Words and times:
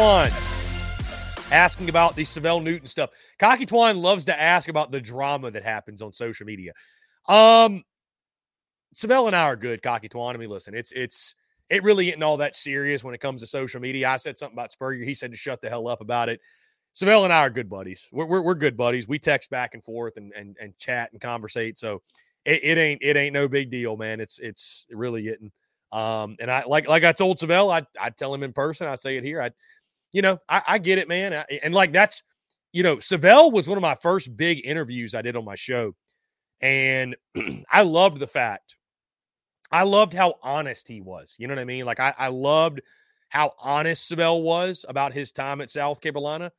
Cocky 0.00 0.34
asking 1.52 1.90
about 1.90 2.16
the 2.16 2.24
Savell 2.24 2.60
Newton 2.60 2.88
stuff. 2.88 3.10
Cocky 3.38 3.66
Twine 3.66 3.98
loves 3.98 4.24
to 4.24 4.40
ask 4.40 4.70
about 4.70 4.90
the 4.90 5.00
drama 5.00 5.50
that 5.50 5.62
happens 5.62 6.00
on 6.00 6.14
social 6.14 6.46
media. 6.46 6.72
Um, 7.28 7.84
Savell 8.94 9.26
and 9.26 9.36
I 9.36 9.42
are 9.42 9.56
good, 9.56 9.82
Cocky 9.82 10.08
Twine. 10.08 10.34
I 10.34 10.38
mean, 10.38 10.48
listen, 10.48 10.74
it's 10.74 10.90
it's 10.92 11.34
it 11.68 11.82
really 11.82 12.08
isn't 12.08 12.22
all 12.22 12.38
that 12.38 12.56
serious 12.56 13.04
when 13.04 13.14
it 13.14 13.20
comes 13.20 13.42
to 13.42 13.46
social 13.46 13.78
media. 13.78 14.08
I 14.08 14.16
said 14.16 14.38
something 14.38 14.56
about 14.56 14.72
Spurrier. 14.72 15.04
He 15.04 15.12
said 15.12 15.32
to 15.32 15.36
shut 15.36 15.60
the 15.60 15.68
hell 15.68 15.86
up 15.86 16.00
about 16.00 16.30
it. 16.30 16.40
Savell 16.94 17.24
and 17.24 17.32
I 17.32 17.40
are 17.40 17.50
good 17.50 17.68
buddies. 17.68 18.06
We're, 18.10 18.24
we're, 18.24 18.40
we're 18.40 18.54
good 18.54 18.78
buddies. 18.78 19.06
We 19.06 19.18
text 19.18 19.50
back 19.50 19.74
and 19.74 19.84
forth 19.84 20.16
and 20.16 20.32
and, 20.32 20.56
and 20.58 20.78
chat 20.78 21.12
and 21.12 21.20
conversate. 21.20 21.76
So 21.76 22.00
it, 22.46 22.64
it 22.64 22.78
ain't 22.78 23.02
it 23.02 23.18
ain't 23.18 23.34
no 23.34 23.48
big 23.48 23.70
deal, 23.70 23.98
man. 23.98 24.18
It's 24.20 24.38
it's 24.38 24.86
really 24.90 25.24
getting. 25.24 25.52
Um, 25.92 26.36
and 26.40 26.50
I 26.50 26.64
like 26.64 26.88
like 26.88 27.04
I 27.04 27.12
told 27.12 27.38
Savell, 27.38 27.70
I 27.70 27.84
I 28.00 28.08
tell 28.08 28.32
him 28.32 28.44
in 28.44 28.54
person. 28.54 28.86
I 28.86 28.96
say 28.96 29.18
it 29.18 29.24
here. 29.24 29.42
I, 29.42 29.50
you 30.12 30.22
know, 30.22 30.38
I, 30.48 30.62
I 30.66 30.78
get 30.78 30.98
it, 30.98 31.08
man. 31.08 31.32
I, 31.32 31.44
and 31.62 31.74
like 31.74 31.92
that's, 31.92 32.22
you 32.72 32.82
know, 32.82 32.98
Savell 32.98 33.50
was 33.50 33.68
one 33.68 33.78
of 33.78 33.82
my 33.82 33.96
first 33.96 34.36
big 34.36 34.60
interviews 34.64 35.14
I 35.14 35.22
did 35.22 35.36
on 35.36 35.44
my 35.44 35.56
show, 35.56 35.94
and 36.60 37.16
I 37.70 37.82
loved 37.82 38.18
the 38.18 38.26
fact. 38.26 38.76
I 39.72 39.84
loved 39.84 40.14
how 40.14 40.34
honest 40.42 40.88
he 40.88 41.00
was. 41.00 41.34
You 41.38 41.46
know 41.46 41.54
what 41.54 41.60
I 41.60 41.64
mean? 41.64 41.84
Like 41.84 42.00
I, 42.00 42.14
I 42.18 42.28
loved 42.28 42.80
how 43.28 43.52
honest 43.60 44.06
Savell 44.08 44.42
was 44.42 44.84
about 44.88 45.12
his 45.12 45.30
time 45.32 45.60
at 45.60 45.70
South 45.70 46.00
Carolina. 46.00 46.52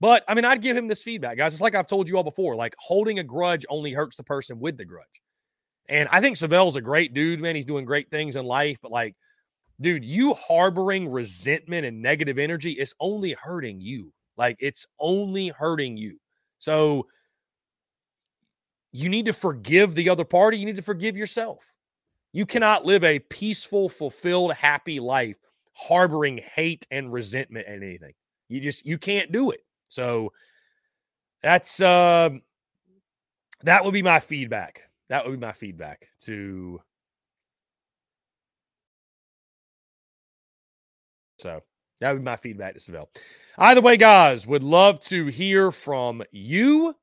But 0.00 0.24
I 0.26 0.34
mean, 0.34 0.44
I'd 0.44 0.62
give 0.62 0.76
him 0.76 0.88
this 0.88 1.02
feedback, 1.02 1.36
guys. 1.36 1.52
It's 1.52 1.62
like 1.62 1.74
I've 1.74 1.86
told 1.86 2.08
you 2.08 2.16
all 2.16 2.24
before. 2.24 2.56
Like 2.56 2.74
holding 2.78 3.18
a 3.18 3.22
grudge 3.22 3.64
only 3.68 3.92
hurts 3.92 4.16
the 4.16 4.24
person 4.24 4.58
with 4.58 4.76
the 4.76 4.84
grudge. 4.84 5.06
And 5.88 6.08
I 6.10 6.20
think 6.20 6.36
Savell's 6.36 6.76
a 6.76 6.80
great 6.80 7.12
dude, 7.12 7.40
man. 7.40 7.54
He's 7.54 7.66
doing 7.66 7.84
great 7.84 8.10
things 8.10 8.36
in 8.36 8.44
life, 8.46 8.78
but 8.82 8.90
like, 8.90 9.14
dude, 9.80 10.04
you 10.04 10.34
harboring 10.34 11.10
resentment 11.10 11.86
and 11.86 12.00
negative 12.00 12.38
energy 12.38 12.72
is 12.72 12.94
only 13.00 13.32
hurting 13.32 13.80
you. 13.80 14.12
Like, 14.36 14.56
it's 14.60 14.86
only 14.98 15.48
hurting 15.48 15.96
you. 15.96 16.18
So 16.58 17.06
you 18.92 19.08
need 19.08 19.26
to 19.26 19.32
forgive 19.32 19.94
the 19.94 20.08
other 20.08 20.24
party. 20.24 20.58
You 20.58 20.66
need 20.66 20.76
to 20.76 20.82
forgive 20.82 21.16
yourself. 21.16 21.64
You 22.32 22.46
cannot 22.46 22.84
live 22.84 23.04
a 23.04 23.18
peaceful, 23.18 23.88
fulfilled, 23.88 24.54
happy 24.54 25.00
life 25.00 25.38
harboring 25.74 26.38
hate 26.38 26.86
and 26.90 27.12
resentment 27.12 27.66
and 27.68 27.82
anything. 27.82 28.14
You 28.48 28.60
just 28.60 28.86
you 28.86 28.98
can't 28.98 29.30
do 29.32 29.50
it. 29.50 29.64
So 29.88 30.32
that's 31.42 31.80
uh, 31.80 32.30
that 33.62 33.84
would 33.84 33.94
be 33.94 34.02
my 34.02 34.20
feedback. 34.20 34.82
That 35.08 35.24
would 35.24 35.38
be 35.38 35.46
my 35.46 35.52
feedback 35.52 36.08
to. 36.22 36.80
So 41.38 41.62
that 42.00 42.12
would 42.12 42.20
be 42.20 42.24
my 42.24 42.36
feedback 42.36 42.74
to 42.74 42.80
Savell. 42.80 43.10
Either 43.58 43.80
way, 43.80 43.96
guys, 43.96 44.46
would 44.46 44.62
love 44.62 45.00
to 45.02 45.26
hear 45.26 45.70
from 45.70 46.22
you. 46.30 46.94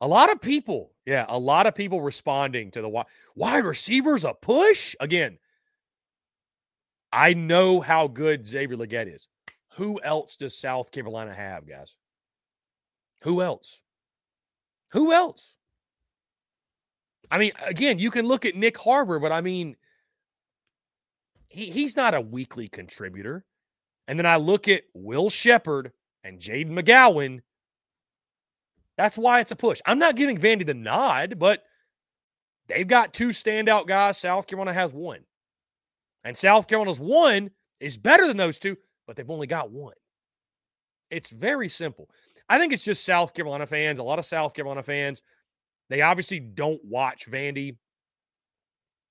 A 0.00 0.08
lot 0.08 0.32
of 0.32 0.40
people, 0.40 0.92
yeah, 1.06 1.26
a 1.28 1.38
lot 1.38 1.66
of 1.66 1.74
people 1.74 2.00
responding 2.00 2.70
to 2.72 2.82
the 2.82 2.88
wide, 2.88 3.06
wide 3.36 3.64
receivers 3.64 4.24
a 4.24 4.34
push. 4.34 4.96
Again, 4.98 5.38
I 7.12 7.34
know 7.34 7.80
how 7.80 8.08
good 8.08 8.46
Xavier 8.46 8.76
Legette 8.76 9.14
is. 9.14 9.28
Who 9.74 10.00
else 10.02 10.36
does 10.36 10.58
South 10.58 10.90
Carolina 10.90 11.32
have, 11.32 11.68
guys? 11.68 11.94
Who 13.22 13.42
else? 13.42 13.80
Who 14.90 15.12
else? 15.12 15.54
I 17.30 17.38
mean, 17.38 17.52
again, 17.64 17.98
you 17.98 18.10
can 18.10 18.26
look 18.26 18.44
at 18.44 18.54
Nyck 18.54 18.76
Harbor, 18.76 19.18
but 19.18 19.32
I 19.32 19.40
mean, 19.40 19.76
he, 21.52 21.70
he's 21.70 21.96
not 21.96 22.14
a 22.14 22.20
weekly 22.20 22.68
contributor. 22.68 23.44
And 24.08 24.18
then 24.18 24.26
I 24.26 24.36
look 24.36 24.68
at 24.68 24.82
Will 24.94 25.30
Sheppard 25.30 25.92
and 26.24 26.40
Jayden 26.40 26.72
McGowan. 26.72 27.40
That's 28.98 29.16
why 29.16 29.40
it's 29.40 29.52
a 29.52 29.56
push. 29.56 29.80
I'm 29.86 29.98
not 29.98 30.16
giving 30.16 30.38
Vandy 30.38 30.66
the 30.66 30.74
nod, 30.74 31.38
but 31.38 31.62
they've 32.68 32.86
got 32.86 33.14
two 33.14 33.28
standout 33.28 33.86
guys. 33.86 34.18
South 34.18 34.46
Carolina 34.46 34.72
has 34.72 34.92
one. 34.92 35.20
And 36.24 36.36
South 36.36 36.68
Carolina's 36.68 37.00
one 37.00 37.50
is 37.80 37.96
better 37.96 38.26
than 38.26 38.36
those 38.36 38.58
two, 38.58 38.76
but 39.06 39.16
they've 39.16 39.30
only 39.30 39.46
got 39.46 39.70
one. 39.70 39.94
It's 41.10 41.28
very 41.30 41.68
simple. 41.68 42.08
I 42.48 42.58
think 42.58 42.72
it's 42.72 42.84
just 42.84 43.04
South 43.04 43.34
Carolina 43.34 43.66
fans, 43.66 43.98
a 43.98 44.02
lot 44.02 44.18
of 44.18 44.26
South 44.26 44.54
Carolina 44.54 44.82
fans 44.82 45.22
they 45.92 46.00
obviously 46.00 46.40
don't 46.40 46.82
watch 46.82 47.30
Vandy 47.30 47.76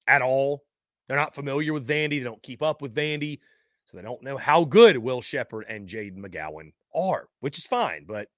at 0.08 0.24
all. 0.24 0.64
They're 1.12 1.20
not 1.20 1.36
familiar 1.36 1.74
with 1.74 1.86
Vandy. 1.86 2.12
They 2.12 2.24
don't 2.24 2.42
keep 2.42 2.64
up 2.64 2.82
with 2.82 2.96
Vandy. 2.96 3.42
So 3.84 3.98
they 3.98 4.02
don't 4.02 4.24
know 4.24 4.38
how 4.38 4.64
good 4.64 4.98
Will 4.98 5.20
Sheppard 5.20 5.66
and 5.68 5.86
Jayden 5.86 6.20
McGowan 6.20 6.72
are, 6.96 7.28
which 7.42 7.58
is 7.58 7.66
fine. 7.66 8.06
But 8.08 8.30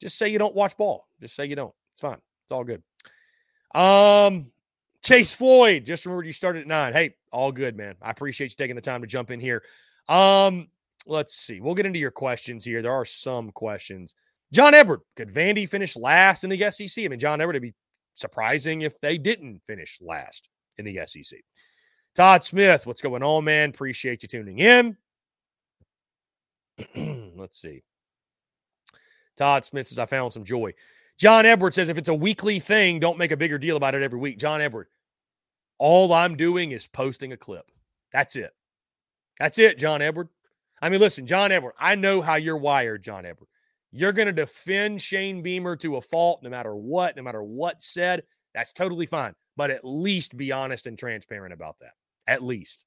just 0.00 0.18
say 0.18 0.28
you 0.28 0.40
don't 0.40 0.56
watch 0.56 0.76
ball. 0.76 1.06
Just 1.20 1.36
say 1.36 1.46
you 1.46 1.54
don't. 1.54 1.72
It's 1.92 2.00
fine. 2.00 2.18
It's 2.42 2.50
all 2.50 2.64
good. 2.64 2.82
Um, 3.76 4.50
Chase 5.04 5.32
Floyd, 5.32 5.84
just 5.84 6.04
remember 6.04 6.24
you 6.24 6.32
started 6.32 6.62
at 6.62 6.66
nine. 6.66 6.94
Hey, 6.94 7.14
all 7.30 7.52
good, 7.52 7.76
man. 7.76 7.94
I 8.02 8.10
appreciate 8.10 8.50
you 8.50 8.56
taking 8.56 8.74
the 8.74 8.82
time 8.82 9.02
to 9.02 9.06
jump 9.06 9.30
in 9.30 9.38
here. 9.38 9.62
Um, 10.08 10.66
let's 11.06 11.36
see. 11.36 11.60
We'll 11.60 11.76
get 11.76 11.86
into 11.86 12.00
your 12.00 12.10
questions 12.10 12.64
here. 12.64 12.82
There 12.82 12.90
are 12.90 13.04
some 13.04 13.52
questions. 13.52 14.14
John 14.52 14.74
Edward, 14.74 15.02
could 15.14 15.32
Vandy 15.32 15.68
finish 15.68 15.96
last 15.96 16.42
in 16.42 16.50
the 16.50 16.70
SEC? 16.72 17.04
I 17.04 17.06
mean, 17.06 17.20
John 17.20 17.40
Edward, 17.40 17.54
it'd 17.54 17.62
be 17.62 17.74
surprising 18.14 18.82
if 18.82 19.00
they 19.00 19.16
didn't 19.16 19.62
finish 19.68 20.00
last 20.00 20.48
in 20.78 20.84
the 20.84 21.00
SEC. 21.06 21.38
Todd 22.14 22.44
Smith, 22.44 22.86
what's 22.86 23.00
going 23.00 23.22
on, 23.22 23.44
man? 23.44 23.70
Appreciate 23.70 24.22
you 24.22 24.28
tuning 24.28 24.58
in. 24.58 24.96
Let's 27.36 27.56
see. 27.56 27.82
Todd 29.36 29.64
Smith 29.64 29.88
says, 29.88 29.98
I 29.98 30.06
found 30.06 30.32
some 30.32 30.44
joy. 30.44 30.74
John 31.18 31.46
Edward 31.46 31.74
says, 31.74 31.88
if 31.88 31.98
it's 31.98 32.08
a 32.08 32.14
weekly 32.14 32.60
thing, 32.60 33.00
don't 33.00 33.18
make 33.18 33.30
a 33.30 33.36
bigger 33.36 33.58
deal 33.58 33.76
about 33.76 33.94
it 33.94 34.02
every 34.02 34.18
week. 34.18 34.38
John 34.38 34.60
Edward, 34.60 34.88
all 35.78 36.12
I'm 36.12 36.36
doing 36.36 36.72
is 36.72 36.86
posting 36.86 37.32
a 37.32 37.36
clip. 37.36 37.70
That's 38.12 38.36
it. 38.36 38.52
That's 39.38 39.58
it, 39.58 39.78
John 39.78 40.02
Edward. 40.02 40.28
I 40.80 40.88
mean, 40.88 41.00
listen, 41.00 41.26
John 41.26 41.52
Edward, 41.52 41.74
I 41.78 41.94
know 41.94 42.20
how 42.20 42.34
you're 42.34 42.56
wired, 42.56 43.02
John 43.02 43.24
Edward. 43.24 43.48
You're 43.92 44.12
going 44.12 44.26
to 44.26 44.32
defend 44.32 45.00
Shane 45.00 45.42
Beamer 45.42 45.76
to 45.76 45.96
a 45.96 46.00
fault 46.00 46.42
no 46.42 46.50
matter 46.50 46.74
what, 46.74 47.16
no 47.16 47.22
matter 47.22 47.42
what 47.42 47.82
said. 47.82 48.24
That's 48.54 48.72
totally 48.72 49.06
fine. 49.06 49.34
But 49.56 49.70
at 49.70 49.84
least 49.84 50.36
be 50.36 50.52
honest 50.52 50.86
and 50.86 50.98
transparent 50.98 51.52
about 51.52 51.78
that. 51.80 51.92
At 52.26 52.42
least. 52.42 52.84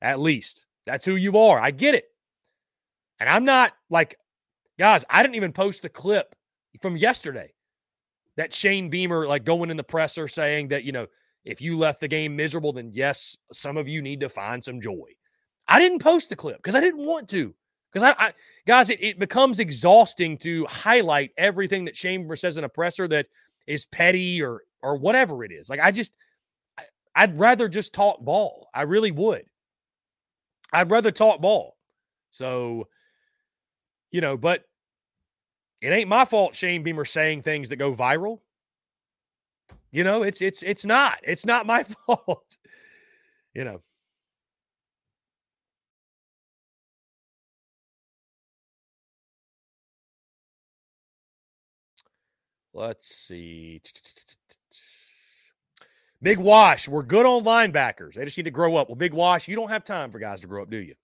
At 0.00 0.20
least. 0.20 0.64
That's 0.86 1.04
who 1.04 1.16
you 1.16 1.38
are. 1.38 1.58
I 1.58 1.70
get 1.70 1.94
it. 1.94 2.06
And 3.18 3.28
I'm 3.28 3.44
not 3.44 3.72
like, 3.90 4.16
guys, 4.78 5.04
I 5.08 5.22
didn't 5.22 5.36
even 5.36 5.52
post 5.52 5.82
the 5.82 5.88
clip 5.88 6.34
from 6.80 6.96
yesterday 6.96 7.52
that 8.36 8.52
Shane 8.52 8.90
Beamer, 8.90 9.26
like 9.26 9.44
going 9.44 9.70
in 9.70 9.76
the 9.76 9.84
presser 9.84 10.28
saying 10.28 10.68
that, 10.68 10.84
you 10.84 10.92
know, 10.92 11.06
if 11.44 11.60
you 11.60 11.76
left 11.76 12.00
the 12.00 12.08
game 12.08 12.36
miserable, 12.36 12.72
then 12.72 12.90
yes, 12.92 13.36
some 13.52 13.76
of 13.76 13.88
you 13.88 14.02
need 14.02 14.20
to 14.20 14.28
find 14.28 14.62
some 14.62 14.80
joy. 14.80 15.14
I 15.68 15.78
didn't 15.78 16.00
post 16.00 16.28
the 16.28 16.36
clip 16.36 16.56
because 16.56 16.74
I 16.74 16.80
didn't 16.80 17.04
want 17.04 17.28
to. 17.30 17.54
Because 17.92 18.14
I, 18.18 18.26
I, 18.26 18.32
guys, 18.66 18.90
it, 18.90 19.02
it, 19.02 19.18
becomes 19.20 19.60
exhausting 19.60 20.36
to 20.38 20.66
highlight 20.66 21.30
everything 21.36 21.84
that 21.84 21.94
Chamber 21.94 22.34
says 22.34 22.56
in 22.56 22.64
a 22.64 22.68
presser 22.68 23.06
that 23.08 23.26
is 23.68 23.86
petty 23.86 24.42
or 24.42 24.62
or 24.84 24.96
whatever 24.96 25.42
it 25.42 25.50
is. 25.50 25.68
Like 25.70 25.80
I 25.80 25.90
just, 25.90 26.12
I'd 27.14 27.38
rather 27.38 27.68
just 27.68 27.92
talk 27.94 28.20
ball. 28.20 28.68
I 28.74 28.82
really 28.82 29.10
would. 29.10 29.46
I'd 30.72 30.90
rather 30.90 31.10
talk 31.10 31.40
ball. 31.40 31.76
So, 32.30 32.88
you 34.10 34.20
know, 34.20 34.36
but 34.36 34.64
it 35.80 35.92
ain't 35.92 36.08
my 36.08 36.24
fault. 36.24 36.54
Shane 36.54 36.82
Beamer 36.82 37.04
saying 37.04 37.42
things 37.42 37.68
that 37.70 37.76
go 37.76 37.94
viral. 37.94 38.40
You 39.90 40.04
know, 40.04 40.22
it's 40.22 40.40
it's 40.42 40.62
it's 40.62 40.84
not. 40.84 41.18
It's 41.22 41.46
not 41.46 41.66
my 41.66 41.84
fault. 42.06 42.58
you 43.54 43.64
know. 43.64 43.80
Let's 52.72 53.06
see. 53.06 53.80
Big 56.24 56.38
Wash, 56.38 56.88
we're 56.88 57.02
good 57.02 57.26
on 57.26 57.44
linebackers. 57.44 58.14
They 58.14 58.24
just 58.24 58.38
need 58.38 58.44
to 58.44 58.50
grow 58.50 58.76
up. 58.76 58.88
Well, 58.88 58.96
Big 58.96 59.12
Wash, 59.12 59.46
you 59.46 59.56
don't 59.56 59.68
have 59.68 59.84
time 59.84 60.10
for 60.10 60.18
guys 60.18 60.40
to 60.40 60.46
grow 60.46 60.62
up, 60.62 60.70
do 60.70 60.78
you? 60.78 60.94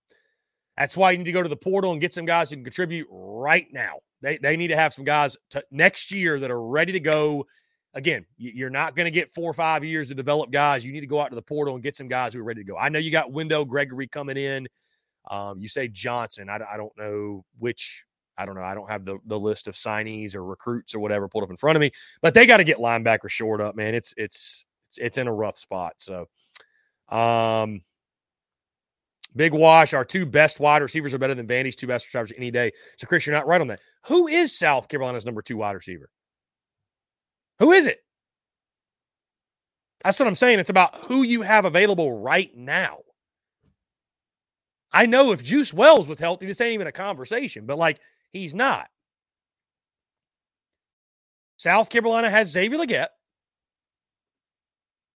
That's 0.79 0.97
why 0.97 1.11
you 1.11 1.19
need 1.19 1.25
to 1.25 1.33
go 1.33 1.43
to 1.43 1.49
the 1.49 1.57
portal 1.57 1.93
and 1.93 2.01
get 2.01 2.15
some 2.15 2.25
guys 2.25 2.49
who 2.49 2.57
can 2.57 2.65
contribute 2.65 3.07
right 3.11 3.67
now. 3.71 3.97
They, 4.23 4.39
they 4.39 4.57
need 4.57 4.69
to 4.69 4.77
have 4.77 4.95
some 4.95 5.05
guys 5.05 5.37
to, 5.51 5.63
next 5.71 6.11
year 6.11 6.41
that 6.41 6.51
are 6.51 6.63
ready 6.63 6.93
to 6.93 7.01
go. 7.01 7.47
Again, 7.93 8.25
you're 8.39 8.71
not 8.71 8.97
going 8.97 9.05
to 9.05 9.11
get 9.11 9.31
four 9.31 9.51
or 9.51 9.53
five 9.53 9.85
years 9.85 10.09
to 10.09 10.15
develop 10.15 10.51
guys. 10.51 10.87
You 10.87 10.93
need 10.93 11.03
to 11.03 11.07
go 11.07 11.21
out 11.21 11.29
to 11.29 11.35
the 11.35 11.43
portal 11.43 11.75
and 11.75 11.83
get 11.83 11.97
some 11.97 12.09
guys 12.09 12.33
who 12.33 12.41
are 12.41 12.45
ready 12.45 12.63
to 12.63 12.67
go. 12.67 12.79
I 12.79 12.89
know 12.89 12.99
you 12.99 13.11
got 13.11 13.31
Wendell 13.31 13.67
Gregory 13.67 14.07
coming 14.07 14.39
in. 14.39 14.69
Um, 15.31 15.61
you 15.61 15.69
say 15.69 15.87
Johnson. 15.89 16.49
I, 16.49 16.61
I 16.73 16.79
don't 16.79 16.97
know 16.97 17.45
which 17.59 18.07
I 18.39 18.47
don't 18.47 18.55
know. 18.55 18.63
I 18.63 18.73
don't 18.73 18.89
have 18.89 19.05
the, 19.05 19.19
the 19.27 19.39
list 19.39 19.69
of 19.69 19.75
signees 19.75 20.35
or 20.35 20.43
recruits 20.43 20.95
or 20.95 21.01
whatever 21.01 21.29
pulled 21.29 21.45
up 21.45 21.51
in 21.51 21.59
front 21.59 21.77
of 21.77 21.81
me, 21.81 21.91
but 22.23 22.33
they 22.33 22.47
got 22.47 22.57
to 22.57 22.65
get 22.65 22.79
linebacker 22.79 23.29
short 23.29 23.61
up, 23.61 23.77
man. 23.77 23.95
It's, 23.95 24.15
it's, 24.17 24.65
it's, 24.91 24.99
it's 24.99 25.19
in 25.19 25.27
a 25.27 25.33
rough 25.33 25.59
spot. 25.59 25.95
So, 25.99 26.29
um, 27.09 27.83
Big 29.37 29.53
wash. 29.53 29.95
Our 29.95 30.05
two 30.05 30.27
best 30.27 30.59
wide 30.59 30.83
receivers 30.83 31.15
are 31.15 31.19
better 31.19 31.35
than 31.35 31.47
Vandy's 31.47 31.77
two 31.77 31.87
best 31.87 32.07
receivers 32.07 32.33
any 32.37 32.51
day. 32.51 32.73
So, 32.99 33.07
Chris, 33.07 33.27
you're 33.27 33.37
not 33.37 33.47
right 33.47 33.61
on 33.61 33.69
that. 33.69 33.81
Who 34.07 34.27
is 34.27 34.57
South 34.57 34.89
Carolina's 34.89 35.25
number 35.25 35.43
two 35.43 35.57
wide 35.57 35.77
receiver? 35.77 36.11
Who 37.61 37.73
is 37.73 37.87
it? 37.87 38.01
That's 40.03 40.19
what 40.19 40.27
I'm 40.27 40.35
saying. 40.35 40.59
It's 40.59 40.71
about 40.71 40.97
who 40.97 41.23
you 41.23 41.43
have 41.43 41.65
available 41.65 42.13
right 42.13 42.51
now. 42.57 42.99
I 44.93 45.07
know 45.07 45.31
if 45.31 45.45
Juice 45.45 45.73
Wells 45.73 46.09
was 46.09 46.19
healthy, 46.19 46.47
this 46.47 46.61
ain't 46.61 46.75
even 46.75 46.89
a 46.89 46.93
conversation, 46.93 47.67
but 47.67 47.79
like 47.79 48.01
he's 48.33 48.55
not. 48.55 48.89
South 51.57 51.91
Carolina 51.91 52.31
has 52.31 52.49
Xavier 52.49 52.79
Legette. 52.79 53.09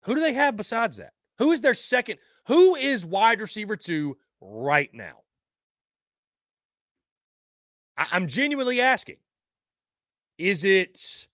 Who 0.05 0.15
do 0.15 0.21
they 0.21 0.33
have 0.33 0.57
besides 0.57 0.97
that? 0.99 1.13
Who 1.39 1.53
is 1.53 1.61
their 1.61 1.75
second? 1.75 2.19
Who 2.47 2.75
is 2.75 3.05
wide 3.05 3.41
receiver 3.41 3.77
two 3.77 4.17
right 4.41 4.93
now? 4.93 5.19
I- 7.97 8.09
I'm 8.13 8.27
genuinely 8.27 8.81
asking. 8.81 9.17
Is 10.39 10.65
it 10.65 11.27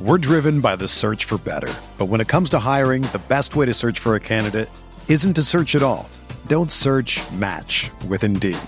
We're 0.00 0.18
driven 0.18 0.60
by 0.60 0.74
the 0.76 0.88
search 0.88 1.24
for 1.24 1.38
better. 1.38 1.72
But 1.98 2.06
when 2.06 2.20
it 2.20 2.26
comes 2.28 2.50
to 2.50 2.58
hiring, 2.58 3.02
the 3.02 3.22
best 3.28 3.54
way 3.54 3.64
to 3.66 3.72
search 3.72 4.00
for 4.00 4.16
a 4.16 4.20
candidate 4.20 4.68
isn't 5.08 5.34
to 5.34 5.42
search 5.42 5.76
at 5.76 5.82
all. 5.84 6.08
Don't 6.48 6.70
search 6.72 7.20
match 7.32 7.90
with 8.08 8.24
Indeed. 8.24 8.58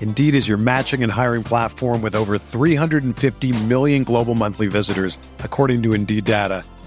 Indeed 0.00 0.34
is 0.34 0.48
your 0.48 0.56
matching 0.56 1.02
and 1.02 1.12
hiring 1.12 1.44
platform 1.44 2.00
with 2.00 2.14
over 2.14 2.38
350 2.38 3.64
million 3.64 4.04
global 4.04 4.34
monthly 4.34 4.68
visitors, 4.68 5.18
according 5.40 5.82
to 5.82 5.92
Indeed 5.92 6.24
data, 6.24 6.64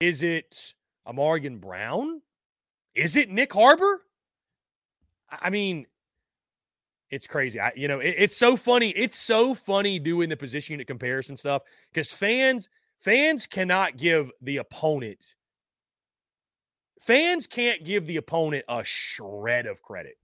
Is 0.00 0.22
it 0.22 0.74
a 1.06 1.12
Morgan 1.12 1.58
Brown? 1.58 2.20
Is 2.94 3.16
it 3.16 3.30
Nyck 3.30 3.52
Harbor? 3.52 4.02
I 5.30 5.50
mean, 5.50 5.86
it's 7.10 7.26
crazy. 7.26 7.60
I, 7.60 7.72
you 7.76 7.88
know, 7.88 8.00
it, 8.00 8.14
it's 8.18 8.36
so 8.36 8.56
funny. 8.56 8.90
It's 8.90 9.18
so 9.18 9.54
funny 9.54 9.98
doing 9.98 10.28
the 10.28 10.36
position 10.36 10.74
unit 10.74 10.86
comparison 10.86 11.36
stuff 11.36 11.62
because 11.92 12.12
fans 12.12 12.68
fans 13.00 13.46
cannot 13.46 13.96
give 13.96 14.30
the 14.40 14.56
opponent 14.56 15.36
fans 17.06 17.46
can't 17.46 17.84
give 17.84 18.06
the 18.06 18.16
opponent 18.16 18.64
a 18.68 18.82
shred 18.84 19.66
of 19.66 19.80
credit. 19.80 20.16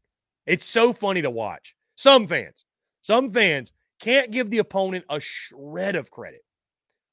It's 0.46 0.64
so 0.64 0.92
funny 0.92 1.22
to 1.22 1.30
watch. 1.30 1.74
Some 1.94 2.26
fans, 2.26 2.64
some 3.02 3.30
fans 3.30 3.72
can't 4.00 4.32
give 4.32 4.50
the 4.50 4.58
opponent 4.58 5.04
a 5.08 5.20
shred 5.20 5.94
of 5.94 6.10
credit. 6.10 6.44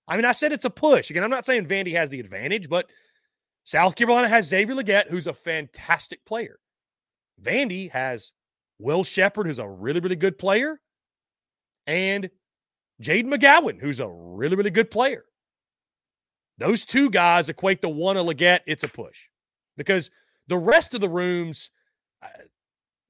I 0.09 0.15
mean, 0.15 0.25
I 0.25 0.31
said 0.31 0.51
it's 0.51 0.65
a 0.65 0.71
push. 0.71 1.09
Again, 1.11 1.23
I'm 1.23 1.29
not 1.29 1.45
saying 1.45 1.67
Vandy 1.67 1.93
has 1.93 2.09
the 2.09 2.19
advantage, 2.19 2.67
but 2.67 2.89
South 3.63 3.95
Carolina 3.95 4.27
has 4.27 4.47
Xavier 4.47 4.75
Legette, 4.75 5.07
who's 5.07 5.27
a 5.27 5.33
fantastic 5.33 6.25
player. 6.25 6.59
Vandy 7.41 7.91
has 7.91 8.33
Will 8.79 9.03
Sheppard, 9.03 9.45
who's 9.45 9.59
a 9.59 9.69
really, 9.69 9.99
really 9.99 10.15
good 10.15 10.39
player, 10.39 10.81
and 11.85 12.29
Jayden 13.01 13.33
McGowan, 13.33 13.79
who's 13.79 13.99
a 13.99 14.09
really, 14.09 14.55
really 14.55 14.71
good 14.71 14.89
player. 14.89 15.25
Those 16.57 16.85
two 16.85 17.09
guys 17.09 17.47
equate 17.47 17.81
to 17.83 17.89
one 17.89 18.17
a 18.17 18.23
Legette. 18.23 18.61
It's 18.65 18.83
a 18.83 18.89
push 18.89 19.17
because 19.77 20.09
the 20.47 20.57
rest 20.57 20.93
of 20.93 21.01
the 21.01 21.09
rooms, 21.09 21.69
uh, 22.21 22.27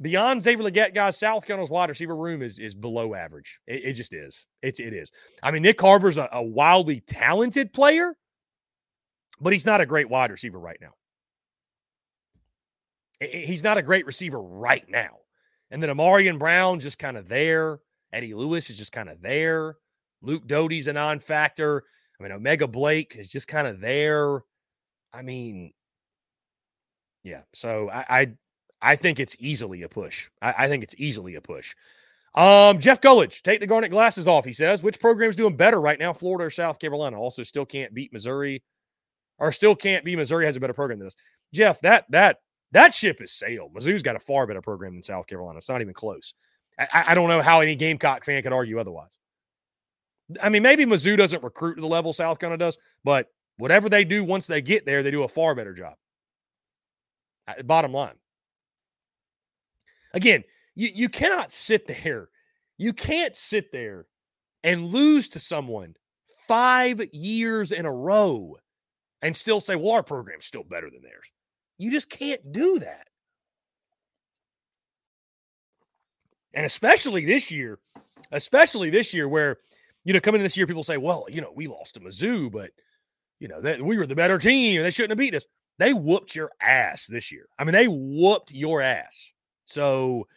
beyond 0.01 0.41
Xavier 0.43 0.69
Legette, 0.69 0.93
guys, 0.93 1.17
South 1.17 1.45
Carolina's 1.45 1.71
wide 1.71 1.89
receiver 1.89 2.15
room 2.15 2.41
is 2.41 2.59
is 2.59 2.75
below 2.75 3.13
average. 3.13 3.59
It, 3.67 3.85
it 3.85 3.93
just 3.93 4.13
is. 4.13 4.45
It's 4.61 4.79
it 4.79 4.93
is. 4.93 5.11
I 5.43 5.51
mean, 5.51 5.63
Nyck 5.63 5.79
Harbor's 5.79 6.17
a, 6.17 6.29
a 6.31 6.43
wildly 6.43 7.01
talented 7.01 7.73
player, 7.73 8.15
but 9.39 9.53
he's 9.53 9.65
not 9.65 9.81
a 9.81 9.85
great 9.85 10.09
wide 10.09 10.31
receiver 10.31 10.59
right 10.59 10.79
now. 10.81 10.93
He's 13.19 13.63
not 13.63 13.77
a 13.77 13.81
great 13.81 14.05
receiver 14.05 14.41
right 14.41 14.87
now. 14.87 15.17
And 15.71 15.83
then 15.83 15.89
Ahmarean 15.89 16.39
Brown 16.39 16.79
just 16.79 16.97
kind 16.97 17.17
of 17.17 17.27
there. 17.27 17.79
Eddie 18.13 18.33
Lewis 18.33 18.69
is 18.69 18.77
just 18.77 18.93
kind 18.93 19.09
of 19.09 19.21
there. 19.21 19.75
Luke 20.21 20.47
Doty's 20.47 20.87
a 20.87 20.93
non-factor. 20.93 21.83
I 22.19 22.23
mean, 22.23 22.31
O'Mega 22.31 22.67
Blake 22.67 23.15
is 23.17 23.29
just 23.29 23.47
kind 23.47 23.67
of 23.67 23.81
there. 23.81 24.41
I 25.13 25.21
mean, 25.21 25.73
yeah. 27.23 27.41
So 27.53 27.89
I, 27.89 28.05
I 28.09 28.31
I 28.81 28.95
think 28.95 29.19
it's 29.19 29.35
easily 29.39 29.83
a 29.83 29.89
push. 29.89 30.29
I, 30.41 30.53
I, 30.57 30.67
think 30.67 30.83
it's 30.83 30.95
easily 30.97 31.35
a 31.35 31.41
push. 31.41 31.75
Um, 32.35 32.79
Jeff 32.79 33.01
Gullidge, 33.01 33.41
take 33.41 33.59
the 33.59 33.67
garnet 33.67 33.91
glasses 33.91 34.27
off. 34.27 34.45
He 34.45 34.53
says, 34.53 34.81
which 34.83 34.99
program's 34.99 35.35
doing 35.35 35.55
better 35.57 35.81
right 35.81 35.99
now, 35.99 36.13
Florida 36.13 36.45
or 36.45 36.49
South 36.49 36.79
Carolina? 36.79 37.19
Also, 37.19 37.43
still 37.43 37.65
can't 37.65 37.93
beat 37.93 38.13
Missouri, 38.13 38.63
or 39.37 39.51
still 39.51 39.75
can't 39.75 40.05
be 40.05 40.15
Missouri 40.15 40.45
has 40.45 40.55
a 40.55 40.59
better 40.59 40.73
program 40.73 40.99
than 40.99 41.07
us. 41.07 41.15
Jeff, 41.53 41.81
that 41.81 42.05
that 42.09 42.37
that 42.71 42.93
ship 42.93 43.21
is 43.21 43.33
sailed. 43.33 43.73
Mizzou's 43.73 44.03
got 44.03 44.15
a 44.15 44.19
far 44.19 44.45
better 44.45 44.61
program 44.61 44.93
than 44.93 45.03
South 45.03 45.27
Carolina. 45.27 45.57
It's 45.57 45.69
not 45.69 45.81
even 45.81 45.93
close. 45.93 46.33
I, 46.77 47.05
I 47.09 47.15
don't 47.15 47.27
know 47.27 47.41
how 47.41 47.61
any 47.61 47.75
Gamecock 47.75 48.23
fan 48.23 48.41
could 48.43 48.53
argue 48.53 48.79
otherwise. 48.79 49.09
I 50.41 50.49
mean, 50.49 50.61
maybe 50.61 50.85
Mizzou 50.85 51.17
doesn't 51.17 51.43
recruit 51.43 51.75
to 51.75 51.81
the 51.81 51.87
level 51.87 52.13
South 52.13 52.39
Carolina 52.39 52.59
does, 52.59 52.77
but 53.03 53.27
whatever 53.57 53.89
they 53.89 54.05
do 54.05 54.23
once 54.23 54.45
they 54.45 54.61
get 54.61 54.85
there, 54.85 55.01
they 55.01 55.11
do 55.11 55.23
a 55.23 55.27
far 55.27 55.55
better 55.55 55.73
job. 55.73 55.95
Bottom 57.65 57.91
line. 57.91 58.13
Again, 60.13 60.43
you, 60.75 60.89
you 60.93 61.09
cannot 61.09 61.51
sit 61.51 61.87
there. 61.87 62.29
You 62.77 62.93
can't 62.93 63.35
sit 63.35 63.71
there 63.71 64.05
and 64.63 64.87
lose 64.87 65.29
to 65.29 65.39
someone 65.39 65.95
five 66.47 67.01
years 67.13 67.71
in 67.71 67.85
a 67.85 67.93
row 67.93 68.57
and 69.21 69.35
still 69.35 69.61
say, 69.61 69.75
well, 69.75 69.93
our 69.93 70.03
program's 70.03 70.45
still 70.45 70.63
better 70.63 70.89
than 70.89 71.01
theirs. 71.01 71.25
You 71.77 71.91
just 71.91 72.09
can't 72.09 72.51
do 72.51 72.79
that. 72.79 73.07
And 76.53 76.65
especially 76.65 77.25
this 77.25 77.51
year, 77.51 77.79
especially 78.31 78.89
this 78.89 79.13
year 79.13 79.27
where, 79.27 79.57
you 80.03 80.13
know, 80.13 80.19
coming 80.19 80.41
in 80.41 80.45
this 80.45 80.57
year, 80.57 80.67
people 80.67 80.83
say, 80.83 80.97
well, 80.97 81.25
you 81.29 81.41
know, 81.41 81.51
we 81.55 81.67
lost 81.67 81.93
to 81.93 81.99
Mizzou, 81.99 82.51
but, 82.51 82.71
you 83.39 83.47
know, 83.47 83.61
that 83.61 83.81
we 83.81 83.97
were 83.97 84.07
the 84.07 84.15
better 84.15 84.37
team 84.37 84.77
and 84.77 84.85
they 84.85 84.91
shouldn't 84.91 85.11
have 85.11 85.19
beat 85.19 85.35
us. 85.35 85.45
They 85.77 85.93
whooped 85.93 86.35
your 86.35 86.51
ass 86.61 87.05
this 87.07 87.31
year. 87.31 87.45
I 87.57 87.63
mean, 87.63 87.73
they 87.73 87.87
whooped 87.87 88.51
your 88.51 88.81
ass. 88.81 89.31
So 89.69 90.27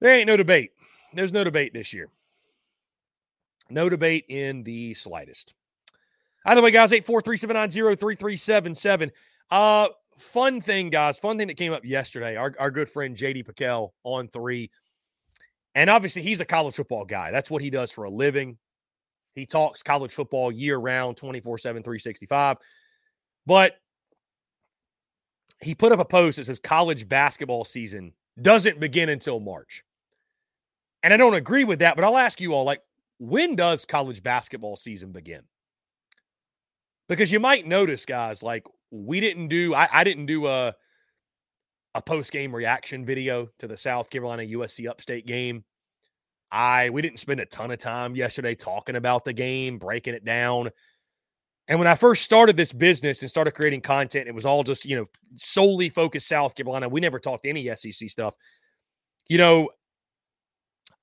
there 0.00 0.12
ain't 0.12 0.26
no 0.26 0.36
debate. 0.36 0.72
There's 1.12 1.32
no 1.32 1.44
debate 1.44 1.72
this 1.74 1.92
year. 1.92 2.08
No 3.70 3.90
debate 3.90 4.24
in 4.28 4.62
the 4.62 4.94
slightest. 4.94 5.54
Either 6.46 6.62
way, 6.62 6.70
guys, 6.70 6.92
843-790-3377. 6.92 9.10
Uh, 9.50 9.88
fun 10.16 10.62
thing, 10.62 10.88
guys. 10.88 11.18
Fun 11.18 11.36
thing 11.36 11.48
that 11.48 11.58
came 11.58 11.72
up 11.72 11.84
yesterday. 11.84 12.36
Our, 12.36 12.54
our 12.58 12.70
good 12.70 12.88
friend 12.88 13.16
JD 13.16 13.46
PicKell 13.46 13.90
on 14.04 14.28
three 14.28 14.70
And 15.74 15.90
obviously, 15.90 16.22
he's 16.22 16.40
a 16.40 16.46
college 16.46 16.76
football 16.76 17.04
guy. 17.04 17.30
That's 17.30 17.50
what 17.50 17.60
he 17.60 17.68
does 17.68 17.90
for 17.90 18.04
a 18.04 18.10
living. 18.10 18.56
He 19.34 19.44
talks 19.44 19.82
college 19.82 20.12
football 20.12 20.50
year 20.50 20.78
round, 20.78 21.18
24 21.18 21.58
7, 21.58 21.82
365. 21.82 22.56
But 23.44 23.76
he 25.60 25.74
put 25.74 25.92
up 25.92 25.98
a 25.98 26.04
post 26.04 26.36
that 26.36 26.44
says 26.44 26.58
college 26.58 27.08
basketball 27.08 27.64
season 27.64 28.12
doesn't 28.40 28.80
begin 28.80 29.08
until 29.08 29.40
March. 29.40 29.84
And 31.02 31.12
I 31.12 31.16
don't 31.16 31.34
agree 31.34 31.64
with 31.64 31.80
that, 31.80 31.96
but 31.96 32.04
I'll 32.04 32.16
ask 32.16 32.40
you 32.40 32.52
all 32.52 32.64
like, 32.64 32.82
when 33.18 33.56
does 33.56 33.84
college 33.84 34.22
basketball 34.22 34.76
season 34.76 35.12
begin? 35.12 35.42
Because 37.08 37.32
you 37.32 37.40
might 37.40 37.66
notice, 37.66 38.04
guys, 38.04 38.42
like 38.42 38.64
we 38.90 39.20
didn't 39.20 39.48
do, 39.48 39.74
I, 39.74 39.88
I 39.92 40.04
didn't 40.04 40.26
do 40.26 40.46
a 40.46 40.74
a 41.94 42.02
post 42.02 42.30
game 42.30 42.54
reaction 42.54 43.04
video 43.04 43.48
to 43.58 43.66
the 43.66 43.76
South 43.76 44.10
Carolina 44.10 44.42
USC 44.42 44.88
Upstate 44.88 45.26
game. 45.26 45.64
I 46.50 46.90
we 46.90 47.02
didn't 47.02 47.18
spend 47.18 47.40
a 47.40 47.46
ton 47.46 47.70
of 47.70 47.78
time 47.78 48.14
yesterday 48.14 48.54
talking 48.54 48.96
about 48.96 49.24
the 49.24 49.32
game, 49.32 49.78
breaking 49.78 50.14
it 50.14 50.24
down. 50.24 50.70
And 51.68 51.78
when 51.78 51.86
I 51.86 51.94
first 51.94 52.24
started 52.24 52.56
this 52.56 52.72
business 52.72 53.20
and 53.20 53.30
started 53.30 53.52
creating 53.52 53.82
content, 53.82 54.26
it 54.26 54.34
was 54.34 54.46
all 54.46 54.64
just, 54.64 54.86
you 54.86 54.96
know, 54.96 55.06
solely 55.36 55.90
focused 55.90 56.26
South 56.26 56.54
Carolina. 56.54 56.88
We 56.88 57.00
never 57.00 57.18
talked 57.18 57.44
any 57.44 57.74
SEC 57.76 58.08
stuff. 58.08 58.34
You 59.28 59.36
know, 59.36 59.68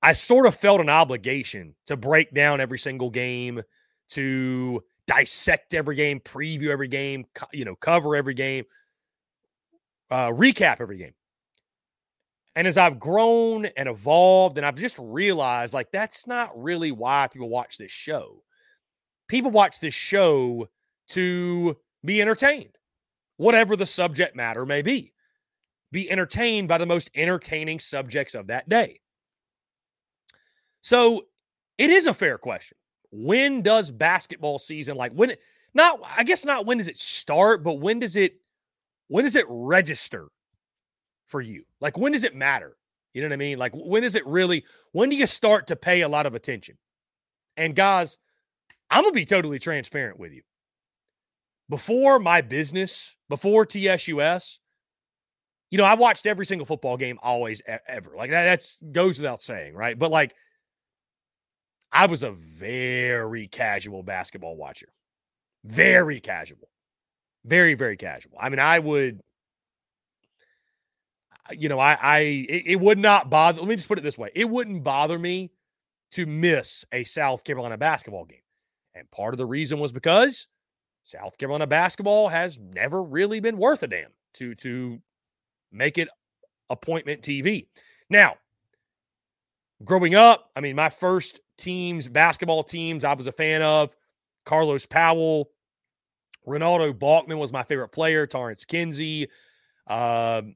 I 0.01 0.13
sort 0.13 0.47
of 0.47 0.55
felt 0.55 0.81
an 0.81 0.89
obligation 0.89 1.75
to 1.85 1.95
break 1.95 2.33
down 2.33 2.59
every 2.59 2.79
single 2.79 3.11
game, 3.11 3.61
to 4.09 4.83
dissect 5.05 5.75
every 5.75 5.95
game, 5.95 6.19
preview 6.19 6.69
every 6.69 6.87
game, 6.87 7.25
you 7.53 7.65
know, 7.65 7.75
cover 7.75 8.15
every 8.15 8.33
game, 8.33 8.65
uh, 10.09 10.29
recap 10.29 10.81
every 10.81 10.97
game. 10.97 11.13
And 12.55 12.67
as 12.67 12.77
I've 12.77 12.99
grown 12.99 13.65
and 13.65 13.87
evolved, 13.89 14.57
and 14.57 14.65
I've 14.65 14.75
just 14.75 14.97
realized 14.97 15.73
like 15.75 15.91
that's 15.91 16.25
not 16.25 16.51
really 16.59 16.91
why 16.91 17.27
people 17.31 17.49
watch 17.49 17.77
this 17.77 17.91
show. 17.91 18.41
People 19.27 19.51
watch 19.51 19.79
this 19.79 19.93
show 19.93 20.69
to 21.09 21.77
be 22.03 22.21
entertained, 22.21 22.77
whatever 23.37 23.75
the 23.75 23.85
subject 23.85 24.35
matter 24.35 24.65
may 24.65 24.81
be. 24.81 25.13
Be 25.91 26.09
entertained 26.09 26.67
by 26.67 26.77
the 26.77 26.85
most 26.85 27.09
entertaining 27.15 27.79
subjects 27.79 28.35
of 28.35 28.47
that 28.47 28.67
day. 28.67 28.99
So 30.81 31.25
it 31.77 31.89
is 31.89 32.05
a 32.05 32.13
fair 32.13 32.37
question. 32.37 32.77
When 33.11 33.61
does 33.61 33.91
basketball 33.91 34.59
season 34.59 34.97
like 34.97 35.13
when 35.13 35.35
not 35.73 35.99
I 36.17 36.23
guess 36.23 36.45
not 36.45 36.65
when 36.65 36.77
does 36.77 36.87
it 36.87 36.97
start, 36.97 37.63
but 37.63 37.79
when 37.79 37.99
does 37.99 38.15
it 38.15 38.35
when 39.07 39.23
does 39.23 39.35
it 39.35 39.45
register 39.47 40.29
for 41.27 41.41
you? 41.41 41.63
Like, 41.81 41.97
when 41.97 42.11
does 42.11 42.23
it 42.23 42.35
matter? 42.35 42.77
You 43.13 43.21
know 43.21 43.27
what 43.27 43.33
I 43.33 43.37
mean? 43.37 43.57
Like, 43.57 43.73
when 43.75 44.03
is 44.03 44.15
it 44.15 44.25
really, 44.25 44.65
when 44.91 45.09
do 45.09 45.15
you 45.15 45.27
start 45.27 45.67
to 45.67 45.75
pay 45.75 46.01
a 46.01 46.09
lot 46.09 46.25
of 46.25 46.35
attention? 46.35 46.77
And 47.57 47.75
guys, 47.75 48.17
I'm 48.89 49.03
going 49.03 49.13
to 49.13 49.19
be 49.19 49.25
totally 49.25 49.59
transparent 49.59 50.19
with 50.19 50.31
you. 50.31 50.41
Before 51.69 52.19
my 52.19 52.41
business, 52.41 53.15
before 53.27 53.65
TSUS, 53.65 54.59
you 55.71 55.77
know, 55.77 55.83
I 55.83 55.95
watched 55.95 56.27
every 56.27 56.45
single 56.45 56.65
football 56.65 56.95
game 56.95 57.17
always 57.21 57.61
ever. 57.87 58.11
Like 58.15 58.29
that 58.29 58.45
that's 58.45 58.77
goes 58.91 59.17
without 59.17 59.41
saying, 59.41 59.73
right? 59.73 59.97
But 59.97 60.11
like 60.11 60.35
I 61.91 62.05
was 62.05 62.23
a 62.23 62.31
very 62.31 63.47
casual 63.47 64.03
basketball 64.03 64.55
watcher. 64.55 64.89
Very 65.63 66.19
casual. 66.19 66.69
Very 67.43 67.73
very 67.73 67.97
casual. 67.97 68.33
I 68.39 68.49
mean, 68.49 68.59
I 68.59 68.79
would 68.79 69.21
you 71.51 71.69
know, 71.69 71.79
I, 71.79 71.97
I, 72.01 72.19
it, 72.19 72.63
it, 72.65 72.79
would 72.79 72.97
not 72.97 73.29
bother. 73.29 73.59
Let 73.59 73.67
me 73.67 73.75
just 73.75 73.87
put 73.87 73.97
it 73.97 74.01
this 74.01 74.17
way: 74.17 74.31
it 74.33 74.49
wouldn't 74.49 74.83
bother 74.83 75.19
me 75.19 75.51
to 76.11 76.25
miss 76.25 76.85
a 76.91 77.03
South 77.03 77.43
Carolina 77.43 77.77
basketball 77.77 78.25
game, 78.25 78.39
and 78.95 79.09
part 79.11 79.33
of 79.33 79.37
the 79.37 79.45
reason 79.45 79.79
was 79.79 79.91
because 79.91 80.47
South 81.03 81.37
Carolina 81.37 81.67
basketball 81.67 82.29
has 82.29 82.57
never 82.57 83.03
really 83.03 83.39
been 83.39 83.57
worth 83.57 83.83
a 83.83 83.87
damn 83.87 84.11
to 84.35 84.55
to 84.55 84.99
make 85.71 85.97
it 85.97 86.09
appointment 86.69 87.21
TV. 87.21 87.67
Now, 88.09 88.35
growing 89.83 90.15
up, 90.15 90.49
I 90.55 90.61
mean, 90.61 90.75
my 90.75 90.89
first 90.89 91.41
teams, 91.57 92.07
basketball 92.07 92.63
teams, 92.63 93.03
I 93.03 93.13
was 93.13 93.27
a 93.27 93.31
fan 93.31 93.61
of 93.61 93.95
Carlos 94.45 94.85
Powell, 94.85 95.49
Renaldo 96.45 96.93
Balkman 96.93 97.37
was 97.37 97.51
my 97.51 97.63
favorite 97.63 97.89
player, 97.89 98.27
Tarence 98.27 98.65
Kinsey. 98.65 99.27
Um, 99.87 100.55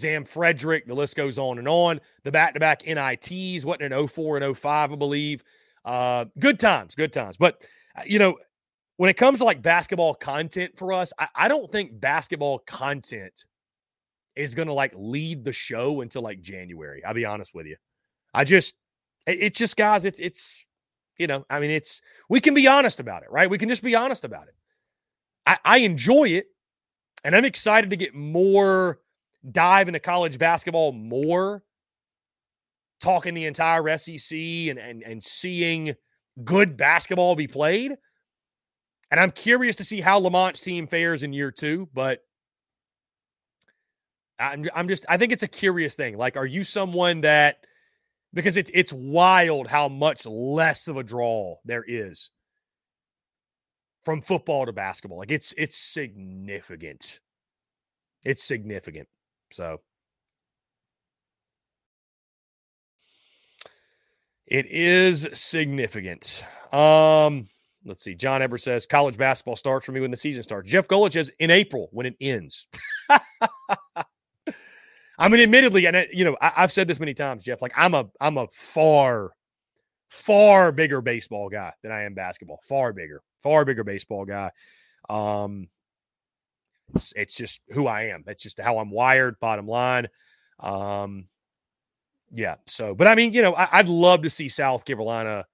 Zam 0.00 0.24
Fredrick, 0.24 0.86
the 0.86 0.94
list 0.94 1.16
goes 1.16 1.38
on 1.38 1.58
and 1.58 1.68
on. 1.68 2.00
The 2.22 2.30
back 2.30 2.54
to 2.54 2.60
back 2.60 2.86
NITs, 2.86 3.64
what 3.64 3.80
in 3.80 4.08
04 4.08 4.38
and 4.38 4.56
05, 4.56 4.92
I 4.92 4.96
believe. 4.96 5.42
Uh, 5.84 6.26
good 6.38 6.60
times, 6.60 6.94
good 6.94 7.12
times. 7.12 7.36
But, 7.36 7.62
uh, 7.96 8.02
you 8.06 8.18
know, 8.18 8.38
when 8.96 9.10
it 9.10 9.16
comes 9.16 9.38
to 9.38 9.44
like 9.44 9.60
basketball 9.60 10.14
content 10.14 10.74
for 10.76 10.92
us, 10.92 11.12
I, 11.18 11.28
I 11.34 11.48
don't 11.48 11.70
think 11.70 11.98
basketball 11.98 12.60
content 12.60 13.44
is 14.36 14.54
going 14.54 14.68
to 14.68 14.74
like 14.74 14.92
lead 14.96 15.44
the 15.44 15.52
show 15.52 16.00
until 16.00 16.22
like 16.22 16.40
January. 16.40 17.04
I'll 17.04 17.14
be 17.14 17.24
honest 17.24 17.54
with 17.54 17.66
you. 17.66 17.76
I 18.32 18.44
just, 18.44 18.74
it, 19.26 19.38
it's 19.40 19.58
just, 19.58 19.76
guys, 19.76 20.04
it's, 20.04 20.20
it's, 20.20 20.64
you 21.16 21.26
know, 21.26 21.44
I 21.50 21.58
mean, 21.58 21.70
it's, 21.70 22.00
we 22.28 22.40
can 22.40 22.54
be 22.54 22.68
honest 22.68 23.00
about 23.00 23.24
it, 23.24 23.32
right? 23.32 23.50
We 23.50 23.58
can 23.58 23.68
just 23.68 23.82
be 23.82 23.96
honest 23.96 24.24
about 24.24 24.46
it. 24.46 24.54
I, 25.44 25.58
I 25.64 25.78
enjoy 25.78 26.28
it 26.28 26.46
and 27.24 27.34
I'm 27.34 27.44
excited 27.44 27.90
to 27.90 27.96
get 27.96 28.14
more 28.14 29.00
dive 29.50 29.88
into 29.88 30.00
college 30.00 30.38
basketball 30.38 30.92
more, 30.92 31.62
talking 33.00 33.34
the 33.34 33.46
entire 33.46 33.98
SEC 33.98 34.36
and, 34.38 34.78
and, 34.78 35.02
and 35.02 35.22
seeing 35.22 35.94
good 36.44 36.76
basketball 36.76 37.36
be 37.36 37.46
played. 37.46 37.92
And 39.10 39.18
I'm 39.18 39.30
curious 39.30 39.76
to 39.76 39.84
see 39.84 40.00
how 40.00 40.20
Lamont's 40.20 40.60
team 40.60 40.86
fares 40.86 41.22
in 41.22 41.32
year 41.32 41.50
two, 41.50 41.88
but 41.94 42.20
I'm, 44.38 44.68
I'm 44.74 44.88
just, 44.88 45.06
I 45.08 45.16
think 45.16 45.32
it's 45.32 45.42
a 45.42 45.48
curious 45.48 45.94
thing. 45.94 46.16
Like, 46.16 46.36
are 46.36 46.46
you 46.46 46.62
someone 46.62 47.22
that, 47.22 47.58
because 48.34 48.56
it, 48.56 48.70
it's 48.74 48.92
wild 48.92 49.66
how 49.66 49.88
much 49.88 50.26
less 50.26 50.86
of 50.88 50.96
a 50.96 51.02
draw 51.02 51.56
there 51.64 51.84
is 51.86 52.30
from 54.04 54.22
football 54.22 54.66
to 54.66 54.72
basketball. 54.72 55.18
Like, 55.18 55.30
it's, 55.30 55.52
it's 55.56 55.76
significant. 55.76 57.20
It's 58.24 58.44
significant. 58.44 59.08
So 59.50 59.80
it 64.46 64.66
is 64.66 65.28
significant. 65.34 66.44
Um, 66.72 67.48
let's 67.84 68.02
see. 68.02 68.14
John 68.14 68.42
Eber 68.42 68.58
says 68.58 68.86
college 68.86 69.16
basketball 69.16 69.56
starts 69.56 69.86
for 69.86 69.92
me 69.92 70.00
when 70.00 70.10
the 70.10 70.16
season 70.16 70.42
starts. 70.42 70.70
Jeff 70.70 70.88
Golich 70.88 71.12
says 71.12 71.30
in 71.38 71.50
April 71.50 71.88
when 71.92 72.06
it 72.06 72.16
ends. 72.20 72.66
I 75.20 75.28
mean, 75.28 75.40
admittedly, 75.40 75.86
and 75.86 76.06
you 76.12 76.24
know, 76.24 76.36
I, 76.40 76.50
have 76.50 76.72
said 76.72 76.86
this 76.86 77.00
many 77.00 77.12
times, 77.12 77.42
Jeff. 77.42 77.60
Like, 77.60 77.72
I'm 77.76 77.94
a, 77.94 78.06
I'm 78.20 78.38
a 78.38 78.46
far, 78.52 79.32
far 80.08 80.70
bigger 80.70 81.00
baseball 81.00 81.48
guy 81.48 81.72
than 81.82 81.90
I 81.90 82.04
am 82.04 82.14
basketball. 82.14 82.60
Far 82.68 82.92
bigger, 82.92 83.22
far 83.42 83.64
bigger 83.64 83.82
baseball 83.82 84.24
guy. 84.24 84.52
Um, 85.10 85.68
it's, 86.94 87.12
it's 87.16 87.34
just 87.34 87.60
who 87.70 87.86
I 87.86 88.04
am. 88.04 88.24
It's 88.26 88.42
just 88.42 88.60
how 88.60 88.78
I'm 88.78 88.90
wired, 88.90 89.38
bottom 89.40 89.66
line. 89.66 90.08
Um, 90.60 91.26
yeah. 92.32 92.56
So, 92.66 92.94
but 92.94 93.06
I 93.06 93.14
mean, 93.14 93.32
you 93.32 93.42
know, 93.42 93.54
I, 93.54 93.78
would 93.78 93.88
love 93.88 94.22
to 94.22 94.30
see 94.30 94.48
South 94.48 94.84
Carolina. 94.84 95.46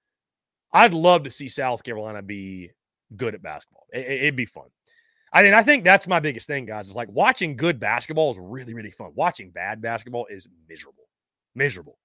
I'd 0.73 0.93
love 0.93 1.23
to 1.23 1.31
see 1.31 1.47
South 1.47 1.83
Carolina 1.83 2.21
be 2.21 2.71
good 3.15 3.35
at 3.35 3.41
basketball. 3.41 3.85
It, 3.93 4.23
would 4.25 4.35
be 4.35 4.45
fun. 4.45 4.65
I 5.31 5.43
mean, 5.43 5.53
I 5.53 5.63
think 5.63 5.83
that's 5.83 6.07
my 6.07 6.19
biggest 6.19 6.47
thing, 6.47 6.65
guys. 6.65 6.87
Is 6.87 6.95
like 6.95 7.09
watching 7.09 7.55
good 7.55 7.79
basketball 7.79 8.31
is 8.31 8.37
really, 8.39 8.73
really 8.73 8.91
fun. 8.91 9.11
Watching 9.15 9.51
bad 9.51 9.81
basketball 9.81 10.25
is 10.29 10.47
miserable. 10.67 11.07
Miserable. 11.53 11.97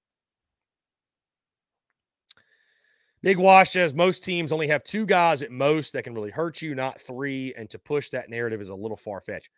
Big 3.23 3.37
Wash 3.37 3.73
says 3.73 3.93
most 3.93 4.25
teams 4.25 4.51
only 4.51 4.69
have 4.69 4.83
two 4.83 5.05
guys 5.05 5.43
at 5.43 5.51
most 5.51 5.93
that 5.93 6.05
can 6.05 6.15
really 6.15 6.31
hurt 6.31 6.63
you, 6.63 6.75
not 6.75 7.01
three. 7.01 7.53
And 7.55 7.69
to 7.71 7.79
push 7.79 8.11
that 8.11 8.31
narrative 8.31 8.61
is 8.61 8.71
a 8.71 8.75
little 8.75 8.97
far 8.97 9.21
fetched. 9.21 9.51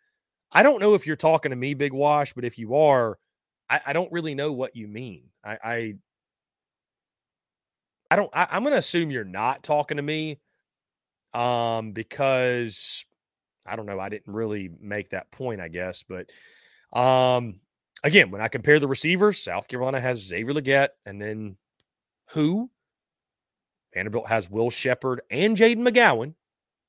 I 0.51 0.63
don't 0.63 0.81
know 0.81 0.93
if 0.93 1.07
you're 1.07 1.15
talking 1.15 1.51
to 1.51 1.55
me, 1.55 1.73
Big 1.73 1.93
Wash, 1.93 2.33
but 2.33 2.45
if 2.45 2.59
you 2.59 2.75
are, 2.75 3.17
I, 3.69 3.79
I 3.87 3.93
don't 3.93 4.11
really 4.11 4.35
know 4.35 4.51
what 4.51 4.75
you 4.75 4.87
mean. 4.87 5.29
I, 5.43 5.57
I, 5.63 5.93
I 8.11 8.15
don't. 8.15 8.29
I, 8.33 8.47
I'm 8.51 8.63
going 8.63 8.73
to 8.73 8.79
assume 8.79 9.09
you're 9.09 9.23
not 9.23 9.63
talking 9.63 9.97
to 9.97 10.03
me, 10.03 10.39
um, 11.33 11.93
because 11.93 13.05
I 13.65 13.75
don't 13.75 13.87
know. 13.87 13.99
I 13.99 14.09
didn't 14.09 14.31
really 14.31 14.69
make 14.79 15.09
that 15.11 15.31
point, 15.31 15.61
I 15.61 15.69
guess. 15.69 16.03
But, 16.03 16.29
um, 16.95 17.61
again, 18.03 18.29
when 18.29 18.41
I 18.41 18.49
compare 18.49 18.79
the 18.79 18.87
receivers, 18.87 19.41
South 19.41 19.67
Carolina 19.67 19.99
has 19.99 20.19
Xavier 20.19 20.53
Legette, 20.53 20.89
and 21.07 21.19
then 21.19 21.57
who? 22.31 22.69
Vanderbilt 23.93 24.27
has 24.27 24.49
Will 24.49 24.69
Sheppard 24.69 25.21
and 25.29 25.57
Jayden 25.57 25.87
McGowan, 25.87 26.33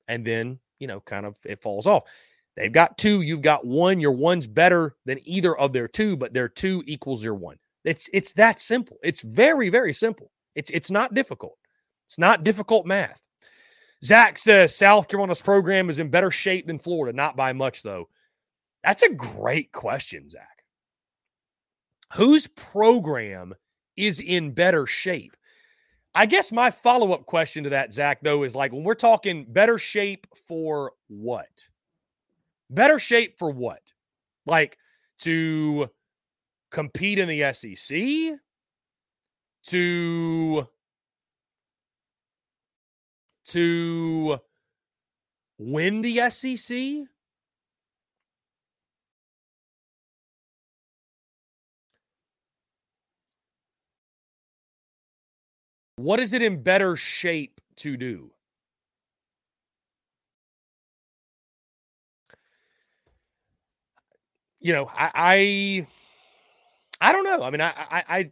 and 0.07 0.25
then, 0.25 0.59
you 0.79 0.87
know, 0.87 0.99
kind 1.01 1.25
of 1.25 1.37
it 1.45 1.61
falls 1.61 1.87
off. 1.87 2.03
They've 2.55 2.71
got 2.71 2.97
two, 2.97 3.21
you've 3.21 3.41
got 3.41 3.65
one. 3.65 3.99
Your 3.99 4.13
one's 4.13 4.47
better 4.47 4.95
than 5.05 5.19
either 5.23 5.57
of 5.57 5.73
their 5.73 5.87
two, 5.87 6.15
but 6.15 6.33
their 6.33 6.47
two 6.47 6.83
equals 6.85 7.23
your 7.23 7.35
one. 7.35 7.57
It's 7.83 8.09
it's 8.13 8.33
that 8.33 8.61
simple. 8.61 8.97
It's 9.03 9.21
very, 9.21 9.69
very 9.69 9.93
simple. 9.93 10.31
It's 10.55 10.71
it's 10.71 10.89
not 10.89 11.13
difficult. 11.13 11.57
It's 12.05 12.17
not 12.17 12.43
difficult 12.43 12.85
math. 12.85 13.21
Zach 14.03 14.37
says 14.37 14.75
South 14.75 15.07
Carolina's 15.07 15.41
program 15.41 15.89
is 15.89 15.99
in 15.99 16.09
better 16.09 16.31
shape 16.31 16.67
than 16.67 16.79
Florida, 16.79 17.15
not 17.15 17.35
by 17.35 17.53
much, 17.53 17.81
though. 17.81 18.09
That's 18.83 19.03
a 19.03 19.09
great 19.09 19.71
question, 19.71 20.29
Zach. 20.29 20.63
Whose 22.13 22.47
program 22.47 23.53
is 23.97 24.19
in 24.19 24.51
better 24.51 24.85
shape? 24.85 25.35
I 26.17 26.25
guess 26.25 26.49
my 26.49 26.71
follow 26.71 27.11
up 27.11 27.25
question 27.25 27.65
to 27.65 27.69
that, 27.71 27.91
Zach, 27.91 28.19
though, 28.21 28.43
is 28.43 28.55
like 28.55 28.71
when 28.71 28.85
we're 28.85 28.95
talking 28.95 29.43
better 29.43 29.77
shape 29.77 30.25
for 30.47 30.93
what? 31.09 31.65
Better 32.69 32.97
shape 32.97 33.37
for 33.37 33.51
what? 33.51 33.81
Like 34.45 34.77
to 35.19 35.89
compete 36.71 37.19
in 37.19 37.27
the 37.27 37.51
SEC? 37.53 38.39
To 39.65 40.67
to 43.47 44.39
win 45.57 46.01
the 46.01 46.29
SEC? 46.29 47.07
What 55.97 56.19
is 56.19 56.33
it 56.33 56.41
in 56.41 56.61
better 56.63 56.95
shape 56.95 57.61
to 57.77 57.97
do? 57.97 58.31
You 64.59 64.73
know, 64.73 64.89
I 64.93 65.87
I, 67.01 67.09
I 67.09 67.11
don't 67.11 67.23
know. 67.23 67.43
I 67.43 67.49
mean, 67.49 67.61
I 67.61 67.69
I 67.77 68.03
I, 68.09 68.31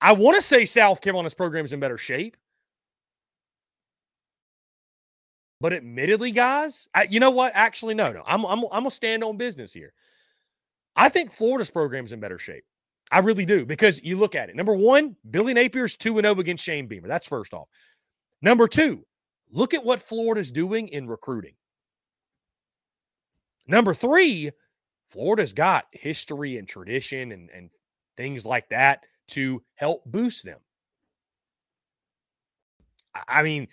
I 0.00 0.12
want 0.12 0.36
to 0.36 0.42
say 0.42 0.64
South 0.64 1.00
Carolina's 1.00 1.34
program 1.34 1.64
is 1.64 1.72
in 1.72 1.80
better 1.80 1.98
shape. 1.98 2.36
But 5.60 5.72
admittedly, 5.72 6.30
guys, 6.30 6.88
I, 6.94 7.04
you 7.04 7.20
know 7.20 7.30
what? 7.30 7.52
Actually, 7.54 7.94
no, 7.94 8.12
no. 8.12 8.22
I'm, 8.26 8.44
I'm, 8.44 8.64
I'm 8.64 8.70
going 8.70 8.84
to 8.84 8.90
stand 8.90 9.24
on 9.24 9.38
business 9.38 9.72
here. 9.72 9.94
I 10.94 11.08
think 11.08 11.32
Florida's 11.32 11.70
program's 11.70 12.12
in 12.12 12.20
better 12.20 12.38
shape. 12.38 12.64
I 13.14 13.18
really 13.18 13.46
do 13.46 13.64
because 13.64 14.02
you 14.02 14.18
look 14.18 14.34
at 14.34 14.48
it. 14.48 14.56
Number 14.56 14.74
one, 14.74 15.14
Billy 15.30 15.54
Napier's 15.54 15.96
2 15.96 16.20
0 16.20 16.40
against 16.40 16.64
Shane 16.64 16.88
Beamer. 16.88 17.06
That's 17.06 17.28
first 17.28 17.54
off. 17.54 17.68
Number 18.42 18.66
two, 18.66 19.06
look 19.52 19.72
at 19.72 19.84
what 19.84 20.02
Florida's 20.02 20.50
doing 20.50 20.88
in 20.88 21.06
recruiting. 21.06 21.54
Number 23.68 23.94
three, 23.94 24.50
Florida's 25.10 25.52
got 25.52 25.86
history 25.92 26.58
and 26.58 26.66
tradition 26.66 27.30
and, 27.30 27.50
and 27.50 27.70
things 28.16 28.44
like 28.44 28.68
that 28.70 29.04
to 29.28 29.62
help 29.76 30.02
boost 30.06 30.44
them. 30.44 30.58
I 33.28 33.44
mean, 33.44 33.68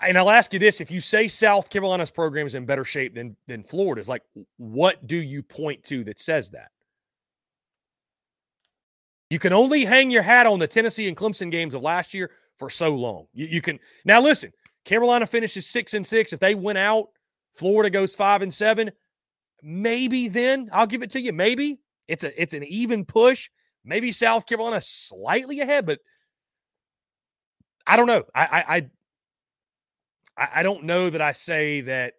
and 0.00 0.18
I'll 0.18 0.30
ask 0.30 0.52
you 0.52 0.58
this: 0.58 0.80
if 0.80 0.90
you 0.90 1.00
say 1.00 1.28
South 1.28 1.70
Carolina's 1.70 2.10
program 2.10 2.48
is 2.48 2.56
in 2.56 2.66
better 2.66 2.84
shape 2.84 3.14
than 3.14 3.36
than 3.46 3.62
Florida's, 3.62 4.08
like 4.08 4.24
what 4.56 5.06
do 5.06 5.16
you 5.16 5.44
point 5.44 5.84
to 5.84 6.02
that 6.02 6.18
says 6.18 6.50
that? 6.50 6.72
You 9.32 9.38
can 9.38 9.54
only 9.54 9.86
hang 9.86 10.10
your 10.10 10.20
hat 10.20 10.46
on 10.46 10.58
the 10.58 10.66
Tennessee 10.66 11.08
and 11.08 11.16
Clemson 11.16 11.50
games 11.50 11.72
of 11.72 11.80
last 11.80 12.12
year 12.12 12.32
for 12.58 12.68
so 12.68 12.94
long. 12.94 13.28
You, 13.32 13.46
you 13.46 13.62
can 13.62 13.80
now 14.04 14.20
listen. 14.20 14.52
Carolina 14.84 15.26
finishes 15.26 15.66
six 15.66 15.94
and 15.94 16.06
six. 16.06 16.34
If 16.34 16.40
they 16.40 16.54
win 16.54 16.76
out, 16.76 17.08
Florida 17.54 17.88
goes 17.88 18.14
five 18.14 18.42
and 18.42 18.52
seven. 18.52 18.92
Maybe 19.62 20.28
then 20.28 20.68
I'll 20.70 20.86
give 20.86 21.02
it 21.02 21.12
to 21.12 21.20
you. 21.22 21.32
Maybe 21.32 21.80
it's 22.08 22.24
a 22.24 22.42
it's 22.42 22.52
an 22.52 22.62
even 22.64 23.06
push. 23.06 23.48
Maybe 23.86 24.12
South 24.12 24.44
Carolina 24.44 24.82
slightly 24.82 25.60
ahead, 25.60 25.86
but 25.86 26.00
I 27.86 27.96
don't 27.96 28.08
know. 28.08 28.24
I 28.34 28.64
I 28.68 28.76
I, 30.36 30.48
I 30.56 30.62
don't 30.62 30.84
know 30.84 31.08
that 31.08 31.22
I 31.22 31.32
say 31.32 31.80
that 31.80 32.12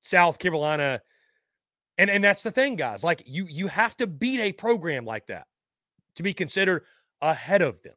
South 0.00 0.38
Carolina 0.38 1.02
and 2.00 2.08
and 2.08 2.24
that's 2.24 2.42
the 2.42 2.50
thing 2.50 2.76
guys 2.76 3.04
like 3.04 3.22
you 3.26 3.44
you 3.44 3.66
have 3.66 3.94
to 3.98 4.06
beat 4.06 4.40
a 4.40 4.52
program 4.52 5.04
like 5.04 5.26
that 5.26 5.46
to 6.14 6.22
be 6.22 6.32
considered 6.32 6.84
ahead 7.20 7.60
of 7.60 7.82
them. 7.82 7.92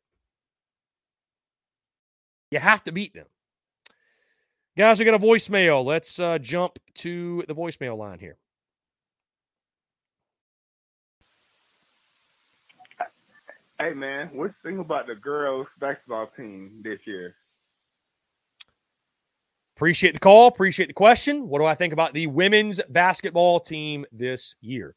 You 2.52 2.60
have 2.60 2.84
to 2.84 2.92
beat 2.92 3.14
them. 3.14 3.28
Guys 4.78 5.00
we 5.00 5.06
got 5.06 5.14
a 5.14 5.20
voicemail. 5.20 5.86
Let's 5.86 6.20
uh, 6.20 6.38
jump 6.38 6.80
to 6.96 7.46
the 7.48 7.56
voicemail 7.56 7.98
line 7.98 8.20
here. 8.20 8.38
Hey 13.80 13.94
man 13.94 14.32
what 14.34 14.48
you 14.48 14.54
think 14.64 14.82
about 14.82 15.08
the 15.08 15.16
girls 15.16 15.68
basketball 15.80 16.30
team 16.36 16.82
this 16.84 17.00
year 17.06 17.36
Appreciate 19.84 20.14
the 20.14 20.20
call. 20.20 20.48
Appreciate 20.48 20.88
the 20.88 20.94
question. 20.94 21.50
What 21.50 21.60
do 21.60 21.66
I 21.66 21.76
think 21.76 21.92
about 21.92 22.14
the 22.14 22.28
women's 22.28 22.80
basketball 22.88 23.60
team 23.60 24.06
this 24.14 24.56
year? 24.62 24.96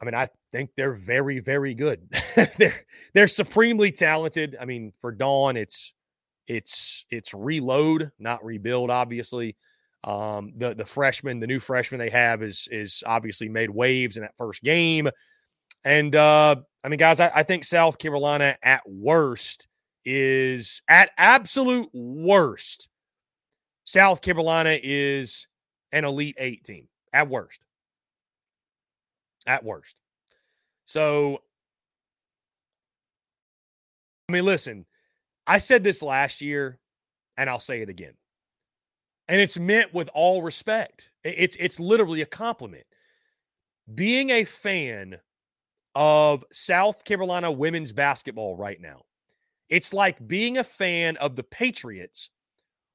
I 0.00 0.06
mean, 0.06 0.14
I 0.14 0.30
think 0.50 0.70
they're 0.78 0.94
very, 0.94 1.38
very 1.40 1.74
good. 1.74 2.08
they're 2.56 2.86
they're 3.12 3.28
supremely 3.28 3.92
talented. 3.92 4.56
I 4.58 4.64
mean, 4.64 4.94
for 5.02 5.12
Dawn, 5.12 5.58
it's 5.58 5.92
it's 6.46 7.04
it's 7.10 7.34
reload, 7.34 8.12
not 8.18 8.42
rebuild. 8.42 8.88
Obviously, 8.88 9.56
um, 10.04 10.54
the 10.56 10.74
the 10.74 10.86
freshman, 10.86 11.38
the 11.38 11.46
new 11.46 11.60
freshman 11.60 11.98
they 11.98 12.08
have 12.08 12.42
is 12.42 12.66
is 12.70 13.02
obviously 13.04 13.50
made 13.50 13.68
waves 13.68 14.16
in 14.16 14.22
that 14.22 14.38
first 14.38 14.62
game. 14.62 15.10
And 15.84 16.16
uh, 16.16 16.56
I 16.82 16.88
mean, 16.88 16.98
guys, 16.98 17.20
I, 17.20 17.30
I 17.34 17.42
think 17.42 17.66
South 17.66 17.98
Carolina 17.98 18.56
at 18.62 18.88
worst 18.88 19.68
is 20.06 20.80
at 20.88 21.10
absolute 21.18 21.90
worst 21.92 22.87
South 23.88 24.20
Carolina 24.20 24.78
is 24.82 25.46
an 25.92 26.04
Elite 26.04 26.36
Eight 26.38 26.62
team 26.62 26.88
at 27.10 27.30
worst. 27.30 27.64
At 29.46 29.64
worst. 29.64 29.96
So, 30.84 31.38
I 34.28 34.32
mean, 34.32 34.44
listen, 34.44 34.84
I 35.46 35.56
said 35.56 35.84
this 35.84 36.02
last 36.02 36.42
year 36.42 36.78
and 37.38 37.48
I'll 37.48 37.60
say 37.60 37.80
it 37.80 37.88
again. 37.88 38.12
And 39.26 39.40
it's 39.40 39.56
meant 39.56 39.94
with 39.94 40.10
all 40.12 40.42
respect. 40.42 41.08
It's 41.24 41.56
it's 41.58 41.80
literally 41.80 42.20
a 42.20 42.26
compliment. 42.26 42.84
Being 43.94 44.28
a 44.28 44.44
fan 44.44 45.16
of 45.94 46.44
South 46.52 47.04
Carolina 47.04 47.50
women's 47.50 47.92
basketball 47.92 48.54
right 48.54 48.82
now. 48.82 49.04
It's 49.70 49.94
like 49.94 50.28
being 50.28 50.58
a 50.58 50.64
fan 50.64 51.16
of 51.16 51.36
the 51.36 51.42
Patriots 51.42 52.28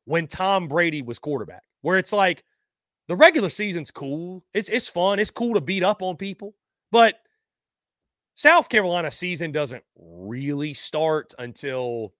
when 0.05 0.27
Tom 0.27 0.67
Brady 0.67 1.01
was 1.01 1.19
quarterback, 1.19 1.63
where 1.81 1.97
it's 1.97 2.13
like 2.13 2.43
the 3.07 3.15
regular 3.15 3.49
season's 3.49 3.91
cool. 3.91 4.43
It's 4.53 4.69
it's 4.69 4.87
fun. 4.87 5.19
It's 5.19 5.31
cool 5.31 5.53
to 5.55 5.61
beat 5.61 5.83
up 5.83 6.01
on 6.01 6.15
people, 6.17 6.55
but 6.91 7.15
South 8.35 8.69
Carolina 8.69 9.11
season 9.11 9.51
doesn't 9.51 9.83
really 9.95 10.73
start 10.73 11.33
until 11.37 12.13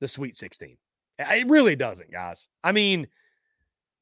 the 0.00 0.08
Sweet 0.08 0.36
16. 0.36 0.76
It 1.18 1.46
really 1.48 1.76
doesn't, 1.76 2.10
guys. 2.10 2.48
I 2.64 2.72
mean, 2.72 3.06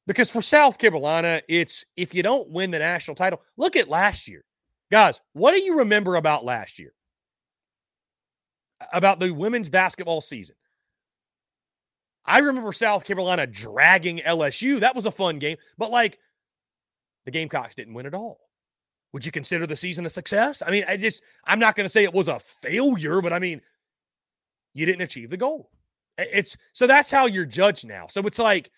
because 0.07 0.29
for 0.29 0.41
South 0.41 0.77
Carolina, 0.77 1.41
it's 1.47 1.85
if 1.95 2.13
you 2.13 2.23
don't 2.23 2.49
win 2.49 2.71
the 2.71 2.79
national 2.79 3.15
title, 3.15 3.41
look 3.55 3.75
at 3.75 3.87
last 3.87 4.27
year. 4.27 4.43
Guys, 4.91 5.21
what 5.33 5.51
do 5.51 5.61
you 5.61 5.77
remember 5.77 6.15
about 6.15 6.43
last 6.43 6.79
year? 6.79 6.93
About 8.91 9.19
the 9.19 9.31
women's 9.31 9.69
basketball 9.69 10.21
season? 10.21 10.55
I 12.25 12.39
remember 12.39 12.71
South 12.71 13.05
Carolina 13.05 13.45
dragging 13.47 14.19
LSU. 14.19 14.79
That 14.79 14.95
was 14.95 15.05
a 15.05 15.11
fun 15.11 15.39
game, 15.39 15.57
but 15.77 15.91
like 15.91 16.19
the 17.25 17.31
Gamecocks 17.31 17.75
didn't 17.75 17.93
win 17.93 18.05
at 18.05 18.13
all. 18.13 18.39
Would 19.11 19.25
you 19.25 19.31
consider 19.31 19.67
the 19.67 19.75
season 19.75 20.05
a 20.05 20.09
success? 20.09 20.63
I 20.65 20.71
mean, 20.71 20.85
I 20.87 20.97
just, 20.97 21.21
I'm 21.45 21.59
not 21.59 21.75
going 21.75 21.85
to 21.85 21.89
say 21.89 22.03
it 22.03 22.13
was 22.13 22.27
a 22.27 22.39
failure, 22.39 23.21
but 23.21 23.31
I 23.31 23.39
mean, 23.39 23.61
you 24.73 24.85
didn't 24.85 25.01
achieve 25.01 25.29
the 25.29 25.37
goal. 25.37 25.69
It's 26.17 26.57
so 26.73 26.87
that's 26.87 27.11
how 27.11 27.25
you're 27.25 27.45
judged 27.45 27.87
now. 27.87 28.07
So 28.07 28.21
it's 28.25 28.39
like, 28.39 28.71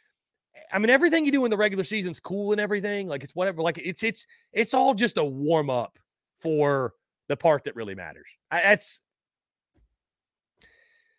I 0.71 0.79
mean, 0.79 0.89
everything 0.89 1.25
you 1.25 1.31
do 1.31 1.45
in 1.45 1.51
the 1.51 1.58
regular 1.58 1.84
season's 1.84 2.19
cool 2.19 2.51
and 2.51 2.62
everything. 2.62 3.08
Like 3.08 3.23
it's 3.23 3.36
whatever. 3.36 3.62
Like 3.62 3.77
it's 3.77 4.03
it's 4.03 4.25
it's 4.53 4.73
all 4.73 4.93
just 4.93 5.17
a 5.17 5.23
warm 5.23 5.69
up 5.69 5.99
for 6.39 6.93
the 7.27 7.36
part 7.36 7.65
that 7.65 7.75
really 7.75 7.95
matters. 7.95 8.27
That's 8.51 9.01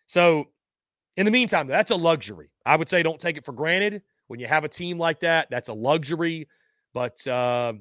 so 0.07 0.45
in 1.17 1.25
the 1.25 1.31
meantime, 1.31 1.67
that's 1.67 1.91
a 1.91 1.95
luxury. 1.95 2.49
I 2.65 2.75
would 2.75 2.89
say 2.89 3.03
don't 3.03 3.19
take 3.19 3.37
it 3.37 3.45
for 3.45 3.51
granted. 3.51 4.03
When 4.27 4.39
you 4.39 4.47
have 4.47 4.63
a 4.63 4.69
team 4.69 4.97
like 4.97 5.19
that, 5.21 5.49
that's 5.49 5.69
a 5.69 5.73
luxury. 5.73 6.47
But 6.93 7.25
uh, 7.27 7.73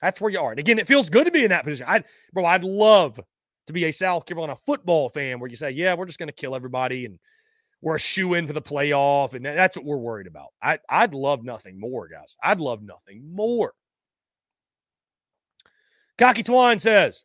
that's 0.00 0.20
where 0.20 0.30
you 0.30 0.40
are. 0.40 0.50
And 0.50 0.60
again, 0.60 0.78
it 0.78 0.86
feels 0.86 1.08
good 1.08 1.24
to 1.24 1.30
be 1.30 1.44
in 1.44 1.50
that 1.50 1.64
position. 1.64 1.86
I, 1.88 2.04
bro, 2.32 2.44
I'd 2.44 2.64
love 2.64 3.18
to 3.66 3.72
be 3.72 3.84
a 3.86 3.92
South 3.92 4.26
Carolina 4.26 4.56
football 4.56 5.08
fan 5.08 5.40
where 5.40 5.48
you 5.48 5.56
say, 5.56 5.70
yeah, 5.70 5.94
we're 5.94 6.06
just 6.06 6.18
going 6.18 6.28
to 6.28 6.32
kill 6.32 6.54
everybody 6.54 7.06
and 7.06 7.18
we're 7.80 7.96
a 7.96 8.00
shoe 8.00 8.34
in 8.34 8.46
for 8.46 8.52
the 8.52 8.62
playoff, 8.62 9.34
and 9.34 9.44
that's 9.44 9.76
what 9.76 9.84
we're 9.84 9.96
worried 9.96 10.28
about. 10.28 10.48
I, 10.62 10.78
I'd 10.88 11.14
love 11.14 11.42
nothing 11.42 11.80
more, 11.80 12.06
guys. 12.06 12.36
I'd 12.40 12.60
love 12.60 12.80
nothing 12.80 13.34
more. 13.34 13.74
Cocky 16.16 16.44
Twine 16.44 16.78
says, 16.78 17.24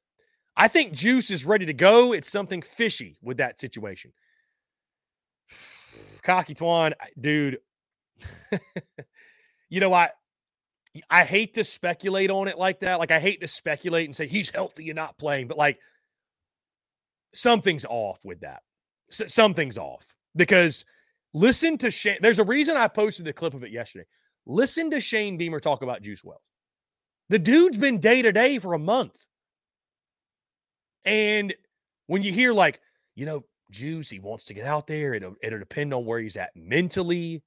I 0.55 0.67
think 0.67 0.93
Juice 0.93 1.29
is 1.29 1.45
ready 1.45 1.67
to 1.67 1.73
go. 1.73 2.11
It's 2.13 2.31
something 2.31 2.63
fishy 2.63 3.19
with 3.21 3.37
that 3.37 3.59
situation. 3.59 4.13
Cocky 6.27 6.53
Twine, 6.53 6.93
dude. 7.19 7.59
you 9.69 9.79
know, 9.79 9.93
I 9.93 10.09
I 11.09 11.23
hate 11.23 11.53
to 11.53 11.63
speculate 11.63 12.29
on 12.29 12.49
it 12.49 12.57
like 12.57 12.81
that. 12.81 12.99
Like 12.99 13.11
I 13.11 13.19
hate 13.19 13.39
to 13.41 13.47
speculate 13.47 14.05
and 14.05 14.15
say 14.15 14.27
he's 14.27 14.49
healthy 14.49 14.89
and 14.89 14.97
not 14.97 15.17
playing, 15.17 15.47
but 15.47 15.57
like 15.57 15.79
something's 17.33 17.85
off 17.85 18.19
with 18.25 18.41
that. 18.41 18.61
S- 19.09 19.33
something's 19.33 19.77
off 19.77 20.05
because 20.35 20.83
listen 21.33 21.77
to 21.77 21.89
Shane. 21.89 22.17
There's 22.21 22.39
a 22.39 22.43
reason 22.43 22.75
I 22.75 22.89
posted 22.89 23.25
the 23.25 23.31
clip 23.31 23.53
of 23.53 23.63
it 23.63 23.71
yesterday. 23.71 24.05
Listen 24.45 24.91
to 24.91 24.99
Shane 24.99 25.37
Beamer 25.37 25.61
talk 25.61 25.81
about 25.81 26.01
Juice 26.01 26.25
Wells. 26.25 26.41
The 27.29 27.39
dude's 27.39 27.77
been 27.77 27.99
day 27.99 28.21
to 28.21 28.33
day 28.33 28.59
for 28.59 28.73
a 28.73 28.79
month. 28.79 29.15
And 31.05 31.53
when 32.07 32.21
you 32.21 32.33
hear, 32.33 32.53
like, 32.53 32.81
you 33.15 33.25
know, 33.25 33.45
Juice, 33.71 34.09
he 34.09 34.19
wants 34.19 34.45
to 34.45 34.53
get 34.53 34.65
out 34.65 34.87
there, 34.87 35.13
it'll, 35.13 35.35
it'll 35.41 35.59
depend 35.59 35.93
on 35.93 36.05
where 36.05 36.19
he's 36.19 36.37
at 36.37 36.55
mentally, 36.55 37.43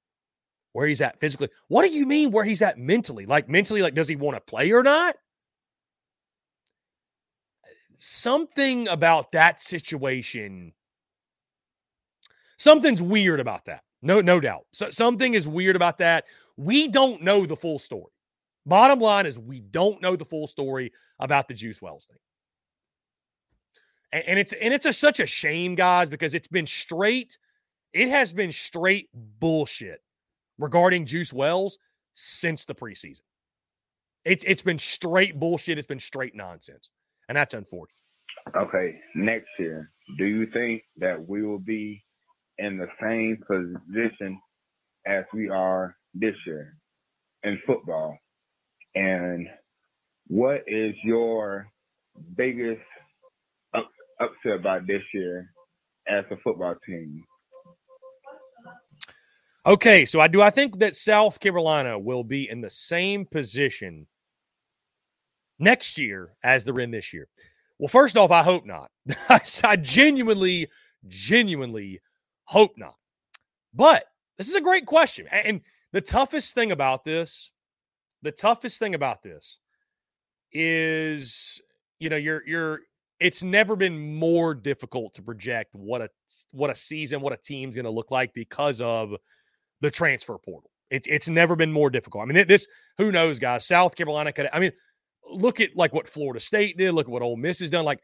where 0.72 0.87
he's 0.87 1.00
at 1.00 1.18
physically. 1.20 1.48
What 1.68 1.85
do 1.85 1.90
you 1.90 2.06
mean 2.06 2.30
where 2.30 2.44
he's 2.44 2.62
at 2.62 2.78
mentally? 2.78 3.26
Like, 3.26 3.48
mentally, 3.48 3.83
like, 3.83 3.94
does 3.94 4.09
he 4.09 4.16
want 4.16 4.37
to 4.37 4.40
play 4.40 4.72
or 4.72 4.83
not? 4.83 5.16
Something 7.98 8.88
about 8.88 9.33
that 9.33 9.61
situation 9.61 10.72
Something's 12.61 13.00
weird 13.00 13.40
about 13.40 13.64
that. 13.64 13.85
No, 14.02 14.20
no 14.20 14.38
doubt. 14.38 14.66
So, 14.74 14.90
something 14.90 15.33
is 15.33 15.48
weird 15.48 15.76
about 15.76 15.96
that. 15.96 16.26
We 16.59 16.88
don't 16.88 17.22
know 17.22 17.46
the 17.46 17.56
full 17.56 17.78
story. 17.78 18.12
Bottom 18.66 19.00
line 19.00 19.24
is 19.24 19.38
we 19.38 19.61
don't 19.61 20.02
know 20.02 20.14
the 20.14 20.26
full 20.26 20.46
story 20.46 20.92
about 21.18 21.48
the 21.48 21.54
Juice 21.54 21.80
Wells 21.80 22.06
thing. 22.06 22.18
And, 24.12 24.38
it's 24.38 24.53
and 24.53 24.75
it's 24.75 24.87
a, 24.87 24.92
such 24.92 25.20
a 25.20 25.27
shame, 25.27 25.75
guys, 25.75 26.09
because 26.09 26.35
it's 26.35 26.49
been 26.49 26.66
straight, 26.66 27.38
it 27.92 28.09
has 28.09 28.33
been 28.33 28.51
straight 28.51 29.09
bullshit 29.14 30.03
regarding 30.59 31.07
Juice 31.07 31.33
Wells 31.33 31.79
since 32.12 32.64
the 32.64 32.75
preseason. 32.75 33.23
It's 34.25 34.44
it's 34.44 34.62
been 34.62 34.79
straight 34.79 35.38
bullshit. 35.38 35.79
It's 35.79 35.87
been 35.87 36.01
straight 36.01 36.35
nonsense. 36.35 36.90
And 37.29 37.37
that's 37.37 37.55
unfortunate. 37.55 37.94
Okay. 38.57 38.96
Next 39.14 39.49
year, 39.59 39.90
do 40.18 40.27
you 40.27 40.46
think 40.53 40.83
that 40.99 41.29
we 41.29 41.42
will 41.42 41.59
be 41.59 42.03
in 42.61 42.77
the 42.77 42.88
same 43.01 43.38
position 43.46 44.38
as 45.07 45.25
we 45.33 45.49
are 45.49 45.96
this 46.14 46.35
year 46.46 46.75
in 47.42 47.59
football. 47.66 48.16
And 48.94 49.49
what 50.27 50.62
is 50.66 50.94
your 51.03 51.66
biggest 52.37 52.83
upset 54.20 54.61
about 54.61 54.87
this 54.87 55.02
year 55.12 55.50
as 56.09 56.24
a 56.30 56.37
football 56.44 56.74
team? 56.87 57.24
Okay, 59.66 60.06
so 60.06 60.20
I 60.20 60.28
do 60.28 60.40
I 60.40 60.50
think 60.50 60.78
that 60.78 60.96
South 60.96 61.38
Carolina 61.40 61.98
will 61.98 62.24
be 62.24 62.48
in 62.48 62.61
the 62.61 62.70
same 62.70 63.26
position 63.26 64.06
next 65.59 65.98
year 65.98 66.35
as 66.42 66.64
they're 66.64 66.80
in 66.80 66.90
this 66.90 67.12
year. 67.12 67.28
Well, 67.78 67.88
first 67.88 68.16
off, 68.16 68.30
I 68.30 68.42
hope 68.42 68.66
not. 68.66 68.90
I 69.64 69.76
genuinely, 69.76 70.68
genuinely 71.09 72.00
Hope 72.50 72.76
not. 72.76 72.96
But 73.72 74.06
this 74.37 74.48
is 74.48 74.56
a 74.56 74.61
great 74.61 74.85
question. 74.85 75.28
And 75.30 75.61
the 75.92 76.00
toughest 76.00 76.52
thing 76.52 76.72
about 76.72 77.04
this, 77.04 77.52
the 78.22 78.33
toughest 78.33 78.80
thing 78.80 78.92
about 78.92 79.22
this 79.22 79.61
is, 80.50 81.62
you 82.00 82.09
know, 82.09 82.16
you're 82.16 82.42
you're 82.44 82.80
it's 83.20 83.42
never 83.42 83.76
been 83.76 84.14
more 84.14 84.54
difficult 84.54 85.14
to 85.14 85.22
project 85.22 85.74
what 85.74 86.02
a 86.02 86.09
what 86.50 86.70
a 86.70 86.76
season, 86.76 87.20
what 87.20 87.33
a 87.33 87.37
team's 87.37 87.76
going 87.76 87.85
to 87.85 87.90
look 87.90 88.11
like 88.11 88.33
because 88.35 88.80
of 88.80 89.14
the 89.80 89.90
transfer 89.90 90.38
portal. 90.38 90.70
It, 90.90 91.06
it's 91.06 91.28
never 91.28 91.54
been 91.54 91.70
more 91.70 91.90
difficult. 91.90 92.22
I 92.22 92.33
mean, 92.33 92.46
this 92.46 92.66
who 92.98 93.12
knows, 93.12 93.38
guys? 93.38 93.66
South 93.66 93.94
Carolina 93.94 94.33
could. 94.33 94.48
I 94.52 94.59
mean, 94.59 94.72
look 95.30 95.61
at 95.61 95.76
like 95.76 95.92
what 95.92 96.09
Florida 96.09 96.40
State 96.40 96.76
did. 96.76 96.92
Look 96.92 97.06
at 97.06 97.12
what 97.12 97.22
Ole 97.22 97.37
Miss 97.37 97.61
has 97.61 97.70
done. 97.70 97.85
Like 97.85 98.00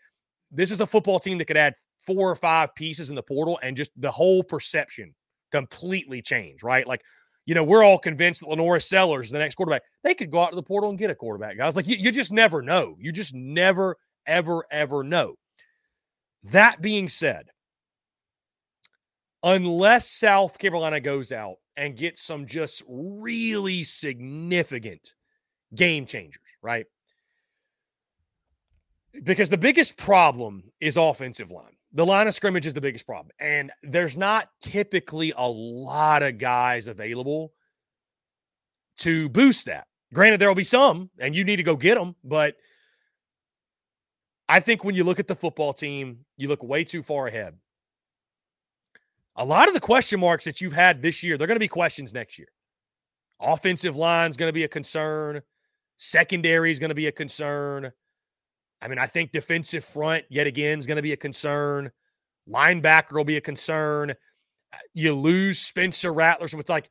this 0.50 0.70
is 0.70 0.81
a 0.81 0.87
football 0.87 1.18
team 1.18 1.38
that 1.38 1.46
could 1.46 1.57
add 1.57 1.74
four 2.07 2.31
or 2.31 2.37
five 2.37 2.74
pieces 2.74 3.11
in 3.11 3.16
the 3.16 3.22
portal 3.22 3.59
and 3.62 3.76
just 3.76 3.90
the 3.96 4.11
whole 4.11 4.42
perception 4.42 5.14
completely 5.50 6.22
change, 6.22 6.62
right? 6.62 6.87
Like, 6.87 7.02
you 7.46 7.55
know, 7.55 7.64
we're 7.64 7.85
all 7.85 7.98
convinced 7.98 8.40
that 8.40 8.48
LaNorris 8.48 8.85
Sellers, 8.85 9.26
is 9.26 9.33
the 9.33 9.38
next 9.38 9.55
quarterback, 9.55 9.83
they 10.02 10.14
could 10.14 10.31
go 10.31 10.42
out 10.42 10.50
to 10.50 10.57
the 10.57 10.62
portal 10.62 10.90
and 10.90 10.98
get 10.98 11.11
a 11.11 11.14
quarterback, 11.14 11.57
guys. 11.57 11.76
Like, 11.76 11.87
you, 11.87 11.96
you 11.96 12.11
just 12.11 12.33
never 12.33 12.62
know. 12.62 12.96
You 13.00 13.12
just 13.12 13.35
never, 13.35 13.96
ever, 14.27 14.65
ever 14.71 15.03
know. 15.03 15.37
That 16.45 16.81
being 16.81 17.09
said, 17.09 17.51
unless 19.43 20.09
South 20.11 20.59
Carolina 20.59 21.01
goes 21.01 21.33
out 21.33 21.57
and 21.77 21.97
gets 21.97 22.23
some 22.23 22.47
just 22.47 22.83
really 22.89 23.85
significant 23.85 25.15
game 25.75 26.07
changers, 26.07 26.43
right? 26.62 26.87
Because 29.23 29.51
the 29.51 29.59
biggest 29.59 29.97
problem 29.97 30.65
is 30.81 30.97
offensive 30.97 31.51
line 31.51 31.77
the 31.97 32.05
line 32.05 32.29
of 32.29 32.35
scrimmage 32.35 32.67
is 32.67 32.75
the 32.75 32.81
biggest 32.81 33.07
problem. 33.07 33.31
And 33.41 33.73
there's 33.83 34.19
not 34.19 34.51
typically 34.61 35.33
a 35.35 35.47
lot 35.47 36.23
of 36.23 36.37
guys 36.37 36.89
available 36.89 37.53
to 38.99 39.31
boost 39.31 39.65
that. 39.65 39.87
Granted, 40.12 40.39
there 40.39 40.49
will 40.49 40.55
be 40.55 40.62
some, 40.62 41.11
and 41.19 41.35
you 41.35 41.43
need 41.43 41.57
to 41.57 41.62
go 41.62 41.75
get 41.75 41.97
them. 41.97 42.15
But 42.23 42.57
I 44.49 44.61
think 44.61 44.85
when 44.85 44.95
you 44.95 45.05
look 45.05 45.19
at 45.19 45.27
the 45.27 45.35
football 45.35 45.73
team, 45.73 46.25
you 46.37 46.49
look 46.49 46.63
way 46.63 46.85
too 46.85 47.03
far 47.03 47.27
ahead. 47.27 47.55
A 49.35 49.45
lot 49.45 49.69
of 49.69 49.75
the 49.75 49.81
question 49.81 50.21
marks 50.21 50.45
that 50.45 50.61
you've 50.61 50.73
had 50.73 51.03
this 51.03 51.23
year, 51.23 51.37
they're 51.37 51.47
going 51.47 51.57
to 51.57 51.61
be 51.61 51.69
questions 51.69 52.13
next 52.13 52.39
year. 52.39 52.49
Offensive 53.41 53.97
line 53.97 54.31
is 54.31 54.37
going 54.37 54.49
to 54.49 54.55
be 54.55 54.65
a 54.65 54.69
concern. 54.69 55.43
Secondary 55.99 56.71
is 56.71 56.79
going 56.79 56.89
to 56.91 56.95
be 56.95 57.07
a 57.07 57.13
concern. 57.13 57.93
I 58.81 58.89
mean, 58.89 58.99
I 58.99 59.07
think 59.07 59.33
defensive 59.33 59.85
front 59.85 60.25
yet 60.29 60.47
again 60.47 60.79
is 60.79 60.87
going 60.87 60.97
to 60.97 61.03
be 61.03 61.13
a 61.13 61.17
concern. 61.17 61.91
Linebacker 62.49 63.13
will 63.13 63.25
be 63.25 63.37
a 63.37 63.43
concern. 63.43 64.15
You 64.95 65.15
lose 65.15 65.59
Spencer 65.59 66.13
Rattler, 66.13 66.49
so 66.49 66.59
it's 66.59 66.71
like, 66.71 66.89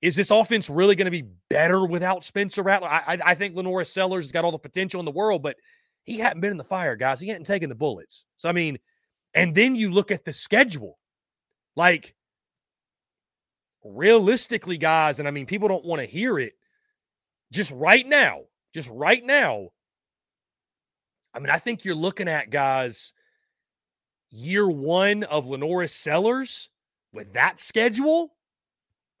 is 0.00 0.16
this 0.16 0.30
offense 0.30 0.68
really 0.68 0.96
going 0.96 1.06
to 1.06 1.10
be 1.10 1.28
better 1.48 1.86
without 1.86 2.24
Spencer 2.24 2.62
Rattler? 2.62 2.88
I, 2.88 3.02
I, 3.06 3.18
I 3.26 3.34
think 3.34 3.54
LaNorris 3.54 3.86
Sellers 3.86 4.24
has 4.26 4.32
got 4.32 4.44
all 4.44 4.52
the 4.52 4.58
potential 4.58 5.00
in 5.00 5.06
the 5.06 5.12
world, 5.12 5.42
but 5.42 5.56
he 6.04 6.18
hadn't 6.18 6.40
been 6.40 6.50
in 6.50 6.56
the 6.56 6.64
fire, 6.64 6.96
guys. 6.96 7.20
He 7.20 7.28
hadn't 7.28 7.44
taken 7.44 7.68
the 7.68 7.74
bullets. 7.74 8.24
So 8.36 8.48
I 8.48 8.52
mean, 8.52 8.78
and 9.34 9.54
then 9.54 9.74
you 9.74 9.90
look 9.90 10.10
at 10.10 10.24
the 10.24 10.32
schedule, 10.32 10.98
like 11.76 12.14
realistically, 13.84 14.78
guys, 14.78 15.18
and 15.18 15.28
I 15.28 15.30
mean, 15.30 15.46
people 15.46 15.68
don't 15.68 15.84
want 15.84 16.00
to 16.00 16.06
hear 16.06 16.38
it. 16.38 16.54
Just 17.50 17.70
right 17.72 18.06
now, 18.06 18.42
just 18.72 18.88
right 18.90 19.24
now, 19.24 19.68
I 21.34 21.38
mean, 21.38 21.50
I 21.50 21.58
think 21.58 21.84
you're 21.84 21.94
looking 21.94 22.28
at 22.28 22.50
guys 22.50 23.12
year 24.30 24.68
one 24.68 25.24
of 25.24 25.46
LaNorris 25.46 25.90
Sellers 25.90 26.70
with 27.12 27.34
that 27.34 27.60
schedule. 27.60 28.34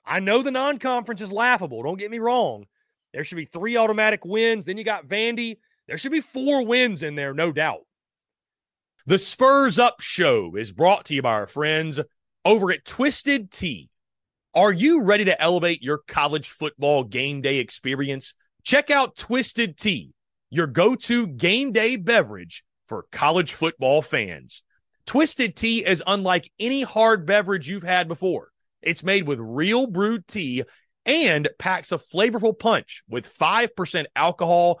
I 0.04 0.20
know 0.20 0.42
the 0.42 0.50
non 0.50 0.78
conference 0.78 1.20
is 1.20 1.32
laughable. 1.32 1.82
Don't 1.82 1.98
get 1.98 2.10
me 2.10 2.18
wrong. 2.18 2.66
There 3.12 3.24
should 3.24 3.36
be 3.36 3.44
three 3.44 3.76
automatic 3.76 4.24
wins. 4.24 4.64
Then 4.64 4.78
you 4.78 4.84
got 4.84 5.06
Vandy. 5.06 5.58
There 5.92 5.98
should 5.98 6.10
be 6.12 6.22
four 6.22 6.64
wins 6.64 7.02
in 7.02 7.16
there, 7.16 7.34
no 7.34 7.52
doubt. 7.52 7.80
The 9.04 9.18
Spurs 9.18 9.78
Up 9.78 10.00
Show 10.00 10.56
is 10.56 10.72
brought 10.72 11.04
to 11.04 11.14
you 11.14 11.20
by 11.20 11.34
our 11.34 11.46
friends 11.46 12.00
over 12.46 12.72
at 12.72 12.86
Twisted 12.86 13.50
Tea. 13.50 13.90
Are 14.54 14.72
you 14.72 15.02
ready 15.02 15.26
to 15.26 15.38
elevate 15.38 15.82
your 15.82 15.98
college 15.98 16.48
football 16.48 17.04
game 17.04 17.42
day 17.42 17.58
experience? 17.58 18.32
Check 18.62 18.90
out 18.90 19.16
Twisted 19.16 19.76
Tea 19.76 20.14
your 20.48 20.66
go 20.66 20.94
to 20.94 21.26
game 21.26 21.72
day 21.72 21.96
beverage 21.96 22.64
for 22.86 23.04
college 23.12 23.52
football 23.52 24.00
fans. 24.00 24.62
Twisted 25.04 25.56
Tea 25.56 25.84
is 25.84 26.02
unlike 26.06 26.50
any 26.58 26.84
hard 26.84 27.26
beverage 27.26 27.68
you've 27.68 27.82
had 27.82 28.08
before. 28.08 28.48
It's 28.80 29.04
made 29.04 29.26
with 29.26 29.38
real 29.38 29.86
brewed 29.86 30.26
tea 30.26 30.64
and 31.04 31.50
packs 31.58 31.92
a 31.92 31.98
flavorful 31.98 32.58
punch 32.58 33.02
with 33.06 33.30
5% 33.38 34.06
alcohol 34.16 34.80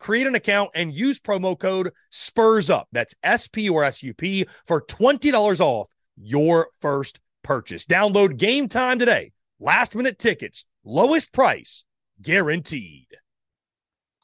create 0.00 0.26
an 0.26 0.34
account 0.34 0.70
and 0.74 0.92
use 0.92 1.20
promo 1.20 1.56
code 1.56 1.92
SPURS 2.10 2.70
UP. 2.70 2.88
That's 2.90 3.14
S 3.22 3.46
P 3.46 3.68
or 3.68 3.84
S 3.84 4.02
U 4.02 4.12
P 4.12 4.46
for 4.66 4.80
$20 4.82 5.60
off 5.60 5.90
your 6.16 6.68
first 6.80 7.20
purchase. 7.44 7.86
Download 7.86 8.36
Game 8.36 8.68
Time 8.68 8.98
today. 8.98 9.32
Last 9.60 9.94
minute 9.94 10.18
tickets, 10.18 10.64
lowest 10.82 11.32
price 11.32 11.84
guaranteed. 12.20 13.06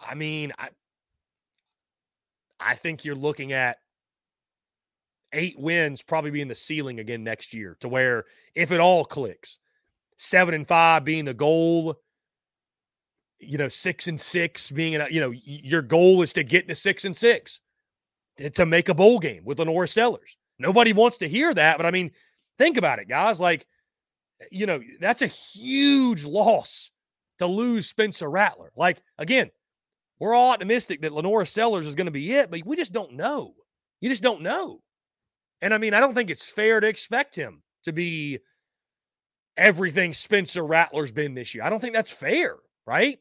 I 0.01 0.15
mean, 0.15 0.53
I, 0.59 0.71
I 2.59 2.75
think 2.75 3.05
you're 3.05 3.15
looking 3.15 3.53
at 3.53 3.77
eight 5.33 5.59
wins 5.59 6.03
probably 6.03 6.31
being 6.31 6.49
the 6.49 6.55
ceiling 6.55 6.99
again 6.99 7.23
next 7.23 7.53
year 7.53 7.77
to 7.81 7.89
where 7.89 8.25
if 8.55 8.73
it 8.73 8.81
all 8.81 9.05
clicks, 9.05 9.59
seven 10.17 10.55
and 10.55 10.67
five 10.67 11.05
being 11.05 11.27
the 11.27 11.35
goal 11.35 11.97
you 13.39 13.59
know, 13.59 13.69
six 13.69 14.07
and 14.07 14.21
six 14.21 14.71
being, 14.71 14.95
an, 14.95 15.07
you 15.11 15.21
know, 15.21 15.33
your 15.33 15.83
goal 15.83 16.23
is 16.23 16.33
to 16.35 16.43
get 16.43 16.69
to 16.69 16.75
six 16.75 17.05
and 17.05 17.17
six 17.17 17.61
to 18.55 18.67
make 18.67 18.89
a 18.89 18.95
bowl 18.95 19.19
game 19.19 19.43
with 19.45 19.59
LaNorris 19.59 19.93
Sellers. 19.93 20.37
Nobody 20.59 20.93
wants 20.93 21.19
to 21.19 21.29
hear 21.29 21.53
that, 21.53 21.77
but 21.77 21.87
I 21.87 21.91
mean, 21.91 22.13
think 22.59 22.77
about 22.77 22.99
it, 22.99 23.09
guys. 23.09 23.41
Like, 23.41 23.67
you 24.51 24.67
know, 24.67 24.81
that's 25.01 25.23
a 25.23 25.27
huge 25.27 26.25
loss 26.25 26.91
to 27.39 27.47
lose 27.47 27.87
Spencer 27.87 28.31
Rattler. 28.31 28.73
Like, 28.77 29.03
again, 29.19 29.51
we're 30.19 30.35
all 30.35 30.53
optimistic 30.53 31.03
that 31.03 31.13
LaNorris 31.13 31.49
Sellers 31.49 31.87
is 31.87 31.95
going 31.95 32.07
to 32.07 32.11
be 32.11 32.33
it, 32.33 32.51
but 32.51 32.65
we 32.65 32.77
just 32.77 32.93
don't 32.93 33.13
know. 33.13 33.55
You 34.01 34.09
just 34.09 34.23
don't 34.23 34.43
know. 34.43 34.83
And 35.61 35.75
I 35.75 35.79
mean, 35.79 35.95
I 35.95 36.01
don't 36.01 36.15
think 36.15 36.31
it's 36.31 36.49
fair 36.49 36.81
to 36.81 36.87
expect 36.87 37.35
him 37.35 37.63
to 37.85 37.93
be 37.93 38.39
everything 39.57 40.13
Spencer 40.13 40.65
Rattler's 40.65 41.13
been 41.13 41.35
this 41.35 41.55
year. 41.55 41.65
I 41.65 41.71
don't 41.71 41.81
think 41.81 41.95
that's 41.95 42.13
fair, 42.13 42.57
right? 42.87 43.19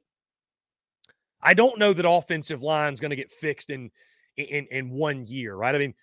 I 1.46 1.54
don't 1.54 1.78
know 1.78 1.94
that 1.94 2.10
offensive 2.10 2.64
line 2.64 2.92
is 2.92 3.00
going 3.00 3.12
to 3.12 3.16
get 3.16 3.32
fixed 3.32 3.70
in, 3.70 3.92
in 4.36 4.68
in 4.72 4.90
one 4.90 5.28
year, 5.28 5.56
right? 5.56 5.76
I 5.76 5.78
mean, 5.78 5.94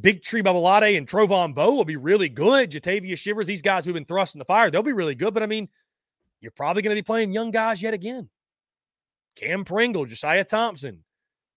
Big 0.00 0.22
Tree 0.22 0.42
Babalade 0.42 0.98
and 0.98 1.06
Trovon 1.06 1.54
Baugh 1.54 1.70
will 1.70 1.84
be 1.84 1.96
really 1.96 2.28
good. 2.28 2.72
Jatavia 2.72 3.16
Shivers, 3.16 3.46
these 3.46 3.62
guys 3.62 3.84
who've 3.84 3.94
been 3.94 4.04
thrust 4.04 4.34
in 4.34 4.40
the 4.40 4.44
fire, 4.44 4.70
they'll 4.70 4.82
be 4.82 4.92
really 4.92 5.14
good. 5.14 5.32
But 5.32 5.44
I 5.44 5.46
mean, 5.46 5.68
you're 6.40 6.50
probably 6.50 6.82
going 6.82 6.94
to 6.94 7.00
be 7.00 7.06
playing 7.06 7.32
young 7.32 7.52
guys 7.52 7.80
yet 7.80 7.94
again. 7.94 8.28
Cam 9.36 9.64
Pringle, 9.64 10.06
Josiah 10.06 10.44
Thompson, 10.44 11.04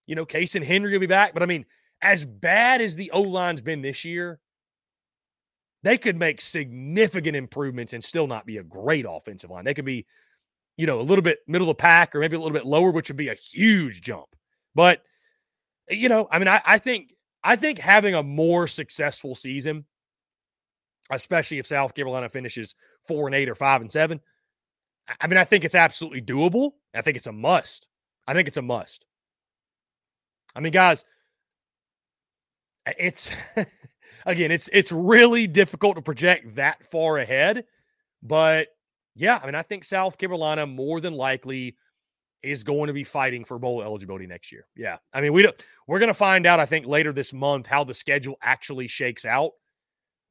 you 0.06 0.14
know, 0.14 0.24
Cason 0.24 0.64
Henry 0.64 0.92
will 0.92 1.00
be 1.00 1.06
back. 1.06 1.34
But 1.34 1.42
I 1.42 1.46
mean, 1.46 1.66
as 2.00 2.24
bad 2.24 2.80
as 2.80 2.94
the 2.94 3.10
O 3.10 3.22
line's 3.22 3.60
been 3.60 3.82
this 3.82 4.04
year, 4.04 4.38
they 5.82 5.98
could 5.98 6.16
make 6.16 6.40
significant 6.40 7.36
improvements 7.36 7.92
and 7.92 8.02
still 8.02 8.26
not 8.26 8.46
be 8.46 8.58
a 8.58 8.62
great 8.62 9.06
offensive 9.08 9.50
line. 9.50 9.64
They 9.64 9.74
could 9.74 9.84
be 9.84 10.06
you 10.76 10.86
know, 10.86 11.00
a 11.00 11.02
little 11.02 11.22
bit 11.22 11.38
middle 11.46 11.68
of 11.70 11.76
the 11.76 11.80
pack 11.80 12.14
or 12.14 12.20
maybe 12.20 12.36
a 12.36 12.38
little 12.38 12.52
bit 12.52 12.66
lower, 12.66 12.90
which 12.90 13.08
would 13.08 13.16
be 13.16 13.28
a 13.28 13.34
huge 13.34 14.00
jump. 14.00 14.34
But, 14.74 15.02
you 15.88 16.08
know, 16.08 16.28
I 16.30 16.38
mean, 16.38 16.48
I, 16.48 16.60
I 16.64 16.78
think 16.78 17.14
I 17.42 17.56
think 17.56 17.78
having 17.78 18.14
a 18.14 18.22
more 18.22 18.66
successful 18.66 19.34
season, 19.34 19.84
especially 21.10 21.58
if 21.58 21.66
South 21.66 21.94
Carolina 21.94 22.28
finishes 22.28 22.74
four 23.06 23.26
and 23.26 23.34
eight 23.34 23.48
or 23.48 23.54
five 23.54 23.80
and 23.80 23.92
seven, 23.92 24.20
I 25.20 25.26
mean, 25.26 25.36
I 25.36 25.44
think 25.44 25.64
it's 25.64 25.74
absolutely 25.74 26.22
doable. 26.22 26.72
I 26.94 27.02
think 27.02 27.16
it's 27.16 27.26
a 27.26 27.32
must. 27.32 27.86
I 28.26 28.32
think 28.32 28.48
it's 28.48 28.56
a 28.56 28.62
must. 28.62 29.04
I 30.56 30.60
mean, 30.60 30.72
guys, 30.72 31.04
it's 32.86 33.30
again, 34.26 34.50
it's 34.50 34.68
it's 34.72 34.92
really 34.92 35.46
difficult 35.46 35.96
to 35.96 36.02
project 36.02 36.56
that 36.56 36.90
far 36.90 37.18
ahead, 37.18 37.64
but 38.22 38.68
yeah, 39.14 39.38
I 39.42 39.46
mean, 39.46 39.54
I 39.54 39.62
think 39.62 39.84
South 39.84 40.18
Carolina 40.18 40.66
more 40.66 41.00
than 41.00 41.14
likely 41.14 41.76
is 42.42 42.62
going 42.62 42.88
to 42.88 42.92
be 42.92 43.04
fighting 43.04 43.44
for 43.44 43.58
bowl 43.58 43.82
eligibility 43.82 44.26
next 44.26 44.52
year. 44.52 44.66
Yeah. 44.76 44.98
I 45.12 45.20
mean, 45.20 45.32
we 45.32 45.42
don't, 45.42 45.64
we're 45.86 45.98
going 45.98 46.08
to 46.08 46.14
find 46.14 46.46
out, 46.46 46.60
I 46.60 46.66
think, 46.66 46.86
later 46.86 47.12
this 47.12 47.32
month 47.32 47.66
how 47.66 47.84
the 47.84 47.94
schedule 47.94 48.36
actually 48.42 48.86
shakes 48.86 49.24
out. 49.24 49.52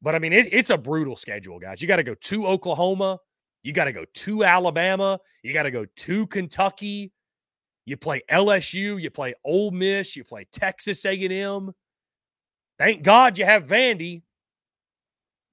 But 0.02 0.16
I 0.16 0.20
mean, 0.20 0.34
it, 0.34 0.54
it's 0.54 0.70
a 0.70 0.78
brutal 0.78 1.16
schedule, 1.16 1.60
guys. 1.60 1.82
You 1.82 1.88
got 1.88 1.96
to 1.96 2.04
go 2.04 2.14
to 2.14 2.48
Oklahoma. 2.48 3.20
You 3.64 3.74
got 3.74 3.86
to 3.86 3.94
go 3.94 4.06
to 4.14 4.44
Alabama. 4.44 5.20
You 5.44 5.54
got 5.54 5.64
to 5.64 5.72
go 5.72 5.86
to 5.86 6.28
Kentucky. 6.28 7.14
You 7.86 7.98
play 7.98 8.22
LSU. 8.30 9.02
You 9.02 9.10
play 9.10 9.34
Ole 9.44 9.72
Miss. 9.72 10.16
You 10.16 10.24
play 10.24 10.46
Texas 10.52 11.06
A&M. 11.06 11.72
Thank 12.78 13.04
God 13.04 13.38
you 13.38 13.46
have 13.46 13.66
Vandy. 13.66 14.24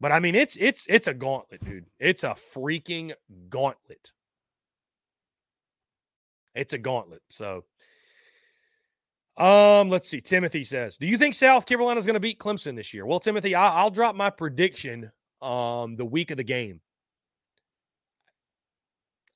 But 0.00 0.12
I 0.12 0.20
mean, 0.20 0.34
it's 0.34 0.56
it's 0.56 0.86
it's 0.88 1.08
a 1.08 1.14
gauntlet, 1.14 1.64
dude. 1.64 1.86
It's 1.98 2.24
a 2.24 2.34
freaking 2.54 3.12
gauntlet. 3.50 4.12
It's 6.54 6.72
a 6.72 6.78
gauntlet. 6.78 7.22
So, 7.28 7.64
um, 9.36 9.90
let's 9.90 10.08
see. 10.08 10.20
Timothy 10.20 10.64
says, 10.64 10.96
"Do 10.96 11.06
you 11.06 11.18
think 11.18 11.34
South 11.34 11.66
Carolina 11.66 11.98
is 11.98 12.06
going 12.06 12.14
to 12.14 12.20
beat 12.20 12.38
Clemson 12.38 12.76
this 12.76 12.94
year?" 12.94 13.04
Well, 13.04 13.20
Timothy, 13.20 13.54
I, 13.54 13.82
will 13.84 13.90
drop 13.90 14.14
my 14.14 14.30
prediction 14.30 15.12
um 15.42 15.96
the 15.96 16.04
week 16.04 16.30
of 16.30 16.38
the 16.38 16.44
game. 16.44 16.80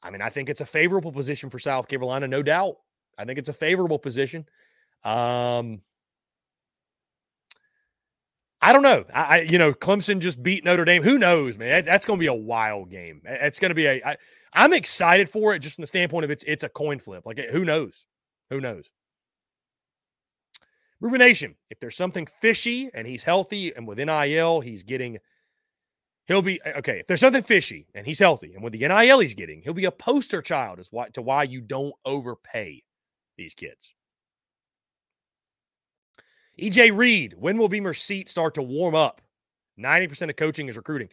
I 0.03 0.11
mean, 0.11 0.21
I 0.21 0.29
think 0.29 0.49
it's 0.51 0.61
a 0.61 0.67
favorable 0.67 1.13
position 1.13 1.51
for 1.51 1.59
South 1.59 1.89
Carolina, 1.89 2.29
no 2.29 2.43
doubt. 2.43 2.77
I 3.17 3.25
think 3.25 3.39
it's 3.39 3.49
a 3.49 3.55
favorable 3.55 3.99
position. 3.99 4.47
Um, 5.03 5.81
I 8.65 8.73
don't 8.73 8.81
know. 8.81 9.05
I, 9.13 9.41
you 9.41 9.59
know, 9.59 9.75
Clemson 9.75 10.21
just 10.21 10.43
beat 10.43 10.65
Notre 10.65 10.87
Dame. 10.87 11.03
Who 11.03 11.19
knows, 11.19 11.59
man? 11.59 11.85
That's 11.85 12.07
going 12.07 12.19
to 12.19 12.21
be 12.23 12.29
a 12.29 12.33
wild 12.33 12.89
game. 12.89 13.21
It's 13.27 13.59
going 13.59 13.69
to 13.69 13.75
be 13.75 13.85
a. 13.85 14.03
I, 14.03 14.17
I'm 14.55 14.73
excited 14.73 15.29
for 15.29 15.55
it, 15.55 15.59
just 15.59 15.75
from 15.75 15.83
the 15.83 15.87
standpoint 15.87 16.25
of 16.25 16.31
it's 16.31 16.43
it's 16.45 16.63
a 16.63 16.71
coin 16.71 16.99
flip. 16.99 17.27
Like, 17.27 17.39
who 17.39 17.63
knows? 17.63 18.07
Who 18.49 18.63
knows? 18.63 18.89
Rubenation. 20.99 21.57
If 21.69 21.79
there's 21.79 21.95
something 21.95 22.27
fishy 22.41 22.89
and 22.95 23.07
he's 23.07 23.25
healthy 23.25 23.71
and 23.77 23.87
with 23.87 23.99
NIL, 23.99 24.61
he's 24.61 24.83
getting. 24.83 25.19
He'll 26.27 26.41
be 26.41 26.59
okay. 26.65 27.01
If 27.01 27.07
there's 27.07 27.21
something 27.21 27.43
fishy 27.43 27.87
and 27.95 28.07
he's 28.07 28.21
healthy 28.21 28.55
and 28.55 28.65
with 28.65 28.73
the 28.73 28.89
NIL 28.89 29.19
he's 29.19 29.35
getting, 29.35 29.61
he'll 29.61 29.75
be 29.75 29.85
a 29.85 29.93
poster 29.93 30.41
child 30.41 30.79
as 30.79 30.89
why 30.91 31.11
to 31.11 31.21
why 31.21 31.43
you 31.43 31.61
don't 31.61 31.93
overpay 32.07 32.83
these 33.37 33.53
kids. 33.53 33.93
EJ 36.61 36.97
Reed, 36.97 37.35
when 37.39 37.59
will 37.59 37.69
Beamer's 37.69 38.01
seat 38.01 38.29
start 38.29 38.55
to 38.55 38.63
warm 38.63 38.95
up? 38.95 39.21
90% 39.79 40.31
of 40.31 40.37
coaching 40.37 40.69
is 40.69 40.77
recruiting. 40.77 41.09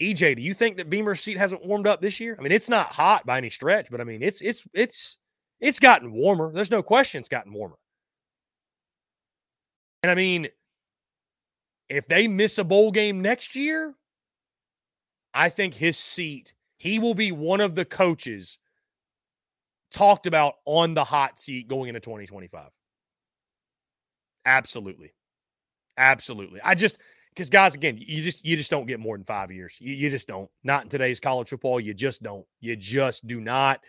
EJ, 0.00 0.36
do 0.36 0.42
you 0.42 0.54
think 0.54 0.76
that 0.76 0.90
Beamer's 0.90 1.20
seat 1.20 1.38
hasn't 1.38 1.64
warmed 1.64 1.86
up 1.86 2.00
this 2.00 2.20
year? 2.20 2.36
I 2.38 2.42
mean, 2.42 2.52
it's 2.52 2.68
not 2.68 2.92
hot 2.92 3.26
by 3.26 3.38
any 3.38 3.50
stretch, 3.50 3.90
but 3.90 4.00
I 4.00 4.04
mean, 4.04 4.22
it's 4.22 4.40
it's 4.42 4.66
it's 4.74 5.16
it's 5.58 5.78
gotten 5.78 6.12
warmer. 6.12 6.52
There's 6.52 6.70
no 6.70 6.82
question 6.82 7.18
it's 7.20 7.28
gotten 7.28 7.52
warmer. 7.52 7.76
And 10.02 10.10
I 10.10 10.14
mean, 10.14 10.48
if 11.88 12.06
they 12.06 12.28
miss 12.28 12.58
a 12.58 12.64
bowl 12.64 12.92
game 12.92 13.22
next 13.22 13.56
year, 13.56 13.94
I 15.32 15.48
think 15.48 15.74
his 15.74 15.96
seat, 15.96 16.52
he 16.76 16.98
will 16.98 17.14
be 17.14 17.32
one 17.32 17.60
of 17.60 17.74
the 17.74 17.84
coaches 17.84 18.58
talked 19.90 20.26
about 20.26 20.54
on 20.66 20.94
the 20.94 21.04
hot 21.04 21.40
seat 21.40 21.68
going 21.68 21.88
into 21.88 22.00
2025. 22.00 22.70
Absolutely. 24.46 25.12
Absolutely. 25.98 26.60
I 26.62 26.74
just 26.74 26.98
because 27.34 27.50
guys, 27.50 27.74
again, 27.74 27.98
you 28.00 28.22
just 28.22 28.44
you 28.44 28.56
just 28.56 28.70
don't 28.70 28.86
get 28.86 29.00
more 29.00 29.16
than 29.16 29.24
five 29.24 29.52
years. 29.52 29.76
You, 29.80 29.94
you 29.94 30.10
just 30.10 30.28
don't. 30.28 30.50
Not 30.64 30.84
in 30.84 30.90
today's 30.90 31.20
college 31.20 31.48
football. 31.50 31.80
You 31.80 31.94
just 31.94 32.22
don't. 32.22 32.46
You 32.60 32.76
just 32.76 33.26
do 33.26 33.40
not. 33.40 33.80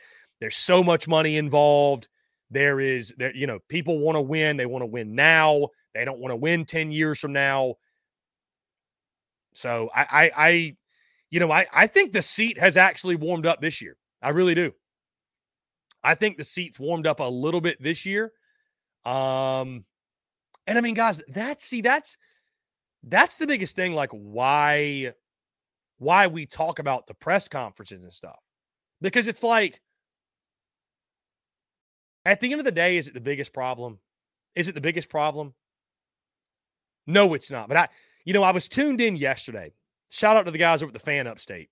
There's 0.42 0.58
so 0.58 0.84
much 0.84 1.08
money 1.08 1.38
involved. 1.38 2.08
There 2.52 2.80
is 2.80 3.14
there, 3.18 3.36
you 3.36 3.48
know, 3.48 3.60
people 3.70 4.00
want 4.00 4.18
to 4.18 4.22
win. 4.22 4.58
They 4.58 4.66
want 4.66 4.84
to 4.84 4.88
win 4.88 5.16
now. 5.16 5.70
They 5.96 6.06
don't 6.06 6.20
want 6.20 6.32
to 6.32 6.38
win 6.38 6.66
10 6.66 6.92
years 6.92 7.20
from 7.20 7.34
now. 7.34 7.76
So 9.54 9.90
I 9.94 10.02
I, 10.10 10.32
I 10.36 10.76
you 11.30 11.40
know, 11.40 11.52
I, 11.52 11.68
I 11.74 11.88
think 11.88 12.14
the 12.14 12.22
seat 12.22 12.58
has 12.58 12.78
actually 12.78 13.16
warmed 13.16 13.46
up 13.46 13.62
this 13.62 13.82
year. 13.82 13.98
I 14.22 14.30
really 14.30 14.56
do. 14.56 14.74
I 16.04 16.16
think 16.16 16.38
the 16.38 16.44
seats 16.44 16.80
warmed 16.80 17.08
up 17.08 17.20
a 17.20 17.24
little 17.26 17.62
bit 17.62 17.82
this 17.82 18.06
year. 18.06 18.32
Um, 19.06 19.86
and 20.68 20.78
I 20.78 20.82
mean, 20.82 20.94
guys, 20.94 21.22
that's 21.28 21.64
see, 21.64 21.82
that's 21.82 22.18
that's 23.04 23.38
the 23.38 23.48
biggest 23.48 23.76
thing. 23.76 23.94
Like, 23.94 24.12
why 24.12 25.14
why 25.98 26.28
we 26.28 26.46
talk 26.46 26.80
about 26.80 27.08
the 27.08 27.14
press 27.14 27.48
conferences 27.48 28.04
and 28.04 28.14
stuff. 28.14 28.38
Because 29.02 29.28
it's 29.28 29.44
like 29.44 29.82
at 32.26 32.40
the 32.40 32.52
end 32.52 32.60
of 32.60 32.66
the 32.66 32.72
day, 32.72 32.98
is 32.98 33.08
it 33.08 33.14
the 33.14 33.22
biggest 33.22 33.54
problem? 33.54 34.00
Is 34.56 34.68
it 34.68 34.76
the 34.76 34.82
biggest 34.82 35.10
problem? 35.10 35.54
No, 37.06 37.34
it's 37.34 37.50
not. 37.50 37.68
But 37.68 37.78
I, 37.78 37.88
you 38.26 38.34
know, 38.34 38.44
I 38.44 38.52
was 38.52 38.68
tuned 38.68 39.00
in 39.00 39.16
yesterday. 39.16 39.74
Shout 40.10 40.36
out 40.36 40.46
to 40.46 40.52
the 40.52 40.58
guys 40.58 40.82
over 40.84 40.90
at 40.90 40.94
the 40.94 41.00
fan 41.00 41.28
upstate. 41.28 41.70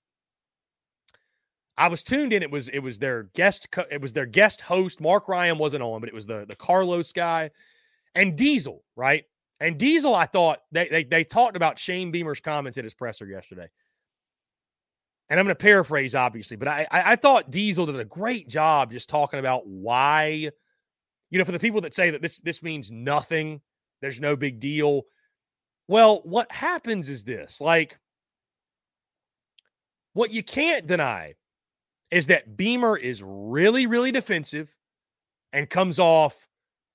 I 1.78 1.90
was 1.90 2.04
tuned 2.04 2.32
in. 2.32 2.42
It 2.42 2.52
was 2.52 2.70
it 2.70 2.80
was 2.80 3.00
their 3.00 3.24
guest. 3.24 3.68
It 3.92 4.02
was 4.02 4.14
their 4.14 4.26
guest 4.26 4.62
host. 4.62 5.02
Mark 5.02 5.28
Ryan 5.28 5.58
wasn't 5.58 5.84
on, 5.84 6.00
but 6.00 6.10
it 6.10 6.16
was 6.16 6.26
the 6.26 6.46
the 6.46 6.56
Carlos 6.56 7.12
guy 7.12 7.52
and 8.16 8.36
Diesel, 8.36 8.84
right? 8.96 9.26
And 9.60 9.78
Diesel, 9.78 10.16
I 10.16 10.26
thought 10.26 10.60
they 10.72 10.88
they, 10.88 11.04
they 11.04 11.24
talked 11.24 11.56
about 11.56 11.78
Shane 11.80 12.12
Beamer's 12.12 12.40
comments 12.40 12.78
at 12.78 12.84
his 12.84 12.94
presser 12.94 13.26
yesterday. 13.26 13.68
And 15.30 15.40
I'm 15.40 15.46
going 15.46 15.56
to 15.56 15.62
paraphrase, 15.62 16.14
obviously, 16.14 16.58
but 16.58 16.68
I, 16.68 16.86
I 16.92 17.14
I 17.14 17.16
thought 17.16 17.52
Diesel 17.52 17.86
did 17.86 18.00
a 18.00 18.06
great 18.06 18.48
job 18.48 18.92
just 18.92 19.10
talking 19.10 19.40
about 19.40 19.68
why, 19.68 20.52
you 21.30 21.40
know, 21.40 21.46
for 21.46 21.52
the 21.52 21.60
people 21.60 21.82
that 21.82 21.96
say 21.96 22.12
that 22.12 22.22
this 22.22 22.38
this 22.40 22.62
means 22.62 22.92
nothing, 22.92 23.62
there's 24.02 24.22
no 24.22 24.36
big 24.36 24.60
deal. 24.60 25.04
Well, 25.88 26.22
what 26.24 26.52
happens 26.52 27.10
is 27.10 27.24
this, 27.24 27.62
like, 27.62 28.00
what 30.14 30.32
you 30.32 30.44
can't 30.44 30.88
deny 30.88 31.36
is 32.12 32.28
that 32.28 32.56
Beamer 32.56 32.98
is 32.98 33.22
really, 33.24 33.88
really 33.88 34.12
defensive 34.12 34.76
and 35.54 35.70
comes 35.70 36.00
off 36.00 36.45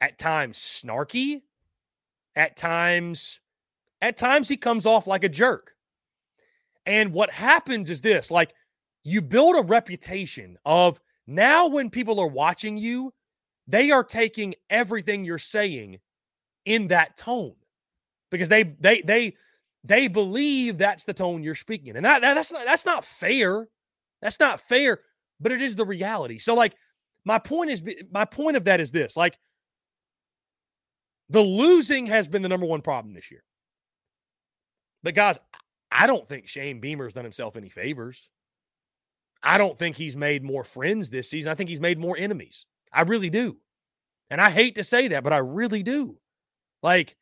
at 0.01 0.19
times 0.19 0.59
snarky, 0.59 1.43
at 2.35 2.57
times, 2.57 3.41
at 4.01 4.17
times 4.17 4.49
he 4.49 4.57
comes 4.57 4.87
off 4.87 5.07
like 5.07 5.25
a 5.25 5.29
jerk. 5.29 5.73
And 6.87 7.13
what 7.13 7.31
happens 7.31 7.91
is 7.91 8.01
this 8.01 8.31
like 8.31 8.55
you 9.05 9.21
build 9.21 9.57
a 9.57 9.63
reputation 9.63 10.59
of 10.65 11.01
now 11.27 11.67
when 11.69 11.91
people 11.91 12.19
are 12.19 12.27
watching 12.27 12.77
you, 12.77 13.13
they 13.67 13.91
are 13.91 14.03
taking 14.03 14.55
everything 14.69 15.25
you're 15.25 15.39
saying 15.39 16.01
in 16.65 16.89
that 16.89 17.17
tone 17.17 17.55
because 18.31 18.49
they 18.49 18.63
they 18.81 19.03
they 19.03 19.37
they 19.85 20.09
believe 20.09 20.79
that's 20.79 21.05
the 21.05 21.15
tone 21.15 21.43
you're 21.43 21.55
speaking 21.55 21.89
in. 21.89 21.97
And 21.97 22.07
that, 22.07 22.23
that 22.23 22.35
that's 22.35 22.53
not 22.53 22.65
that's 22.67 22.87
not 22.87 23.05
fair. 23.05 23.69
That's 24.21 24.41
not 24.41 24.61
fair, 24.61 25.01
but 25.41 25.53
it 25.53 25.63
is 25.63 25.77
the 25.77 25.87
reality. 25.87 26.39
So 26.39 26.55
like 26.55 26.75
my 27.25 27.39
point 27.39 27.71
is 27.71 27.83
my 28.11 28.25
point 28.25 28.57
of 28.57 28.65
that 28.65 28.81
is 28.81 28.91
this, 28.91 29.17
like 29.17 29.39
the 31.31 31.41
losing 31.41 32.07
has 32.07 32.29
been 32.29 32.43
the 32.43 32.49
number 32.49 32.67
one 32.67 32.83
problem 32.83 33.15
this 33.15 33.31
year. 33.31 33.45
But 35.03 35.15
guys, 35.15 35.39
I 35.91 36.07
don't 36.07 36.29
think 36.29 36.49
Shane 36.49 36.81
Beamer's 36.81 37.15
done 37.15 37.25
himself 37.25 37.57
any 37.57 37.69
favors. 37.69 38.29
I 39.43 39.57
don't 39.57 39.79
think 39.79 39.97
he's 39.97 40.17
made 40.17 40.43
more 40.43 40.65
friends 40.65 41.09
this 41.09 41.31
season. 41.31 41.51
I 41.51 41.55
think 41.55 41.71
he's 41.71 41.81
made 41.81 41.99
more 41.99 42.17
enemies. 42.19 42.67
I 42.93 43.03
really 43.03 43.31
do. 43.31 43.57
And 44.29 44.41
I 44.41 44.51
hate 44.51 44.75
to 44.75 44.85
say 44.85 45.09
that, 45.09 45.25
but 45.25 45.33
I 45.33 45.39
really 45.39 45.83
do. 45.83 46.19
Like, 46.83 47.17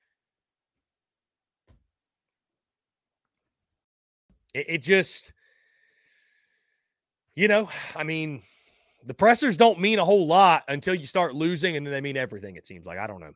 it, 4.54 4.66
it 4.68 4.82
just, 4.82 5.32
you 7.36 7.46
know, 7.46 7.68
I 7.94 8.04
mean, 8.04 8.42
the 9.04 9.14
pressers 9.14 9.56
don't 9.56 9.80
mean 9.80 9.98
a 9.98 10.04
whole 10.04 10.26
lot 10.26 10.64
until 10.66 10.94
you 10.94 11.06
start 11.06 11.34
losing, 11.34 11.76
and 11.76 11.86
then 11.86 11.92
they 11.92 12.00
mean 12.00 12.16
everything, 12.16 12.56
it 12.56 12.66
seems 12.66 12.84
like. 12.84 12.98
I 12.98 13.06
don't 13.06 13.20
know. 13.20 13.32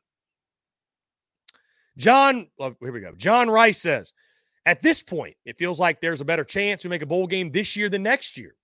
John, 1.96 2.48
oh, 2.58 2.74
here 2.80 2.92
we 2.92 3.00
go. 3.00 3.12
John 3.16 3.50
Rice 3.50 3.80
says, 3.80 4.12
at 4.64 4.82
this 4.82 5.02
point, 5.02 5.36
it 5.44 5.58
feels 5.58 5.80
like 5.80 6.00
there's 6.00 6.20
a 6.20 6.24
better 6.24 6.44
chance 6.44 6.84
we 6.84 6.90
make 6.90 7.02
a 7.02 7.06
bowl 7.06 7.26
game 7.26 7.50
this 7.50 7.76
year 7.76 7.88
than 7.88 8.02
next 8.02 8.38
year. 8.38 8.54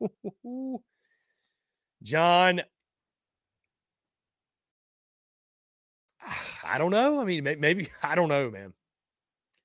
John, 2.02 2.62
I 6.64 6.78
don't 6.78 6.90
know. 6.90 7.20
I 7.20 7.24
mean, 7.24 7.44
maybe 7.44 7.88
I 8.02 8.14
don't 8.14 8.28
know, 8.28 8.50
man. 8.50 8.72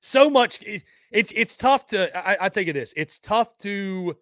So 0.00 0.30
much. 0.30 0.60
It, 0.62 0.84
it's 1.10 1.32
it's 1.34 1.56
tough 1.56 1.86
to. 1.86 2.16
I, 2.16 2.46
I 2.46 2.48
tell 2.48 2.62
you 2.62 2.72
this. 2.72 2.94
It's 2.96 3.18
tough 3.18 3.56
to. 3.58 4.16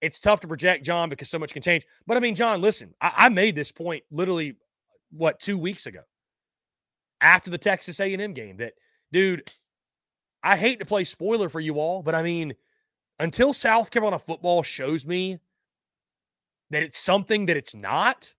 It's 0.00 0.20
tough 0.20 0.40
to 0.40 0.48
project 0.48 0.84
John 0.84 1.08
because 1.08 1.30
so 1.30 1.38
much 1.38 1.52
can 1.52 1.62
change. 1.62 1.86
But 2.06 2.16
I 2.16 2.20
mean, 2.20 2.34
John, 2.34 2.60
listen. 2.60 2.94
I, 3.00 3.12
I 3.16 3.28
made 3.28 3.54
this 3.54 3.72
point 3.72 4.04
literally 4.10 4.56
what 5.10 5.38
two 5.38 5.58
weeks 5.58 5.86
ago 5.86 6.00
after 7.20 7.50
the 7.50 7.58
Texas 7.58 8.00
A&M 8.00 8.32
game 8.32 8.58
that, 8.58 8.74
dude, 9.12 9.50
I 10.42 10.56
hate 10.56 10.78
to 10.78 10.86
play 10.86 11.04
spoiler 11.04 11.48
for 11.48 11.60
you 11.60 11.78
all, 11.78 12.02
but 12.02 12.14
I 12.14 12.22
mean, 12.22 12.54
until 13.18 13.52
South 13.52 13.90
Carolina 13.90 14.18
football 14.18 14.62
shows 14.62 15.06
me 15.06 15.38
that 16.70 16.82
it's 16.82 16.98
something 16.98 17.46
that 17.46 17.56
it's 17.56 17.74
not, 17.74 18.32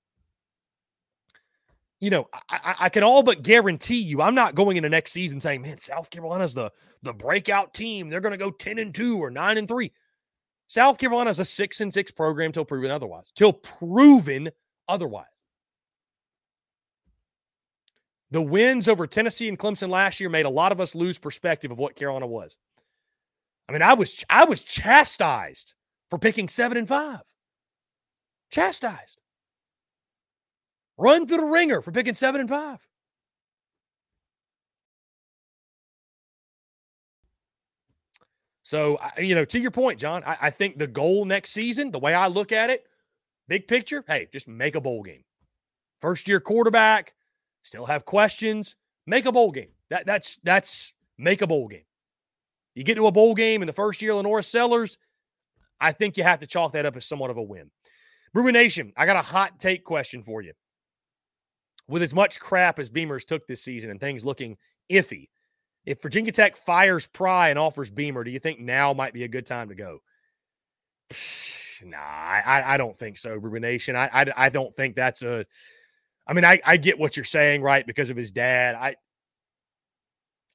you 1.99 2.09
know, 2.09 2.27
I, 2.49 2.75
I, 2.81 2.89
can 2.89 3.03
all 3.03 3.23
but 3.23 3.41
guarantee 3.41 3.97
you, 3.97 4.21
I'm 4.21 4.35
not 4.35 4.53
going 4.53 4.77
into 4.77 4.89
next 4.89 5.13
season 5.13 5.41
saying, 5.41 5.63
"Man, 5.63 5.79
South 5.79 6.11
Carolina's 6.11 6.53
the 6.53 6.71
the 7.01 7.13
breakout 7.13 7.73
team. 7.73 8.09
They're 8.09 8.21
going 8.21 8.33
to 8.33 8.37
go 8.37 8.51
ten 8.51 8.77
and 8.77 8.93
two 8.93 9.17
or 9.17 9.31
nine 9.31 9.57
and 9.57 9.67
three. 9.67 9.91
South 10.67 10.99
Carolina's 10.99 11.39
a 11.39 11.45
six 11.45 11.81
and 11.81 11.91
six 11.91 12.11
program 12.11 12.51
till 12.51 12.65
proven 12.65 12.91
otherwise. 12.91 13.31
Till 13.35 13.53
proven 13.53 14.51
otherwise. 14.87 15.25
The 18.31 18.41
wins 18.41 18.87
over 18.87 19.07
Tennessee 19.07 19.47
and 19.47 19.57
Clemson 19.57 19.89
last 19.89 20.19
year 20.19 20.29
made 20.29 20.45
a 20.45 20.49
lot 20.49 20.71
of 20.71 20.81
us 20.81 20.95
lose 20.95 21.17
perspective 21.17 21.71
of 21.71 21.77
what 21.77 21.95
Carolina 21.95 22.27
was. 22.27 22.57
I 23.69 23.73
mean, 23.73 23.81
I 23.81 23.93
was 23.93 24.23
I 24.29 24.45
was 24.45 24.61
chastised 24.61 25.73
for 26.09 26.19
picking 26.19 26.49
seven 26.49 26.77
and 26.77 26.87
five. 26.87 27.21
Chastised. 28.51 29.19
Run 30.97 31.27
through 31.27 31.37
the 31.37 31.43
ringer 31.43 31.81
for 31.81 31.91
picking 31.91 32.15
seven 32.15 32.41
and 32.41 32.49
five. 32.49 32.79
So, 38.63 38.99
you 39.17 39.33
know, 39.33 39.45
to 39.45 39.59
your 39.59 39.71
point, 39.71 39.97
John, 39.97 40.23
I, 40.25 40.37
I, 40.41 40.49
think 40.49 40.77
the 40.77 40.87
goal 40.87 41.23
next 41.23 41.51
season, 41.51 41.91
the 41.91 41.99
way 41.99 42.13
I 42.13 42.27
look 42.27 42.51
at 42.51 42.69
it, 42.69 42.85
big 43.47 43.65
picture, 43.65 44.03
hey, 44.05 44.27
just 44.33 44.45
make 44.45 44.75
a 44.75 44.81
bowl 44.81 45.03
game. 45.03 45.23
First 46.01 46.27
year 46.27 46.41
quarterback, 46.41 47.13
still 47.67 47.85
have 47.85 48.05
questions, 48.05 48.75
make 49.05 49.25
a 49.25 49.31
bowl 49.31 49.51
game. 49.51 49.69
That 49.89 50.05
that's 50.05 50.37
that's 50.43 50.93
make 51.17 51.41
a 51.41 51.47
bowl 51.47 51.67
game. 51.67 51.83
You 52.73 52.83
get 52.83 52.95
to 52.95 53.07
a 53.07 53.11
bowl 53.11 53.35
game 53.35 53.61
in 53.61 53.67
the 53.67 53.73
first 53.73 54.01
year, 54.01 54.13
LaNorris 54.13 54.45
Sellers, 54.45 54.97
I 55.79 55.91
think 55.91 56.17
you 56.17 56.23
have 56.23 56.39
to 56.39 56.47
chalk 56.47 56.73
that 56.73 56.85
up 56.85 56.95
as 56.95 57.05
somewhat 57.05 57.29
of 57.29 57.37
a 57.37 57.43
win. 57.43 57.71
Brewer 58.33 58.51
Nation, 58.51 58.93
I 58.95 59.05
got 59.05 59.17
a 59.17 59.21
hot 59.21 59.59
take 59.59 59.83
question 59.83 60.23
for 60.23 60.41
you. 60.41 60.53
With 61.87 62.03
as 62.03 62.13
much 62.13 62.39
crap 62.39 62.79
as 62.79 62.89
Beamers 62.89 63.25
took 63.25 63.47
this 63.47 63.63
season 63.63 63.89
and 63.89 63.99
things 63.99 64.25
looking 64.25 64.57
iffy, 64.91 65.29
if 65.85 66.01
Virginia 66.01 66.31
Tech 66.31 66.57
fires 66.57 67.07
Pry 67.07 67.49
and 67.49 67.57
offers 67.57 67.89
Beamer, 67.89 68.23
do 68.23 68.31
you 68.31 68.39
think 68.39 68.59
now 68.59 68.93
might 68.93 69.13
be 69.13 69.23
a 69.23 69.29
good 69.29 69.45
time 69.45 69.69
to 69.69 69.75
go? 69.75 69.99
nah, 71.85 71.97
I, 71.97 72.63
I 72.65 72.77
don't 72.77 72.97
think 72.97 73.17
so, 73.17 73.39
Brewer 73.39 73.59
Nation. 73.59 73.95
I, 73.95 74.09
I, 74.13 74.25
I 74.35 74.49
don't 74.49 74.75
think 74.75 74.95
that's 74.95 75.21
a 75.23 75.45
I 76.27 76.33
mean, 76.33 76.45
I, 76.45 76.59
I 76.65 76.77
get 76.77 76.99
what 76.99 77.15
you're 77.15 77.23
saying, 77.23 77.61
right? 77.61 77.85
Because 77.87 78.09
of 78.09 78.17
his 78.17 78.31
dad. 78.31 78.75
I 78.75 78.95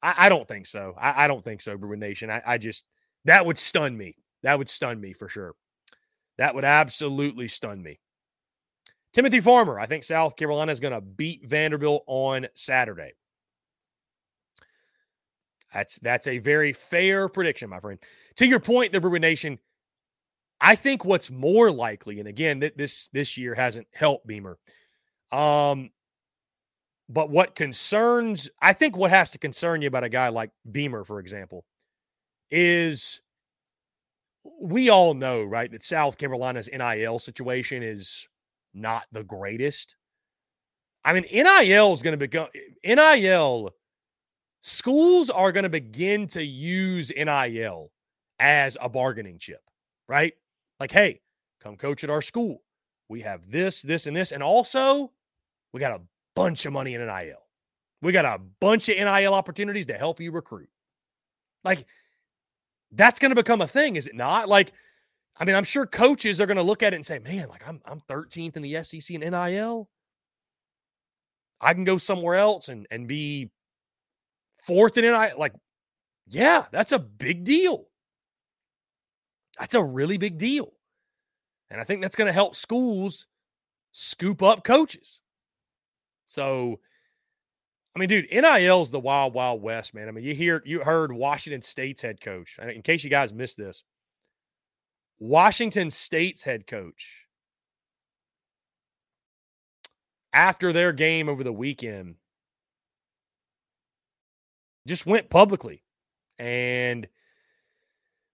I, 0.03 0.14
I 0.18 0.29
don't 0.29 0.47
think 0.47 0.66
so. 0.66 0.95
I, 0.99 1.25
I 1.25 1.29
don't 1.29 1.45
think 1.45 1.61
so, 1.61 1.77
Bruin 1.77 2.01
Nation. 2.01 2.31
I, 2.31 2.43
I 2.47 2.59
just 2.59 2.85
that 3.25 3.47
would 3.47 3.59
stun 3.59 3.97
me. 3.97 4.16
That 4.43 4.59
would 4.59 4.68
stun 4.68 5.01
me 5.01 5.12
for 5.12 5.29
sure. 5.29 5.55
That 6.39 6.55
would 6.55 6.64
absolutely 6.64 7.49
stun 7.49 7.83
me. 7.83 8.01
Timothy 9.12 9.41
Farmer, 9.41 9.79
I 9.79 9.87
think 9.87 10.05
South 10.05 10.37
Carolina 10.37 10.73
is 10.73 10.81
going 10.81 10.95
to 10.95 11.01
beat 11.01 11.47
Vanderbilt 11.47 12.03
on 12.07 12.49
Saturday. 12.55 13.12
That's 15.73 15.99
that's 16.01 16.27
a 16.27 16.39
very 16.39 16.73
fair 16.73 17.29
prediction, 17.29 17.70
my 17.70 17.81
friend. 17.81 17.99
To 18.37 18.47
your 18.47 18.61
point, 18.61 18.93
the 18.93 19.01
Bruin 19.01 19.23
Nation, 19.23 19.59
I 20.61 20.75
think 20.75 21.05
what's 21.05 21.31
more 21.31 21.70
likely, 21.70 22.18
and 22.18 22.29
again, 22.29 22.61
th- 22.61 22.75
this 22.77 23.09
this 23.12 23.39
year 23.39 23.55
hasn't 23.55 23.87
helped 23.93 24.27
Beamer. 24.27 24.59
Um, 25.33 25.91
but 27.09 27.30
what 27.30 27.55
concerns, 27.55 28.49
I 28.61 28.72
think, 28.72 28.97
what 28.97 29.11
has 29.11 29.30
to 29.33 29.39
concern 29.39 29.83
you 29.83 29.89
about 29.89 30.05
a 30.05 30.09
guy 30.09 30.28
like 30.28 30.51
Beamer, 30.70 31.05
for 31.05 31.18
example, 31.18 31.64
is 32.51 33.20
we 34.61 34.89
all 34.89 35.14
know, 35.14 35.43
right, 35.43 35.70
that 35.70 35.85
South 35.85 36.18
Carolina's 36.18 36.68
NIL 36.72 37.18
situation 37.18 37.83
is 37.83 38.28
not 38.74 39.05
the 39.12 39.24
greatest. 39.24 39.97
I 41.05 41.12
mean, 41.12 41.24
NIL 41.33 41.93
is 41.93 42.03
going 42.03 42.12
to 42.12 42.28
become 42.28 42.49
NIL. 42.85 43.70
Schools 44.61 45.30
are 45.30 45.53
going 45.53 45.64
to 45.64 45.68
begin 45.68 46.28
to 46.28 46.45
use 46.45 47.11
NIL 47.14 47.91
as 48.39 48.76
a 48.80 48.89
bargaining 48.89 49.39
chip, 49.39 49.61
right? 50.09 50.35
Like, 50.78 50.93
hey, 50.93 51.20
come 51.61 51.76
coach 51.76 52.05
at 52.05 52.11
our 52.11 52.22
school. 52.22 52.62
We 53.09 53.22
have 53.22 53.51
this, 53.51 53.83
this, 53.83 54.07
and 54.07 54.16
this. 54.16 54.33
And 54.33 54.43
also, 54.43 55.11
we 55.73 55.81
got 55.81 55.93
a 55.93 56.03
bunch 56.35 56.66
of 56.66 56.73
money 56.73 56.95
in 56.95 57.05
NIL. 57.05 57.43
We 58.01 58.12
got 58.12 58.25
a 58.25 58.41
bunch 58.61 58.89
of 58.89 58.97
NIL 58.97 59.35
opportunities 59.35 59.87
to 59.87 59.95
help 59.95 60.20
you 60.20 60.33
recruit. 60.33 60.68
Like, 61.64 61.87
that's 62.91 63.18
going 63.18 63.31
to 63.31 63.37
become 63.37 63.61
a 63.61 63.66
thing, 63.66 63.97
is 63.97 64.07
it 64.07 64.14
not? 64.14 64.49
Like, 64.49 64.73
I 65.37 65.45
mean, 65.45 65.57
I'm 65.57 65.64
sure 65.64 65.87
coaches 65.87 66.41
are 66.41 66.47
going 66.47 66.57
to 66.57 66.62
look 66.62 66.83
at 66.83 66.93
it 66.93 66.97
and 66.97 67.07
say, 67.07 67.18
man, 67.18 67.49
like 67.49 67.66
I'm 67.66 67.81
I'm 67.87 68.01
13th 68.01 68.57
in 68.57 68.62
the 68.62 68.83
SEC 68.85 69.11
in 69.11 69.20
NIL. 69.20 69.89
I 71.61 71.75
can 71.75 71.85
go 71.85 71.97
somewhere 71.97 72.35
else 72.35 72.68
and 72.68 72.87
and 72.91 73.09
be 73.09 73.51
fourth 74.62 74.99
in 74.99 75.05
NIL. 75.05 75.39
Like, 75.39 75.55
yeah, 76.27 76.66
that's 76.70 76.93
a 76.93 76.99
big 76.99 77.45
deal. 77.45 77.87
That's 79.59 79.75
a 79.75 79.83
really 79.83 80.18
big 80.18 80.39
deal. 80.39 80.73
And 81.70 81.81
I 81.81 81.85
think 81.85 82.03
that's 82.03 82.16
going 82.16 82.27
to 82.27 82.33
help 82.33 82.55
schools 82.55 83.27
scoop 83.93 84.43
up 84.43 84.64
coaches. 84.64 85.20
So, 86.33 86.80
I 87.95 87.99
mean, 87.99 88.09
dude, 88.09 88.30
NIL 88.33 88.80
is 88.80 88.91
the 88.91 88.99
wild, 88.99 89.35
wild 89.35 89.61
west, 89.61 89.93
man. 89.93 90.09
I 90.09 90.12
mean, 90.12 90.24
you 90.24 90.35
hear, 90.35 90.62
you 90.64 90.80
heard 90.80 91.12
Washington 91.12 91.61
State's 91.61 92.01
head 92.01 92.22
coach. 92.22 92.59
In 92.59 92.80
case 92.80 93.05
you 93.05 93.11
guys 93.11 93.35
missed 93.35 93.59
this, 93.59 93.85
Washington 95.18 95.91
State's 95.91 96.45
head 96.45 96.66
coach, 96.66 97.26
after 100.33 100.72
their 100.72 100.93
game 100.93 101.28
over 101.28 101.45
the 101.45 101.53
weekend, 101.53 102.14
just 104.89 105.05
went 105.05 105.28
publicly 105.28 105.83
and 106.39 107.09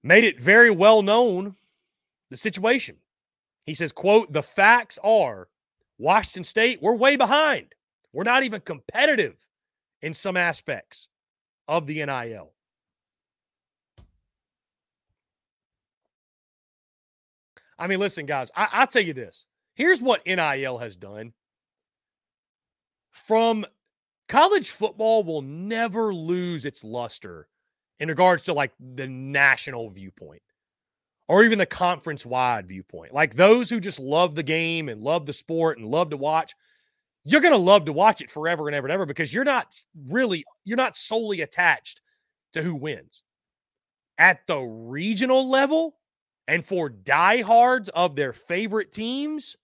made 0.05 0.23
it 0.23 0.41
very 0.41 0.71
well 0.71 1.03
known 1.03 1.57
the 2.31 2.37
situation. 2.37 2.99
He 3.67 3.75
says, 3.75 3.91
quote, 3.91 4.33
the 4.33 4.45
facts 4.45 5.01
are 5.03 5.49
Washington 5.99 6.45
State, 6.45 6.81
we're 6.81 6.95
way 6.95 7.17
behind. 7.17 7.75
We're 8.13 8.25
not 8.25 8.43
even 8.43 8.61
competitive 8.61 9.37
in 10.03 10.15
some 10.15 10.37
aspects 10.37 11.09
of 11.67 11.87
the 11.87 12.05
NIL. 12.05 12.53
I 17.79 17.87
mean, 17.87 18.01
listen, 18.01 18.27
guys, 18.27 18.51
I, 18.57 18.69
I'll 18.73 18.87
tell 18.87 19.03
you 19.03 19.13
this. 19.13 19.45
Here's 19.75 20.03
what 20.03 20.27
NIL 20.27 20.79
has 20.79 20.97
done. 20.97 21.33
From 23.11 23.65
college 24.29 24.71
football 24.71 25.23
will 25.23 25.43
never 25.43 26.13
lose 26.13 26.65
its 26.65 26.83
luster 26.83 27.49
in 28.01 28.09
regards 28.09 28.45
to 28.45 28.53
like 28.53 28.73
the 28.81 29.07
national 29.07 29.91
viewpoint 29.91 30.43
or 31.29 31.45
even 31.45 31.59
the 31.59 31.67
conference 31.67 32.25
wide 32.25 32.67
viewpoint. 32.67 33.13
Like 33.13 33.35
those 33.35 33.71
who 33.71 33.81
just 33.81 34.01
love 34.01 34.35
the 34.35 34.43
game 34.43 34.89
and 34.89 35.03
love 35.03 35.27
the 35.27 35.33
sport 35.33 35.79
and 35.79 35.87
love 35.87 36.11
to 36.11 36.17
watch, 36.17 36.55
you're 37.31 37.41
going 37.41 37.53
to 37.53 37.59
love 37.59 37.85
to 37.87 37.93
watch 37.93 38.21
it 38.21 38.31
forever 38.31 38.69
and 38.69 38.75
ever 38.75 38.87
and 38.87 38.93
ever 38.93 39.07
because 39.07 39.33
you're 39.33 39.45
not 39.45 39.75
really, 40.09 40.45
you're 40.65 40.77
not 40.77 40.97
solely 40.97 41.41
attached 41.41 42.01
to 42.53 42.63
who 42.63 42.75
wins. 42.75 43.23
At 44.17 44.47
the 44.47 44.59
regional 44.59 45.49
level 45.49 45.97
and 46.47 46.65
for 46.65 46.89
diehards 46.89 47.89
of 47.91 48.17
their 48.17 48.33
favorite 48.33 48.93
teams, 48.93 49.57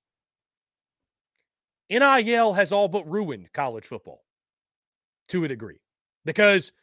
NIL 1.90 2.52
has 2.52 2.72
all 2.72 2.88
but 2.88 3.10
ruined 3.10 3.52
college 3.52 3.84
football 3.84 4.22
to 5.28 5.44
a 5.44 5.48
degree 5.48 5.80
because– 6.24 6.72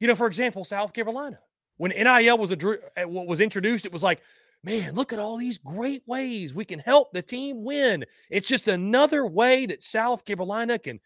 you 0.00 0.08
know, 0.08 0.14
for 0.14 0.26
example, 0.26 0.64
South 0.64 0.92
Carolina, 0.92 1.38
when 1.76 1.90
NIL 1.90 2.36
was 2.36 2.50
a, 2.50 3.02
uh, 3.02 3.08
was 3.08 3.40
introduced, 3.40 3.86
it 3.86 3.92
was 3.92 4.02
like, 4.02 4.20
man, 4.64 4.94
look 4.94 5.12
at 5.12 5.18
all 5.18 5.36
these 5.36 5.58
great 5.58 6.02
ways 6.06 6.54
we 6.54 6.64
can 6.64 6.78
help 6.78 7.12
the 7.12 7.22
team 7.22 7.62
win. 7.62 8.04
It's 8.30 8.48
just 8.48 8.66
another 8.66 9.26
way 9.26 9.66
that 9.66 9.82
South 9.82 10.24
Carolina 10.24 10.78
can 10.78 11.00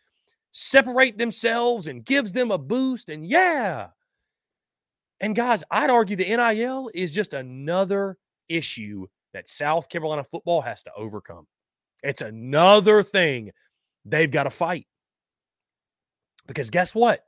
separate 0.52 1.18
themselves 1.18 1.88
and 1.88 2.04
gives 2.04 2.32
them 2.32 2.50
a 2.50 2.58
boost. 2.58 3.08
And 3.08 3.26
yeah. 3.26 3.88
And 5.20 5.34
guys, 5.34 5.64
I'd 5.70 5.90
argue 5.90 6.16
the 6.16 6.24
NIL 6.24 6.90
is 6.94 7.12
just 7.12 7.34
another 7.34 8.16
issue 8.48 9.06
that 9.34 9.48
South 9.48 9.88
Carolina 9.88 10.24
football 10.24 10.62
has 10.62 10.82
to 10.84 10.92
overcome. 10.96 11.46
It's 12.02 12.22
another 12.22 13.02
thing 13.02 13.50
they've 14.04 14.30
got 14.30 14.44
to 14.44 14.50
fight. 14.50 14.86
Because 16.46 16.70
guess 16.70 16.94
what? 16.94 17.24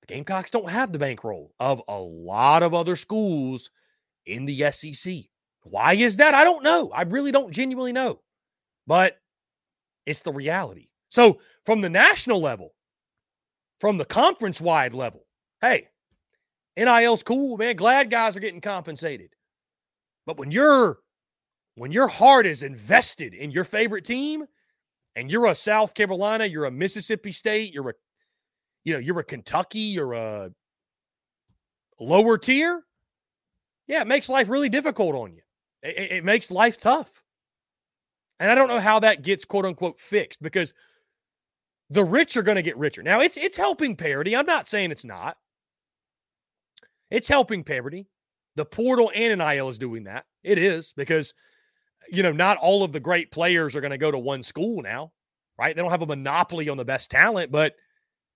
The 0.00 0.14
Gamecocks 0.14 0.52
don't 0.52 0.70
have 0.70 0.92
the 0.92 0.98
bankroll 0.98 1.52
of 1.58 1.82
a 1.88 1.98
lot 1.98 2.62
of 2.62 2.72
other 2.72 2.96
schools 2.96 3.70
in 4.24 4.46
the 4.46 4.70
SEC. 4.70 5.24
Why 5.62 5.94
is 5.94 6.16
that? 6.18 6.34
I 6.34 6.44
don't 6.44 6.62
know. 6.62 6.90
I 6.90 7.02
really 7.02 7.32
don't 7.32 7.52
genuinely 7.52 7.92
know. 7.92 8.20
But 8.86 9.18
it's 10.06 10.22
the 10.22 10.32
reality. 10.32 10.88
So, 11.10 11.40
from 11.64 11.80
the 11.80 11.90
national 11.90 12.40
level, 12.40 12.74
from 13.80 13.98
the 13.98 14.04
conference 14.04 14.60
wide 14.60 14.94
level, 14.94 15.26
hey, 15.60 15.88
NIL's 16.76 17.22
cool, 17.22 17.56
man. 17.56 17.76
Glad 17.76 18.10
guys 18.10 18.36
are 18.36 18.40
getting 18.40 18.60
compensated. 18.60 19.30
But 20.26 20.38
when 20.38 20.50
you're 20.50 20.98
when 21.74 21.92
your 21.92 22.08
heart 22.08 22.46
is 22.46 22.62
invested 22.62 23.34
in 23.34 23.50
your 23.50 23.64
favorite 23.64 24.04
team 24.04 24.44
and 25.16 25.30
you're 25.30 25.46
a 25.46 25.54
South 25.54 25.94
Carolina, 25.94 26.44
you're 26.44 26.64
a 26.64 26.70
Mississippi 26.70 27.32
State, 27.32 27.72
you're 27.72 27.90
a 27.90 27.94
you 28.84 28.94
know, 28.94 29.00
you're 29.00 29.18
a 29.18 29.24
Kentucky, 29.24 29.78
you're 29.80 30.12
a 30.12 30.50
lower 32.00 32.38
tier, 32.38 32.84
yeah, 33.86 34.02
it 34.02 34.06
makes 34.06 34.28
life 34.28 34.48
really 34.48 34.68
difficult 34.68 35.14
on 35.14 35.34
you. 35.34 35.42
It, 35.82 36.12
it 36.12 36.24
makes 36.24 36.50
life 36.50 36.78
tough. 36.78 37.22
And 38.40 38.50
I 38.50 38.54
don't 38.54 38.68
know 38.68 38.80
how 38.80 39.00
that 39.00 39.22
gets 39.22 39.44
quote 39.44 39.64
unquote 39.64 39.98
fixed 39.98 40.42
because 40.42 40.74
the 41.90 42.04
rich 42.04 42.36
are 42.36 42.42
going 42.42 42.56
to 42.56 42.62
get 42.62 42.76
richer. 42.76 43.02
Now 43.02 43.20
it's 43.20 43.36
it's 43.36 43.56
helping 43.56 43.96
parity. 43.96 44.36
I'm 44.36 44.46
not 44.46 44.68
saying 44.68 44.90
it's 44.90 45.04
not. 45.04 45.36
It's 47.10 47.28
helping 47.28 47.64
parity. 47.64 48.06
The 48.56 48.64
portal 48.64 49.10
and 49.14 49.38
NIL 49.38 49.68
is 49.68 49.78
doing 49.78 50.04
that. 50.04 50.26
It 50.42 50.58
is 50.58 50.92
because 50.96 51.34
you 52.10 52.22
know 52.22 52.32
not 52.32 52.58
all 52.58 52.84
of 52.84 52.92
the 52.92 53.00
great 53.00 53.30
players 53.30 53.74
are 53.74 53.80
going 53.80 53.90
to 53.90 53.98
go 53.98 54.10
to 54.10 54.18
one 54.18 54.42
school 54.42 54.82
now, 54.82 55.12
right? 55.58 55.74
They 55.74 55.82
don't 55.82 55.90
have 55.90 56.02
a 56.02 56.06
monopoly 56.06 56.68
on 56.68 56.76
the 56.76 56.84
best 56.84 57.10
talent, 57.10 57.50
but 57.50 57.74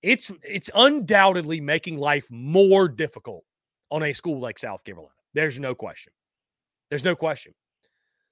it's 0.03 0.33
it's 0.43 0.71
undoubtedly 0.75 1.61
making 1.61 1.99
life 1.99 2.27
more 2.31 2.89
difficult 2.89 3.45
on 3.91 4.03
a 4.03 4.13
school 4.13 4.41
like 4.41 4.59
South 4.59 4.83
Carolina. 4.85 5.11
There's 5.35 5.61
no 5.61 5.75
question. 5.75 6.13
There's 6.93 7.05
no 7.05 7.17
question. 7.17 7.55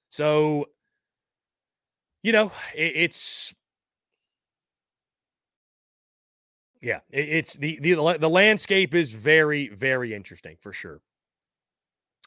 So, 0.09 0.67
you 2.21 2.31
know, 2.31 2.51
it, 2.75 2.91
it's 2.95 3.55
yeah, 6.79 6.99
it, 7.09 7.27
it's 7.27 7.53
the 7.55 7.79
the 7.81 8.17
the 8.19 8.29
landscape 8.29 8.93
is 8.93 9.09
very 9.09 9.69
very 9.69 10.13
interesting 10.13 10.57
for 10.61 10.73
sure. 10.73 11.01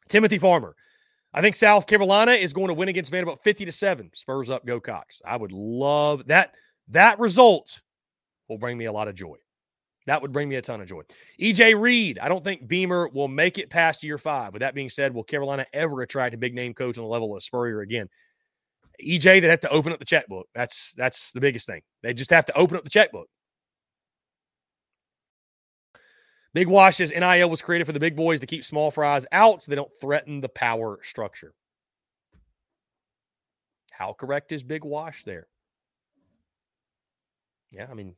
Timothy 0.08 0.38
Farmer. 0.38 0.74
I 1.32 1.40
think 1.40 1.54
South 1.54 1.86
Carolina 1.86 2.32
is 2.32 2.52
going 2.52 2.66
to 2.66 2.74
win 2.74 2.88
against 2.88 3.12
Vanderbilt 3.12 3.44
50 3.44 3.66
to 3.66 3.72
7. 3.72 4.10
Spurs 4.12 4.50
up, 4.50 4.66
go 4.66 4.80
Cox. 4.80 5.22
I 5.24 5.36
would 5.36 5.52
love 5.52 6.26
that. 6.26 6.56
That 6.88 7.20
result 7.20 7.80
will 8.48 8.58
bring 8.58 8.76
me 8.76 8.86
a 8.86 8.92
lot 8.92 9.06
of 9.06 9.14
joy. 9.14 9.36
That 10.06 10.20
would 10.20 10.32
bring 10.32 10.48
me 10.48 10.56
a 10.56 10.62
ton 10.62 10.80
of 10.80 10.86
joy. 10.86 11.02
EJ 11.40 11.80
Reed, 11.80 12.18
I 12.18 12.28
don't 12.28 12.44
think 12.44 12.68
Beamer 12.68 13.08
will 13.08 13.28
make 13.28 13.56
it 13.56 13.70
past 13.70 14.02
year 14.02 14.18
five. 14.18 14.52
With 14.52 14.60
that 14.60 14.74
being 14.74 14.90
said, 14.90 15.14
will 15.14 15.24
Carolina 15.24 15.64
ever 15.72 16.02
attract 16.02 16.34
a 16.34 16.38
big 16.38 16.54
name 16.54 16.74
coach 16.74 16.98
on 16.98 17.04
the 17.04 17.10
level 17.10 17.34
of 17.34 17.42
Spurrier 17.42 17.80
again? 17.80 18.08
EJ, 19.02 19.40
they 19.40 19.48
have 19.48 19.60
to 19.60 19.70
open 19.70 19.92
up 19.92 19.98
the 19.98 20.04
checkbook. 20.04 20.46
That's 20.54 20.92
that's 20.96 21.32
the 21.32 21.40
biggest 21.40 21.66
thing. 21.66 21.82
They 22.02 22.12
just 22.12 22.30
have 22.30 22.46
to 22.46 22.56
open 22.56 22.76
up 22.76 22.84
the 22.84 22.90
checkbook. 22.90 23.28
Big 26.52 26.68
Wash 26.68 26.98
says 26.98 27.10
NIL 27.10 27.50
was 27.50 27.62
created 27.62 27.84
for 27.84 27.92
the 27.92 27.98
big 27.98 28.14
boys 28.14 28.38
to 28.40 28.46
keep 28.46 28.64
small 28.64 28.92
fries 28.92 29.26
out 29.32 29.62
so 29.62 29.70
they 29.70 29.76
don't 29.76 29.90
threaten 30.00 30.40
the 30.40 30.48
power 30.48 31.00
structure. 31.02 31.52
How 33.90 34.12
correct 34.12 34.52
is 34.52 34.62
Big 34.62 34.84
Wash 34.84 35.24
there? 35.24 35.48
Yeah, 37.72 37.88
I 37.90 37.94
mean, 37.94 38.14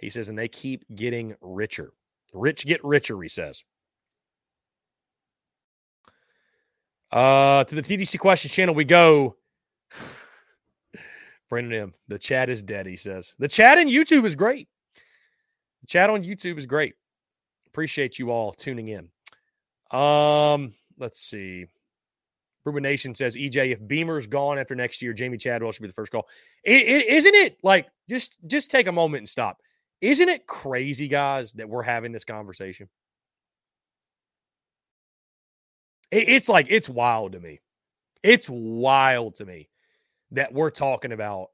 he 0.00 0.10
says, 0.10 0.28
and 0.28 0.38
they 0.38 0.48
keep 0.48 0.84
getting 0.94 1.34
richer. 1.40 1.92
Rich 2.32 2.66
get 2.66 2.84
richer, 2.84 3.20
he 3.20 3.28
says. 3.28 3.64
Uh, 7.10 7.64
to 7.64 7.74
the 7.74 7.82
TDC 7.82 8.18
questions 8.18 8.52
channel 8.52 8.74
we 8.74 8.84
go. 8.84 9.36
Brendan 11.48 11.80
M. 11.80 11.94
The 12.06 12.18
chat 12.18 12.48
is 12.48 12.62
dead, 12.62 12.86
he 12.86 12.96
says. 12.96 13.34
The 13.38 13.48
chat 13.48 13.78
on 13.78 13.86
YouTube 13.86 14.24
is 14.24 14.36
great. 14.36 14.68
The 15.80 15.88
chat 15.88 16.08
on 16.08 16.22
YouTube 16.22 16.58
is 16.58 16.66
great. 16.66 16.94
Appreciate 17.66 18.18
you 18.18 18.30
all 18.30 18.52
tuning 18.52 18.88
in. 18.88 19.08
Um, 19.96 20.74
let's 20.98 21.20
see. 21.20 21.66
Ruben 22.64 22.82
Nation 22.82 23.14
says, 23.14 23.36
EJ, 23.36 23.72
if 23.72 23.86
Beamer's 23.86 24.26
gone 24.26 24.58
after 24.58 24.74
next 24.74 25.02
year, 25.02 25.14
Jamey 25.14 25.40
Chadwell 25.40 25.72
should 25.72 25.82
be 25.82 25.88
the 25.88 25.94
first 25.94 26.12
call. 26.12 26.28
is 26.62 27.02
isn't 27.08 27.34
it 27.34 27.56
like 27.62 27.88
just 28.08 28.36
just 28.46 28.70
take 28.70 28.86
a 28.86 28.92
moment 28.92 29.22
and 29.22 29.28
stop? 29.28 29.60
Isn't 30.00 30.28
it 30.28 30.46
crazy, 30.46 31.08
guys, 31.08 31.52
that 31.54 31.68
we're 31.68 31.82
having 31.82 32.12
this 32.12 32.24
conversation? 32.24 32.88
It's 36.10 36.48
like 36.48 36.66
it's 36.70 36.88
wild 36.88 37.32
to 37.32 37.40
me. 37.40 37.60
It's 38.22 38.48
wild 38.50 39.36
to 39.36 39.44
me 39.44 39.68
that 40.32 40.52
we're 40.52 40.70
talking 40.70 41.12
about 41.12 41.48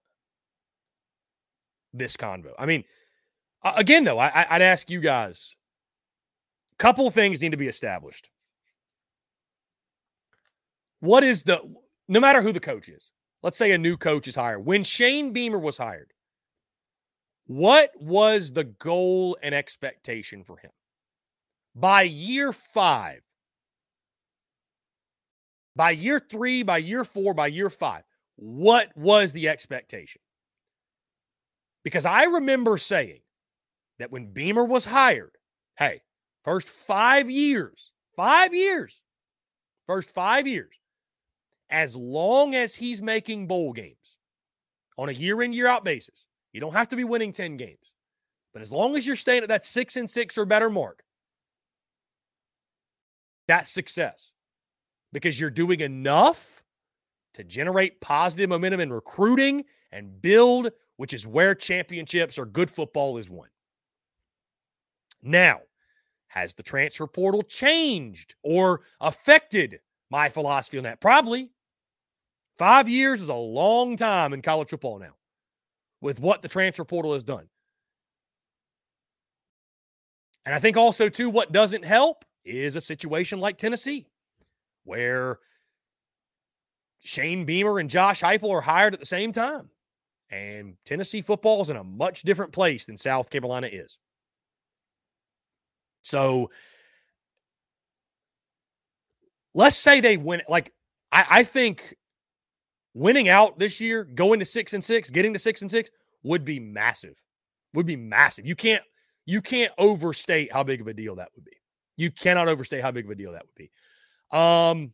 this 1.93 2.17
convo. 2.17 2.53
I 2.59 2.67
mean, 2.67 2.85
again, 3.63 4.05
though, 4.05 4.19
I, 4.19 4.47
I'd 4.49 4.63
ask 4.63 4.91
you 4.91 5.01
guys. 5.01 5.55
A 6.73 6.77
couple 6.77 7.11
things 7.11 7.41
need 7.41 7.53
to 7.53 7.57
be 7.57 7.69
established. 7.69 8.31
What 11.01 11.25
is 11.25 11.43
the 11.43 11.61
no 12.09 12.21
matter 12.21 12.43
who 12.43 12.53
the 12.53 12.61
coach 12.61 12.89
is? 12.89 13.11
Let's 13.43 13.59
say 13.59 13.73
a 13.73 13.79
new 13.79 13.97
coach 13.97 14.29
is 14.29 14.37
hired. 14.37 14.65
When 14.65 14.85
Shane 14.85 15.33
Beamer 15.33 15.59
was 15.59 15.79
hired, 15.79 16.13
what 17.47 17.93
was 18.01 18.53
the 18.53 18.65
goal 18.65 19.37
and 19.43 19.55
expectation 19.55 20.43
for 20.43 20.57
him? 20.59 20.71
By 21.75 22.03
year 22.03 22.53
five, 22.53 23.21
by 25.75 25.93
year 25.93 26.21
three, 26.21 26.63
by 26.63 26.79
year 26.79 27.05
four, 27.05 27.35
by 27.35 27.47
year 27.49 27.71
five, 27.71 28.03
what 28.37 28.91
was 28.97 29.33
the 29.33 29.49
expectation? 29.49 30.21
Because 31.85 32.05
I 32.05 32.25
remember 32.25 32.79
saying 32.79 33.21
that 33.99 34.11
when 34.11 34.33
Beamer 34.33 34.65
was 34.65 34.87
hired, 34.87 35.37
hey, 35.79 36.03
first 36.45 36.69
five 36.69 37.31
years, 37.31 37.93
five 38.17 38.55
years, 38.55 39.01
first 39.87 40.13
five 40.13 40.47
years, 40.47 40.75
as 41.71 41.95
long 41.95 42.55
as 42.55 42.75
he's 42.75 43.01
making 43.01 43.47
bowl 43.47 43.73
games 43.73 44.17
on 44.99 45.09
a 45.09 45.13
year 45.13 45.43
in, 45.43 45.53
year 45.53 45.67
out 45.67 45.85
basis, 45.85 46.26
you 46.57 46.61
don't 46.61 46.73
have 46.73 46.89
to 46.89 46.97
be 46.97 47.05
winning 47.05 47.35
10 47.35 47.59
games. 47.59 47.93
But 48.55 48.63
as 48.63 48.73
long 48.73 48.97
as 48.97 49.07
you're 49.07 49.15
staying 49.15 49.43
at 49.43 49.51
that 49.51 49.67
six 49.67 49.95
and 49.95 50.09
six 50.09 50.39
or 50.39 50.47
better 50.47 50.71
mark, 50.71 51.05
that's 53.47 53.71
success 53.71 54.33
because 55.13 55.39
you're 55.39 55.51
doing 55.51 55.81
enough 55.81 56.65
to 57.35 57.45
generate 57.45 58.01
positive 58.01 58.49
momentum 58.49 58.81
in 58.81 58.91
recruiting 58.91 59.67
and 59.93 60.23
build, 60.23 60.71
which 60.97 61.13
is 61.13 61.27
where 61.27 61.55
championships 61.55 62.39
or 62.39 62.47
good 62.47 62.71
football 62.71 63.19
is 63.19 63.29
won. 63.29 63.49
Now, 65.23 65.61
has 66.29 66.55
the 66.55 66.63
transfer 66.63 67.07
portal 67.07 67.43
changed 67.43 68.35
or 68.43 68.81
affected 68.99 69.81
my 70.11 70.31
philosophy 70.31 70.79
on 70.79 70.85
that? 70.85 71.03
Probably. 71.03 71.51
Five 72.57 72.89
years 72.89 73.21
is 73.21 73.29
a 73.29 73.35
long 73.35 73.99
time 73.99 74.33
in 74.33 74.41
college 74.41 74.71
football 74.71 74.99
now 74.99 75.17
with 76.01 76.21
what 76.21 76.43
the 76.43 76.49
transfer 76.49 76.85
portal 76.85 77.15
has 77.15 77.25
done. 77.25 77.49
And 80.45 80.55
I 80.55 80.61
think 80.61 80.77
also, 80.77 81.09
too, 81.09 81.29
what 81.29 81.53
doesn't 81.53 81.85
help 81.85 82.25
is 82.45 82.77
a 82.77 82.81
situation 82.81 83.41
like 83.41 83.59
Tennessee, 83.59 84.07
where 84.85 85.41
Shane 87.01 87.45
Beamer 87.45 87.79
and 87.79 87.91
Josh 87.91 88.21
Heupel 88.21 88.51
are 88.51 88.61
hired 88.61 88.95
at 88.95 89.01
the 89.01 89.07
same 89.07 89.33
time. 89.33 89.71
And 90.31 90.77
Tennessee 90.85 91.23
football 91.23 91.63
is 91.63 91.71
in 91.71 91.77
a 91.77 91.85
much 91.85 92.23
different 92.23 92.53
place 92.53 92.85
than 92.85 92.97
South 92.97 93.31
Carolina 93.31 93.69
is. 93.69 93.99
So 96.03 96.51
let's 99.55 99.77
say 99.77 100.01
they 100.01 100.17
win. 100.17 100.43
Like, 100.49 100.73
I, 101.11 101.27
I 101.31 101.45
think 101.45 101.97
winning 102.97 103.29
out 103.29 103.59
this 103.59 103.79
year, 103.79 104.05
going 104.05 104.41
to 104.41 104.47
six 104.47 104.73
and 104.73 104.83
six, 104.83 105.11
getting 105.11 105.35
to 105.35 105.39
six 105.39 105.61
and 105.61 105.71
six 105.71 105.91
would 106.23 106.45
be 106.45 106.59
massive. 106.59 107.15
Would 107.75 107.87
be 107.87 107.97
massive. 107.97 108.47
You 108.47 108.57
can't 108.57 108.83
you 109.27 109.43
can't 109.43 109.73
overstate 109.77 110.53
how 110.53 110.63
big 110.63 110.81
of 110.81 110.87
a 110.87 110.95
deal 110.95 111.17
that 111.17 111.29
would 111.37 111.45
be. 111.45 111.53
You 111.97 112.11
cannot 112.11 112.49
overstate 112.49 112.83
how 112.83 112.91
big 112.91 113.05
of 113.05 113.11
a 113.11 113.15
deal 113.15 113.33
that 113.33 113.45
would 113.45 113.55
be. 113.55 113.71
Um, 114.37 114.93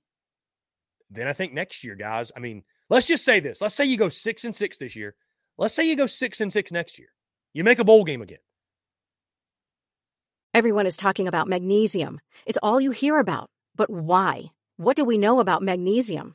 then 1.11 1.29
I 1.29 1.33
think 1.33 1.53
next 1.53 1.85
year, 1.85 1.95
guys. 1.95 2.33
I 2.37 2.41
mean, 2.41 2.65
let's 2.91 3.07
just 3.07 3.25
say 3.25 3.41
this. 3.41 3.61
Let's 3.61 3.75
say 3.75 3.85
you 3.85 3.97
go 3.97 4.09
six 4.09 4.45
and 4.45 4.55
six 4.55 4.79
this 4.79 4.97
year. 4.97 5.15
Let's 5.57 5.75
say 5.75 5.89
you 5.89 5.97
go 5.97 6.07
six 6.07 6.41
and 6.41 6.53
six 6.53 6.73
next 6.73 6.99
year. 6.99 7.09
You 7.53 7.63
make 7.63 7.79
a 7.79 7.85
bowl 7.85 8.05
game 8.05 8.23
again. 8.23 8.39
Everyone 10.55 10.87
is 10.87 10.97
talking 10.97 11.29
about 11.29 11.49
magnesium. 11.49 12.21
It's 12.47 12.59
all 12.63 12.81
you 12.81 12.91
hear 12.91 13.19
about. 13.19 13.49
But 13.77 13.91
why? 13.91 14.53
What 14.77 14.97
do 14.97 15.05
we 15.05 15.19
know 15.19 15.41
about 15.41 15.63
magnesium? 15.63 16.35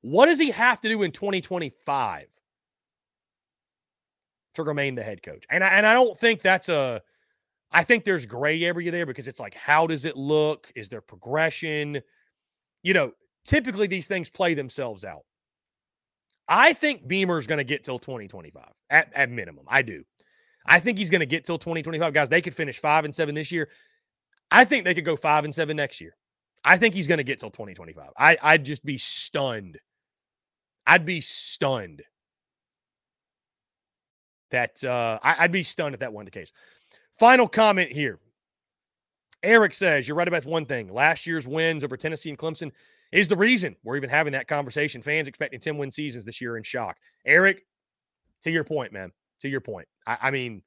What 0.00 0.26
does 0.26 0.38
he 0.38 0.50
have 0.50 0.80
to 0.82 0.88
do 0.88 1.02
in 1.02 1.12
2025 1.12 2.26
to 4.54 4.62
remain 4.62 4.94
the 4.94 5.02
head 5.02 5.22
coach? 5.22 5.44
And 5.50 5.64
I, 5.64 5.68
and 5.68 5.86
I 5.86 5.94
don't 5.94 6.18
think 6.18 6.42
that's 6.42 6.68
a. 6.68 7.02
I 7.70 7.84
think 7.84 8.04
there's 8.04 8.24
gray 8.24 8.62
area 8.64 8.90
there 8.90 9.04
because 9.04 9.28
it's 9.28 9.40
like, 9.40 9.54
how 9.54 9.86
does 9.86 10.06
it 10.06 10.16
look? 10.16 10.72
Is 10.74 10.88
there 10.88 11.02
progression? 11.02 12.00
You 12.82 12.94
know, 12.94 13.12
typically 13.44 13.86
these 13.86 14.06
things 14.06 14.30
play 14.30 14.54
themselves 14.54 15.04
out. 15.04 15.24
I 16.48 16.72
think 16.72 17.06
Beamer's 17.06 17.46
going 17.46 17.58
to 17.58 17.64
get 17.64 17.84
till 17.84 17.98
2025 17.98 18.64
at, 18.88 19.12
at 19.14 19.30
minimum. 19.30 19.66
I 19.68 19.82
do. 19.82 20.04
I 20.64 20.80
think 20.80 20.96
he's 20.96 21.10
going 21.10 21.20
to 21.20 21.26
get 21.26 21.44
till 21.44 21.58
2025. 21.58 22.14
Guys, 22.14 22.28
they 22.30 22.40
could 22.40 22.54
finish 22.54 22.78
five 22.78 23.04
and 23.04 23.14
seven 23.14 23.34
this 23.34 23.52
year. 23.52 23.68
I 24.50 24.64
think 24.64 24.84
they 24.84 24.94
could 24.94 25.04
go 25.04 25.16
five 25.16 25.44
and 25.44 25.54
seven 25.54 25.76
next 25.76 26.00
year. 26.00 26.16
I 26.64 26.78
think 26.78 26.94
he's 26.94 27.06
going 27.06 27.18
to 27.18 27.24
get 27.24 27.40
till 27.40 27.50
2025. 27.50 28.10
I, 28.18 28.36
I'd 28.42 28.64
just 28.64 28.84
be 28.84 28.98
stunned 28.98 29.78
I'd 30.88 31.04
be 31.04 31.20
stunned 31.20 32.02
that 34.50 34.82
uh, 34.82 35.18
I, 35.22 35.42
would 35.42 35.52
be 35.52 35.62
stunned 35.62 35.92
if 35.92 36.00
that 36.00 36.14
wasn't 36.14 36.32
the 36.32 36.40
case. 36.40 36.50
Final 37.18 37.46
comment 37.46 37.92
here. 37.92 38.18
Eric 39.42 39.74
says, 39.74 40.08
You're 40.08 40.16
right 40.16 40.26
about 40.26 40.46
one 40.46 40.64
thing. 40.64 40.92
Last 40.92 41.26
year's 41.26 41.46
wins 41.46 41.84
over 41.84 41.98
Tennessee 41.98 42.30
and 42.30 42.38
Clemson 42.38 42.72
is 43.12 43.28
the 43.28 43.36
reason 43.36 43.76
we're 43.84 43.96
even 43.96 44.08
having 44.08 44.32
that 44.32 44.48
conversation. 44.48 45.02
Fans 45.02 45.28
expecting 45.28 45.60
10 45.60 45.76
win 45.76 45.90
seasons 45.90 46.24
this 46.24 46.40
year 46.40 46.56
in 46.56 46.62
shock. 46.62 46.96
Eric, 47.26 47.66
to 48.42 48.50
your 48.50 48.64
point, 48.64 48.92
man, 48.92 49.12
to 49.40 49.48
your 49.48 49.60
point. 49.60 49.86
I, 50.06 50.16
I 50.22 50.30
mean, 50.30 50.62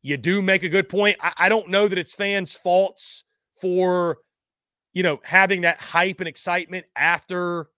you 0.00 0.16
do 0.16 0.40
make 0.40 0.62
a 0.62 0.68
good 0.70 0.88
point. 0.88 1.18
I, 1.20 1.32
I 1.36 1.48
don't 1.50 1.68
know 1.68 1.88
that 1.88 1.98
it's 1.98 2.14
fans' 2.14 2.54
faults 2.54 3.24
for, 3.60 4.16
you 4.94 5.02
know, 5.02 5.20
having 5.24 5.60
that 5.60 5.78
hype 5.78 6.20
and 6.20 6.28
excitement 6.28 6.86
after 6.96 7.68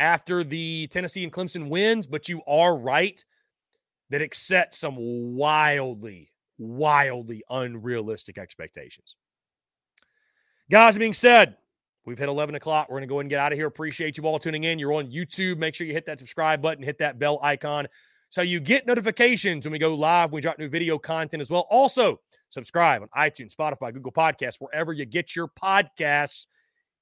after 0.00 0.42
the 0.42 0.88
Tennessee 0.88 1.22
and 1.22 1.32
Clemson 1.32 1.68
wins, 1.68 2.06
but 2.08 2.28
you 2.28 2.42
are 2.48 2.76
right 2.76 3.24
that 4.10 4.20
it 4.20 4.74
some 4.74 4.96
wildly, 5.36 6.32
wildly 6.58 7.44
unrealistic 7.48 8.38
expectations. 8.38 9.14
Guys, 10.68 10.98
being 10.98 11.12
said, 11.12 11.56
we've 12.04 12.18
hit 12.18 12.28
11 12.28 12.56
o'clock. 12.56 12.88
We're 12.88 12.94
going 12.94 13.02
to 13.02 13.06
go 13.06 13.16
ahead 13.16 13.24
and 13.24 13.30
get 13.30 13.38
out 13.38 13.52
of 13.52 13.58
here. 13.58 13.68
Appreciate 13.68 14.16
you 14.16 14.24
all 14.24 14.40
tuning 14.40 14.64
in. 14.64 14.80
You're 14.80 14.94
on 14.94 15.10
YouTube. 15.10 15.58
Make 15.58 15.76
sure 15.76 15.86
you 15.86 15.92
hit 15.92 16.06
that 16.06 16.18
subscribe 16.18 16.60
button, 16.60 16.82
hit 16.82 16.98
that 16.98 17.20
bell 17.20 17.38
icon 17.42 17.86
so 18.30 18.42
you 18.42 18.60
get 18.60 18.86
notifications 18.86 19.66
when 19.66 19.72
we 19.72 19.78
go 19.80 19.92
live, 19.94 20.32
we 20.32 20.40
drop 20.40 20.58
new 20.58 20.68
video 20.68 20.98
content 20.98 21.40
as 21.40 21.50
well. 21.50 21.66
Also, 21.68 22.20
subscribe 22.48 23.02
on 23.02 23.08
iTunes, 23.08 23.54
Spotify, 23.54 23.92
Google 23.92 24.12
Podcasts, 24.12 24.56
wherever 24.60 24.92
you 24.92 25.04
get 25.04 25.34
your 25.34 25.48
podcasts. 25.48 26.46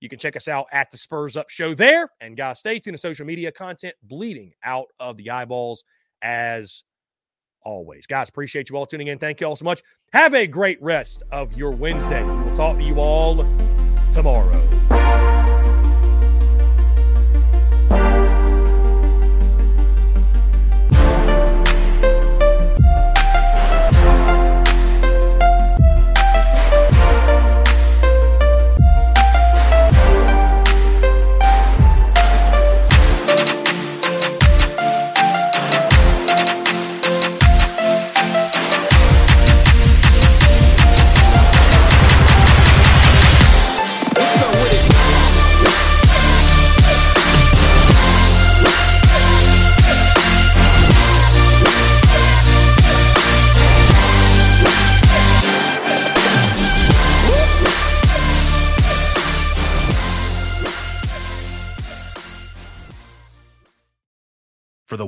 You 0.00 0.08
can 0.08 0.18
check 0.18 0.36
us 0.36 0.48
out 0.48 0.66
at 0.72 0.90
the 0.90 0.96
Spurs 0.96 1.36
Up 1.36 1.50
Show 1.50 1.74
there. 1.74 2.10
And 2.20 2.36
guys, 2.36 2.60
stay 2.60 2.78
tuned 2.78 2.94
to 2.94 3.00
social 3.00 3.26
media 3.26 3.50
content 3.50 3.94
bleeding 4.02 4.52
out 4.62 4.86
of 5.00 5.16
the 5.16 5.30
eyeballs 5.30 5.84
as 6.22 6.84
always. 7.62 8.06
Guys, 8.06 8.28
appreciate 8.28 8.70
you 8.70 8.76
all 8.76 8.86
tuning 8.86 9.08
in. 9.08 9.18
Thank 9.18 9.40
you 9.40 9.46
all 9.46 9.56
so 9.56 9.64
much. 9.64 9.82
Have 10.12 10.34
a 10.34 10.46
great 10.46 10.80
rest 10.82 11.22
of 11.30 11.52
your 11.54 11.72
Wednesday. 11.72 12.24
We'll 12.24 12.56
talk 12.56 12.76
to 12.78 12.84
you 12.84 12.98
all 13.00 13.44
tomorrow. 14.12 14.97